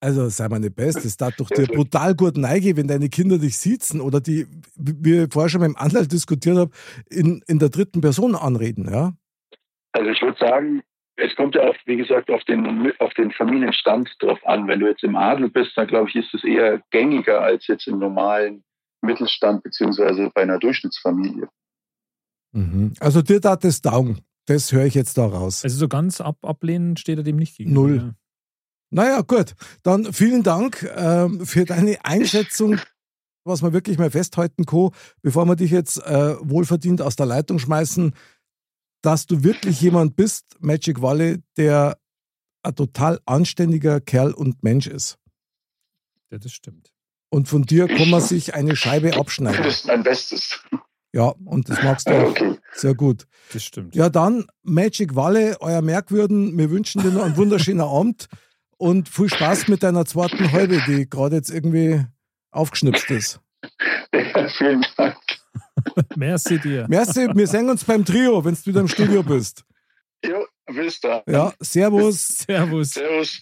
Also, 0.04 0.28
sei 0.28 0.50
mal 0.50 0.60
nicht 0.60 0.76
best, 0.76 1.06
das 1.06 1.16
darf 1.16 1.38
doch 1.38 1.48
dir 1.48 1.66
brutal 1.66 2.14
gut 2.14 2.36
neige, 2.36 2.76
wenn 2.76 2.90
deine 2.90 3.08
Kinder 3.08 3.38
dich 3.38 3.58
sitzen 3.58 4.02
oder 4.02 4.20
die, 4.20 4.48
wie 4.76 5.24
ich 5.24 5.32
vorher 5.32 5.48
schon 5.48 5.62
mit 5.62 5.70
dem 5.70 5.78
Anwalt 5.78 6.12
diskutiert 6.12 6.58
habe, 6.58 6.72
in, 7.10 7.42
in 7.48 7.58
der 7.58 7.70
dritten 7.70 8.02
Person 8.02 8.36
anreden, 8.36 8.92
ja. 8.92 9.14
Also 9.94 10.10
ich 10.10 10.22
würde 10.22 10.38
sagen, 10.38 10.84
es 11.16 11.34
kommt 11.38 11.56
ja 11.56 11.62
auch, 11.62 11.76
wie 11.86 11.96
gesagt, 11.96 12.30
auf 12.32 12.44
den, 12.44 12.92
auf 13.00 13.14
den 13.14 13.32
Familienstand 13.32 14.14
drauf 14.20 14.46
an. 14.46 14.68
Wenn 14.68 14.82
du 14.82 14.88
jetzt 14.88 15.06
im 15.06 15.16
Adel 15.16 15.50
bist, 15.50 15.72
dann 15.78 15.88
glaube 15.88 16.10
ich, 16.10 16.18
ist 16.18 16.34
es 16.34 16.44
eher 16.44 16.82
gängiger 16.92 17.40
als 17.40 17.68
jetzt 17.68 17.88
im 17.88 18.00
normalen 18.00 18.66
Mittelstand 19.02 19.64
beziehungsweise 19.64 20.32
bei 20.36 20.42
einer 20.42 20.60
Durchschnittsfamilie. 20.60 21.48
Mhm. 22.52 22.92
Also 23.00 23.22
dir 23.22 23.40
tat 23.40 23.64
das 23.64 23.82
Daumen. 23.82 24.20
Das 24.48 24.74
höre 24.74 24.84
ich 24.84 24.96
jetzt 24.96 25.18
da 25.18 25.28
raus. 25.28 25.64
Also 25.64 25.78
so 25.78 25.88
ganz 25.88 26.20
ab, 26.20 26.40
ablehnen 26.42 26.98
steht 26.98 27.20
er 27.20 27.24
dem 27.24 27.38
nicht 27.38 27.56
gegenüber. 27.56 27.88
Null. 27.88 28.16
Ja. 28.94 29.04
Naja, 29.04 29.22
gut. 29.22 29.54
Dann 29.84 30.14
vielen 30.14 30.44
Dank 30.44 30.84
ähm, 30.96 31.46
für 31.46 31.66
deine 31.66 32.04
Einschätzung, 32.06 32.80
was 33.44 33.62
man 33.62 33.74
wirklich 33.74 33.98
mal 33.98 34.12
festhalten 34.12 34.66
kann, 34.66 34.90
bevor 35.22 35.46
wir 35.46 35.56
dich 35.56 35.72
jetzt 35.72 35.98
äh, 35.98 36.36
wohlverdient 36.42 37.02
aus 37.02 37.16
der 37.16 37.26
Leitung 37.26 37.60
schmeißen, 37.60 38.14
dass 39.02 39.26
du 39.26 39.44
wirklich 39.44 39.82
jemand 39.82 40.16
bist, 40.16 40.46
Magic 40.60 41.02
Valley, 41.02 41.40
der 41.58 41.98
ein 42.64 42.76
total 42.76 43.20
anständiger 43.26 44.00
Kerl 44.00 44.32
und 44.32 44.64
Mensch 44.64 44.88
ist. 44.88 45.18
ja, 46.32 46.38
das 46.38 46.54
stimmt. 46.54 46.94
Und 47.30 47.48
von 47.50 47.64
dir 47.64 47.88
kann 47.88 48.12
man 48.12 48.22
sich 48.22 48.54
eine 48.54 48.76
Scheibe 48.76 49.18
abschneiden. 49.18 49.64
Das 49.64 49.78
ist 49.80 49.88
mein 49.88 50.04
Bestes. 50.04 50.60
Ja, 51.14 51.34
und 51.46 51.68
das 51.68 51.82
magst 51.84 52.08
du 52.08 52.12
auch 52.18 52.30
okay. 52.30 52.56
sehr 52.74 52.94
gut. 52.94 53.28
Das 53.52 53.64
stimmt. 53.64 53.96
Ja, 53.96 54.10
dann 54.10 54.46
Magic 54.62 55.16
Walle, 55.16 55.58
euer 55.60 55.82
Merkwürden. 55.82 56.58
Wir 56.58 56.70
wünschen 56.70 57.02
dir 57.02 57.10
noch 57.10 57.24
einen 57.24 57.36
wunderschönen 57.36 57.82
Abend 57.82 58.28
und 58.84 59.08
viel 59.10 59.30
Spaß 59.30 59.68
mit 59.70 59.82
deiner 59.84 60.06
zweiten 60.06 60.52
Halbe, 60.52 60.82
die 60.88 61.10
gerade 61.10 61.38
jetzt 61.38 61.50
irgendwie 61.50 62.06
aufgeschnipst 62.52 63.10
ist. 63.12 63.40
Ja, 64.14 64.48
vielen 64.50 64.86
Dank. 64.98 65.16
Merci 66.16 66.60
dir. 66.60 66.86
Merci, 66.90 67.28
wir 67.34 67.48
sehen 67.48 67.70
uns 67.70 67.84
beim 67.84 68.04
Trio, 68.06 68.44
wenn 68.44 68.54
du 68.56 68.66
wieder 68.66 68.82
im 68.82 68.88
Studio 68.88 69.24
bist. 69.24 69.64
Jo, 70.26 70.46
bis 70.68 71.00
da. 71.00 71.24
Ja, 71.28 71.54
Servus, 71.60 72.28
Servus. 72.48 72.92
Servus. 72.92 73.42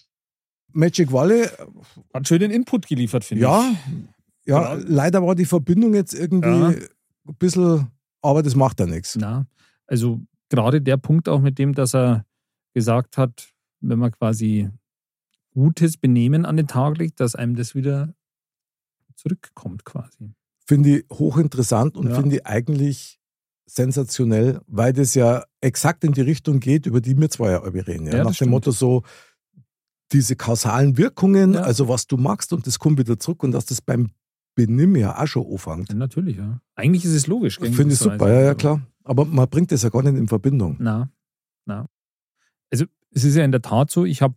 Magic 0.72 1.12
Walle. 1.12 1.50
Hat 2.14 2.26
schönen 2.28 2.50
Input 2.50 2.86
geliefert, 2.86 3.24
finde 3.24 3.42
Ja, 3.42 3.70
ich. 3.70 4.48
ja, 4.48 4.74
Ja. 4.74 4.80
leider 4.86 5.22
war 5.26 5.34
die 5.34 5.44
Verbindung 5.44 5.94
jetzt 5.94 6.14
irgendwie 6.14 6.48
Ja. 6.48 6.68
ein 6.68 6.88
bisschen, 7.38 7.88
aber 8.22 8.42
das 8.42 8.54
macht 8.54 8.80
ja 8.80 8.86
nichts. 8.86 9.16
Na, 9.16 9.46
also 9.86 10.20
gerade 10.48 10.80
der 10.80 10.96
Punkt 10.96 11.28
auch 11.28 11.40
mit 11.40 11.58
dem, 11.58 11.74
dass 11.74 11.94
er 11.94 12.24
gesagt 12.74 13.18
hat, 13.18 13.48
wenn 13.80 13.98
man 13.98 14.12
quasi 14.12 14.70
gutes 15.52 15.96
Benehmen 15.96 16.44
an 16.46 16.56
den 16.56 16.66
Tag 16.66 16.98
legt, 16.98 17.20
dass 17.20 17.34
einem 17.34 17.54
das 17.56 17.74
wieder 17.74 18.14
zurückkommt 19.16 19.84
quasi. 19.84 20.34
Finde 20.66 20.98
ich 20.98 21.04
hochinteressant 21.12 21.96
und 21.96 22.08
Ja. 22.08 22.14
finde 22.16 22.36
ich 22.36 22.46
eigentlich 22.46 23.18
sensationell, 23.66 24.60
weil 24.66 24.92
das 24.92 25.14
ja 25.14 25.44
exakt 25.60 26.04
in 26.04 26.12
die 26.12 26.20
Richtung 26.20 26.60
geht, 26.60 26.86
über 26.86 27.00
die 27.00 27.16
wir 27.18 27.30
zwei 27.30 27.50
ja 27.52 27.58
reden. 27.58 28.06
Ja? 28.06 28.16
Ja, 28.16 28.18
Nach 28.24 28.30
dem 28.30 28.34
stimmt. 28.34 28.50
Motto 28.50 28.70
so, 28.70 29.02
diese 30.12 30.36
kausalen 30.36 30.98
Wirkungen, 30.98 31.54
Ja. 31.54 31.62
also 31.62 31.88
was 31.88 32.06
du 32.06 32.16
magst 32.16 32.52
und 32.52 32.66
das 32.66 32.78
kommt 32.78 32.98
wieder 32.98 33.18
zurück 33.18 33.42
und 33.42 33.52
dass 33.52 33.66
das 33.66 33.80
beim 33.80 34.10
Benimm 34.54 34.96
ja 34.96 35.18
auch 35.20 35.26
schon 35.26 35.46
anfängt. 35.50 35.88
Ja, 35.88 35.94
natürlich, 35.94 36.36
ja. 36.36 36.60
Eigentlich 36.74 37.04
ist 37.06 37.12
es 37.12 37.26
logisch. 37.26 37.58
Finde 37.58 37.94
ich 37.94 37.98
super, 37.98 38.30
ja, 38.30 38.40
ja, 38.42 38.54
klar. 38.54 38.82
Aber 39.04 39.24
man 39.24 39.48
bringt 39.48 39.72
das 39.72 39.82
ja 39.82 39.88
gar 39.88 40.02
nicht 40.02 40.14
in 40.16 40.28
Verbindung. 40.28 40.76
Na, 40.78 41.10
na. 41.64 41.86
Also 42.70 42.84
es 43.10 43.24
ist 43.24 43.34
ja 43.34 43.44
in 43.44 43.52
der 43.52 43.62
Tat 43.62 43.90
so, 43.90 44.04
ich 44.04 44.20
habe 44.20 44.34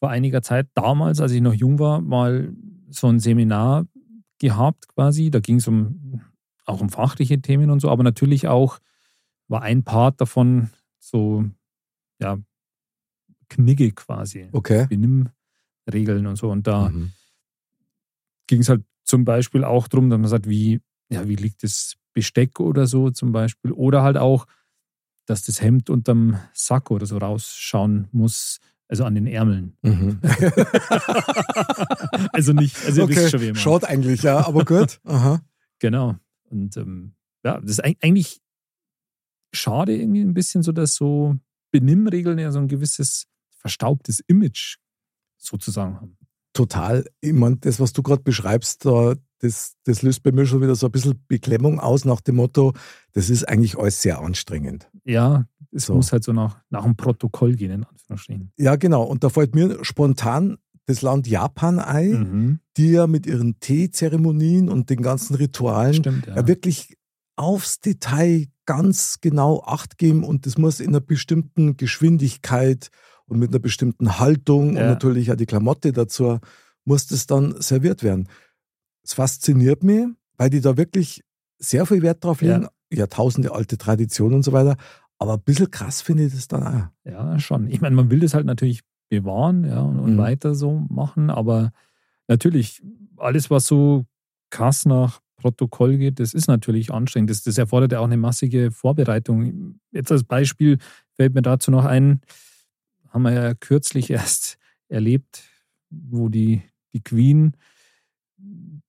vor 0.00 0.10
einiger 0.10 0.42
Zeit 0.42 0.68
damals, 0.74 1.20
als 1.20 1.32
ich 1.32 1.40
noch 1.42 1.54
jung 1.54 1.78
war, 1.78 2.00
mal 2.00 2.52
so 2.88 3.06
ein 3.08 3.20
Seminar 3.20 3.86
gehabt 4.38 4.88
quasi. 4.88 5.30
Da 5.30 5.40
ging 5.40 5.56
es 5.56 5.68
um 5.68 6.22
auch 6.64 6.80
um 6.80 6.88
fachliche 6.90 7.40
Themen 7.40 7.70
und 7.70 7.80
so, 7.80 7.90
aber 7.90 8.02
natürlich 8.02 8.48
auch 8.48 8.78
war 9.48 9.62
ein 9.62 9.82
Part 9.84 10.20
davon 10.20 10.70
so, 10.98 11.44
ja, 12.20 12.38
Knigge 13.48 13.90
quasi. 13.92 14.48
Okay. 14.52 14.86
Benimmregeln 14.88 16.26
und 16.26 16.36
so. 16.36 16.50
Und 16.50 16.66
da 16.66 16.88
Mhm. 16.90 17.12
ging 18.46 18.60
es 18.60 18.68
halt 18.68 18.84
zum 19.04 19.24
Beispiel 19.24 19.64
auch 19.64 19.88
darum, 19.88 20.08
dass 20.10 20.18
man 20.18 20.28
sagt, 20.28 20.48
wie, 20.48 20.80
ja, 21.10 21.26
wie 21.28 21.36
liegt 21.36 21.62
das 21.62 21.96
Besteck 22.12 22.60
oder 22.60 22.86
so 22.86 23.10
zum 23.10 23.32
Beispiel. 23.32 23.72
Oder 23.72 24.02
halt 24.02 24.16
auch, 24.16 24.46
dass 25.26 25.44
das 25.44 25.60
Hemd 25.60 25.90
unterm 25.90 26.38
Sack 26.52 26.90
oder 26.90 27.06
so 27.06 27.18
rausschauen 27.18 28.08
muss, 28.12 28.60
also 28.90 29.04
an 29.04 29.14
den 29.14 29.26
Ärmeln. 29.26 29.76
Mhm. 29.82 30.18
Also 32.32 32.52
nicht, 32.52 32.76
also 32.84 33.00
ihr 33.00 33.04
okay. 33.04 33.16
wisst 33.16 33.30
schon, 33.30 33.40
wie. 33.40 33.54
Schaut 33.54 33.84
eigentlich, 33.84 34.22
ja, 34.22 34.46
aber 34.46 34.64
gut. 34.64 35.00
Aha. 35.04 35.40
Genau. 35.78 36.16
Und 36.50 36.76
ähm, 36.76 37.14
ja, 37.44 37.60
das 37.60 37.72
ist 37.72 37.84
eig- 37.84 37.98
eigentlich 38.02 38.40
schade 39.52 39.96
irgendwie 39.96 40.20
ein 40.22 40.34
bisschen 40.34 40.62
so, 40.62 40.72
dass 40.72 40.94
so 40.94 41.36
Benimmregeln 41.70 42.38
ja 42.38 42.52
so 42.52 42.58
ein 42.58 42.68
gewisses 42.68 43.26
verstaubtes 43.50 44.20
Image 44.26 44.76
sozusagen 45.38 45.96
haben. 45.96 46.16
Total. 46.52 47.04
Ich 47.20 47.32
meine, 47.32 47.56
das, 47.56 47.78
was 47.80 47.92
du 47.92 48.02
gerade 48.02 48.22
beschreibst, 48.22 48.84
da, 48.84 49.14
das, 49.38 49.74
das 49.84 50.02
löst 50.02 50.22
bei 50.22 50.32
mir 50.32 50.46
schon 50.46 50.60
wieder 50.62 50.74
so 50.74 50.86
ein 50.86 50.92
bisschen 50.92 51.22
Beklemmung 51.28 51.78
aus 51.80 52.04
nach 52.04 52.20
dem 52.20 52.36
Motto, 52.36 52.72
das 53.12 53.30
ist 53.30 53.48
eigentlich 53.48 53.78
alles 53.78 54.02
sehr 54.02 54.20
anstrengend. 54.20 54.90
Ja, 55.04 55.46
es 55.72 55.86
So. 55.86 55.94
muss 55.94 56.12
halt 56.12 56.24
so 56.24 56.32
nach, 56.32 56.58
nach 56.70 56.84
dem 56.84 56.96
Protokoll 56.96 57.54
gehen, 57.54 57.70
in 57.70 57.84
Anführungsstrichen. 57.84 58.52
Ja, 58.56 58.76
genau. 58.76 59.02
Und 59.04 59.22
da 59.24 59.28
fällt 59.28 59.54
mir 59.54 59.84
spontan 59.84 60.58
das 60.86 61.02
Land 61.02 61.28
Japan 61.28 61.78
ein, 61.78 62.10
Mhm. 62.10 62.60
die 62.76 62.90
ja 62.92 63.06
mit 63.06 63.26
ihren 63.26 63.60
Teezeremonien 63.60 64.68
und 64.68 64.90
den 64.90 65.02
ganzen 65.02 65.36
Ritualen 65.36 65.94
Stimmt, 65.94 66.26
ja. 66.26 66.36
ja. 66.36 66.46
wirklich 66.48 66.96
aufs 67.36 67.80
Detail 67.80 68.46
ganz 68.66 69.18
genau 69.20 69.62
Acht 69.64 69.98
geben 69.98 70.24
und 70.24 70.46
das 70.46 70.58
muss 70.58 70.80
in 70.80 70.88
einer 70.88 71.00
bestimmten 71.00 71.76
Geschwindigkeit 71.76 72.90
und 73.26 73.38
mit 73.38 73.50
einer 73.50 73.58
bestimmten 73.60 74.18
Haltung 74.18 74.74
Ja. 74.76 74.82
und 74.82 74.88
natürlich 74.88 75.30
auch 75.30 75.36
die 75.36 75.46
Klamotte 75.46 75.92
dazu 75.92 76.38
muss 76.84 77.06
das 77.06 77.26
dann 77.26 77.60
serviert 77.60 78.02
werden. 78.02 78.28
Es 79.04 79.14
fasziniert 79.14 79.82
mich, 79.84 80.06
weil 80.36 80.50
die 80.50 80.60
da 80.60 80.76
wirklich 80.76 81.22
sehr 81.58 81.86
viel 81.86 82.02
Wert 82.02 82.24
drauf 82.24 82.40
legen, 82.40 82.66
Jahrtausende 82.92 83.52
alte 83.52 83.78
Tradition 83.78 84.34
und 84.34 84.42
so 84.42 84.52
weiter. 84.52 84.76
Aber 85.20 85.34
ein 85.34 85.42
bisschen 85.42 85.70
krass 85.70 86.00
finde 86.02 86.24
ich 86.24 86.32
das 86.32 86.48
dann 86.48 86.62
auch. 86.66 86.88
Ja, 87.04 87.38
schon. 87.38 87.68
Ich 87.68 87.80
meine, 87.80 87.94
man 87.94 88.10
will 88.10 88.20
das 88.20 88.34
halt 88.34 88.46
natürlich 88.46 88.80
bewahren 89.08 89.64
ja, 89.64 89.80
und, 89.82 89.98
und 90.00 90.14
Mhm. 90.14 90.18
weiter 90.18 90.54
so 90.54 90.86
machen, 90.88 91.30
aber 91.30 91.72
natürlich, 92.26 92.82
alles, 93.16 93.50
was 93.50 93.66
so 93.66 94.06
krass 94.50 94.86
nach 94.86 95.20
Protokoll 95.36 95.98
geht, 95.98 96.20
das 96.20 96.32
ist 96.34 96.48
natürlich 96.48 96.92
anstrengend. 96.92 97.30
Das, 97.30 97.42
das 97.42 97.58
erfordert 97.58 97.92
ja 97.92 98.00
auch 98.00 98.04
eine 98.04 98.16
massige 98.16 98.70
Vorbereitung. 98.70 99.78
Jetzt 99.92 100.10
als 100.10 100.24
Beispiel 100.24 100.78
fällt 101.14 101.34
mir 101.34 101.42
dazu 101.42 101.70
noch 101.70 101.84
ein, 101.84 102.20
haben 103.08 103.22
wir 103.22 103.32
ja 103.32 103.54
kürzlich 103.54 104.10
erst 104.10 104.58
erlebt, 104.88 105.42
wo 105.90 106.28
die, 106.28 106.62
die 106.94 107.02
Queen 107.02 107.56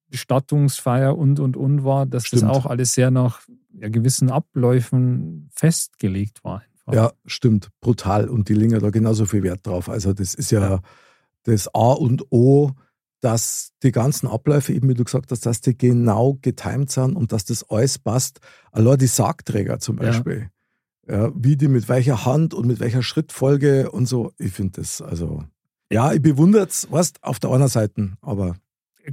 Bestattungsfeier 0.10 1.18
und 1.18 1.40
und 1.40 1.56
und 1.58 1.84
war, 1.84 2.06
dass 2.06 2.28
Stimmt. 2.28 2.44
das 2.44 2.50
auch 2.50 2.66
alles 2.66 2.94
sehr 2.94 3.12
nach 3.12 3.42
ja, 3.80 3.90
gewissen 3.90 4.30
Abläufen 4.30 5.50
festgelegt 5.54 6.44
war. 6.44 6.62
Einfach. 6.62 6.94
Ja, 6.94 7.12
stimmt. 7.26 7.70
Brutal. 7.80 8.28
Und 8.30 8.50
die 8.50 8.54
legen 8.54 8.72
ja 8.74 8.80
da 8.80 8.90
genauso 8.90 9.26
viel 9.26 9.44
Wert 9.44 9.66
drauf. 9.66 9.90
Also 9.90 10.14
das 10.14 10.34
ist 10.34 10.52
ja, 10.52 10.82
das 11.44 11.68
A 11.74 11.92
und 11.94 12.32
O, 12.32 12.72
dass 13.22 13.72
die 13.84 13.92
ganzen 13.92 14.28
Abläufe, 14.28 14.74
eben 14.74 14.90
wie 14.90 14.94
du 14.96 15.04
gesagt 15.04 15.32
hast, 15.32 15.46
dass 15.46 15.62
die 15.62 15.78
genau 15.78 16.38
getimt 16.42 16.90
sind 16.92 17.16
und 17.16 17.32
dass 17.32 17.46
das 17.46 17.64
alles 17.70 18.00
passt. 18.00 18.40
Allein 18.72 18.98
die 18.98 19.08
Sargträger 19.08 19.80
zum 19.80 19.98
Ja. 19.98 20.04
Beispiel. 20.04 20.50
Ja. 21.08 21.32
wie 21.36 21.58
die 21.58 21.68
mit 21.68 21.90
welcher 21.90 22.26
Hand 22.26 22.54
und 22.54 22.68
mit 22.68 22.80
welcher 22.80 23.02
Schrittfolge 23.04 23.92
und 23.92 24.06
so. 24.06 24.34
Ich 24.38 24.54
finde 24.54 24.82
das, 24.82 25.02
also, 25.02 25.44
ja, 25.92 26.14
ich 26.14 26.22
bewundere 26.22 26.68
es, 26.68 26.90
weißt, 26.92 27.24
auf 27.24 27.40
der 27.40 27.50
einen 27.52 27.68
Seite, 27.68 28.14
aber 28.22 28.56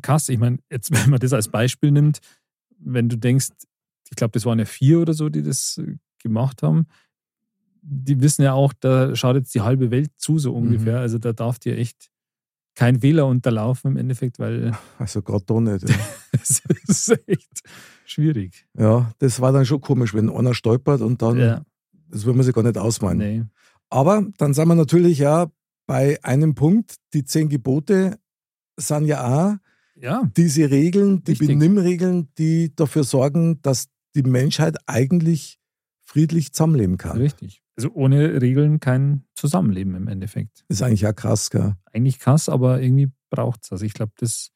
krass. 0.02 0.28
Ich 0.28 0.38
meine, 0.38 0.58
jetzt, 0.70 0.90
wenn 0.92 1.10
man 1.10 1.18
das 1.18 1.32
als 1.32 1.48
Beispiel 1.48 1.90
nimmt, 1.90 2.20
wenn 2.78 3.08
du 3.08 3.16
denkst, 3.16 3.48
ich 4.10 4.16
glaube, 4.16 4.32
das 4.32 4.44
waren 4.46 4.58
ja 4.58 4.64
vier 4.64 5.00
oder 5.00 5.14
so, 5.14 5.28
die 5.28 5.42
das 5.42 5.78
äh, 5.78 5.96
gemacht 6.22 6.62
haben, 6.62 6.86
die 7.82 8.20
wissen 8.20 8.42
ja 8.42 8.52
auch, 8.52 8.72
da 8.78 9.14
schaut 9.16 9.36
jetzt 9.36 9.54
die 9.54 9.60
halbe 9.60 9.90
Welt 9.90 10.10
zu, 10.18 10.38
so 10.38 10.54
ungefähr. 10.54 10.98
Also 10.98 11.18
da 11.18 11.32
darf 11.32 11.58
dir 11.58 11.76
echt 11.78 12.10
kein 12.74 13.00
Fehler 13.00 13.26
unterlaufen 13.26 13.92
im 13.92 13.96
Endeffekt, 13.96 14.38
weil 14.38 14.72
also 14.98 15.22
gerade 15.22 15.44
da 15.46 15.60
nicht. 15.60 15.88
Ja. 15.88 15.96
es 16.32 16.60
ist 16.86 17.18
echt 17.26 17.62
schwierig. 18.04 18.66
ja, 18.78 19.10
das 19.18 19.40
war 19.40 19.52
dann 19.52 19.64
schon 19.66 19.80
komisch, 19.80 20.12
wenn 20.14 20.28
einer 20.30 20.54
stolpert 20.54 21.00
und 21.00 21.22
dann, 21.22 21.38
Ja, 21.38 21.62
das 22.10 22.26
will 22.26 22.34
man 22.34 22.44
sich 22.44 22.54
gar 22.54 22.62
nicht 22.62 22.78
ausmalen. 22.78 23.18
nee. 23.18 23.44
Aber 23.90 24.26
dann 24.36 24.52
sind 24.52 24.68
wir 24.68 24.74
natürlich 24.74 25.18
ja 25.18 25.46
bei 25.86 26.22
einem 26.22 26.54
Punkt, 26.54 26.96
die 27.14 27.24
zehn 27.24 27.48
Gebote 27.48 28.18
sind 28.76 29.06
ja 29.06 29.24
auch 29.24 29.56
Ja, 29.96 30.22
diese 30.36 30.70
Regeln, 30.70 31.24
die. 31.24 31.34
Benimmregeln, 31.34 32.28
die 32.36 32.74
dafür 32.76 33.04
sorgen, 33.04 33.62
dass 33.62 33.88
die 34.22 34.30
Menschheit 34.30 34.76
eigentlich 34.86 35.58
friedlich 36.04 36.52
zusammenleben 36.52 36.96
kann. 36.96 37.18
richtig. 37.18 37.62
Also 37.76 37.90
ohne 37.92 38.42
Regeln 38.42 38.80
kein 38.80 39.24
Zusammenleben 39.34 39.94
im 39.94 40.08
Endeffekt. 40.08 40.64
Ist 40.68 40.82
eigentlich 40.82 41.02
ja 41.02 41.12
krass, 41.12 41.50
gell? 41.50 41.76
Eigentlich 41.92 42.18
krass, 42.18 42.48
aber 42.48 42.82
irgendwie 42.82 43.12
braucht 43.30 43.62
es. 43.62 43.70
Also 43.70 43.84
ich 43.84 43.94
glaube, 43.94 44.12
das, 44.16 44.50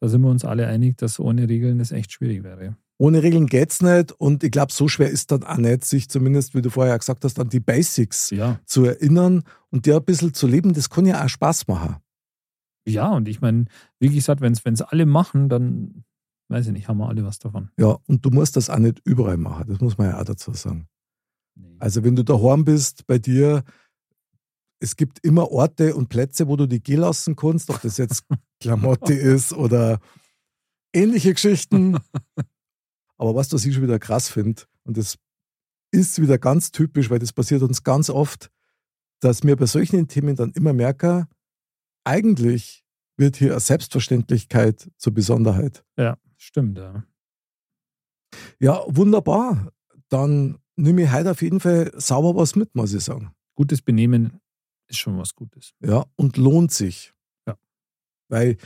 da 0.00 0.08
sind 0.08 0.20
wir 0.20 0.28
uns 0.28 0.44
alle 0.44 0.66
einig, 0.66 0.98
dass 0.98 1.18
ohne 1.18 1.48
Regeln 1.48 1.78
das 1.78 1.90
echt 1.90 2.12
schwierig 2.12 2.42
wäre. 2.42 2.76
Ohne 2.98 3.22
Regeln 3.22 3.46
geht's 3.46 3.80
nicht 3.80 4.12
und 4.12 4.44
ich 4.44 4.50
glaube, 4.50 4.72
so 4.72 4.88
schwer 4.88 5.08
ist 5.08 5.32
dann 5.32 5.42
auch 5.42 5.56
nicht, 5.56 5.84
sich 5.84 6.08
zumindest, 6.10 6.54
wie 6.54 6.62
du 6.62 6.70
vorher 6.70 6.98
gesagt 6.98 7.24
hast, 7.24 7.40
an 7.40 7.48
die 7.48 7.60
Basics 7.60 8.30
Ja, 8.30 8.60
zu 8.66 8.84
erinnern 8.84 9.42
und 9.70 9.86
der 9.86 9.96
ein 9.96 10.04
bisschen 10.04 10.34
zu 10.34 10.46
leben, 10.46 10.74
das 10.74 10.90
kann 10.90 11.06
ja 11.06 11.24
auch 11.24 11.28
Spaß 11.28 11.66
machen. 11.66 11.96
Ja, 12.86 13.08
und 13.08 13.26
ich 13.28 13.40
meine, 13.40 13.64
wie 13.98 14.10
gesagt, 14.10 14.42
wenn 14.42 14.52
es 14.52 14.82
alle 14.82 15.06
machen, 15.06 15.48
dann 15.48 16.04
weiß 16.48 16.66
ich 16.66 16.72
nicht, 16.72 16.88
haben 16.88 16.98
wir 16.98 17.08
alle 17.08 17.24
was 17.24 17.38
davon. 17.38 17.70
Ja, 17.78 17.98
und 18.06 18.24
du 18.24 18.30
musst 18.30 18.56
das 18.56 18.70
auch 18.70 18.78
nicht 18.78 19.00
überall 19.04 19.36
machen, 19.36 19.66
das 19.68 19.80
muss 19.80 19.98
man 19.98 20.08
ja 20.08 20.20
auch 20.20 20.24
dazu 20.24 20.52
sagen. 20.52 20.88
Nee. 21.54 21.76
Also 21.78 22.04
wenn 22.04 22.16
du 22.16 22.24
daheim 22.24 22.64
bist, 22.64 23.06
bei 23.06 23.18
dir, 23.18 23.64
es 24.80 24.96
gibt 24.96 25.24
immer 25.24 25.50
Orte 25.50 25.94
und 25.94 26.08
Plätze, 26.08 26.48
wo 26.48 26.56
du 26.56 26.66
die 26.66 26.82
gehen 26.82 27.00
lassen 27.00 27.36
kannst, 27.36 27.70
ob 27.70 27.80
das 27.82 27.96
jetzt 27.96 28.24
Klamotte 28.60 29.14
ist 29.14 29.52
oder 29.52 30.00
ähnliche 30.92 31.32
Geschichten. 31.32 31.98
Aber 33.16 33.34
was, 33.34 33.52
was 33.52 33.64
ich 33.64 33.74
schon 33.74 33.82
wieder 33.82 33.98
krass 33.98 34.28
finde, 34.28 34.62
und 34.82 34.96
das 34.96 35.16
ist 35.92 36.20
wieder 36.20 36.38
ganz 36.38 36.72
typisch, 36.72 37.08
weil 37.08 37.20
das 37.20 37.32
passiert 37.32 37.62
uns 37.62 37.84
ganz 37.84 38.10
oft, 38.10 38.50
dass 39.20 39.44
wir 39.44 39.56
bei 39.56 39.66
solchen 39.66 40.08
Themen 40.08 40.36
dann 40.36 40.50
immer 40.52 40.72
merken, 40.72 41.26
eigentlich 42.04 42.84
wird 43.16 43.36
hier 43.36 43.52
eine 43.52 43.60
Selbstverständlichkeit 43.60 44.90
zur 44.98 45.14
Besonderheit. 45.14 45.84
Ja, 45.96 46.18
stimmt. 46.44 46.78
Ja. 46.78 47.04
Ja, 48.60 48.82
wunderbar. 48.86 49.72
Dann 50.08 50.58
nehme 50.76 51.02
ich 51.02 51.12
heute 51.12 51.30
auf 51.30 51.42
jeden 51.42 51.60
Fall 51.60 51.92
sauber 51.96 52.34
was 52.38 52.56
mit, 52.56 52.74
muss 52.74 52.92
ich 52.92 53.04
sagen. 53.04 53.32
Gutes 53.54 53.82
Benehmen 53.82 54.40
ist 54.88 54.98
schon 54.98 55.18
was 55.18 55.34
Gutes. 55.34 55.72
Ja, 55.80 56.04
und 56.16 56.36
lohnt 56.36 56.72
sich. 56.72 57.12
Ja. 57.46 57.56
Weil, 58.28 58.56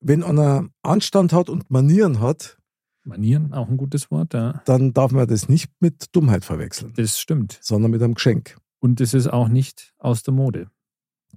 wenn 0.00 0.22
einer 0.22 0.68
Anstand 0.82 1.32
hat 1.32 1.48
und 1.48 1.70
Manieren 1.70 2.20
hat, 2.20 2.58
Manieren, 3.06 3.52
auch 3.52 3.68
ein 3.68 3.76
gutes 3.76 4.10
Wort, 4.10 4.32
ja. 4.32 4.62
dann 4.64 4.94
darf 4.94 5.12
man 5.12 5.28
das 5.28 5.48
nicht 5.48 5.70
mit 5.80 6.14
Dummheit 6.16 6.44
verwechseln, 6.44 6.94
Das 6.96 7.18
stimmt. 7.20 7.58
sondern 7.60 7.90
mit 7.90 8.02
einem 8.02 8.14
Geschenk. 8.14 8.56
Und 8.80 9.00
das 9.00 9.12
ist 9.12 9.26
auch 9.26 9.48
nicht 9.48 9.94
aus 9.98 10.22
der 10.22 10.32
Mode. 10.32 10.68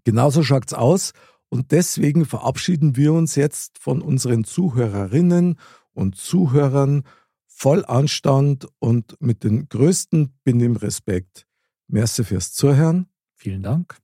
Genauso 0.05 0.43
schaut's 0.43 0.73
aus. 0.73 1.11
Und 1.49 1.71
deswegen 1.71 2.25
verabschieden 2.25 2.95
wir 2.95 3.13
uns 3.13 3.35
jetzt 3.35 3.79
von 3.79 4.01
unseren 4.01 4.43
Zuhörerinnen 4.43 5.57
und 5.97 6.15
Zuhörern 6.15 7.03
voll 7.47 7.83
Anstand 7.85 8.67
und 8.79 9.19
mit 9.19 9.43
dem 9.43 9.67
größten 9.67 10.37
Benimmrespekt. 10.43 11.47
Merci 11.87 12.23
fürs 12.23 12.53
Zuhören. 12.53 13.09
Vielen 13.35 13.63
Dank 13.63 13.99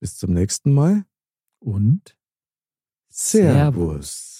Bis 0.00 0.16
zum 0.16 0.32
nächsten 0.32 0.72
Mal. 0.72 1.04
und 1.60 2.16
Servus. 3.10 4.37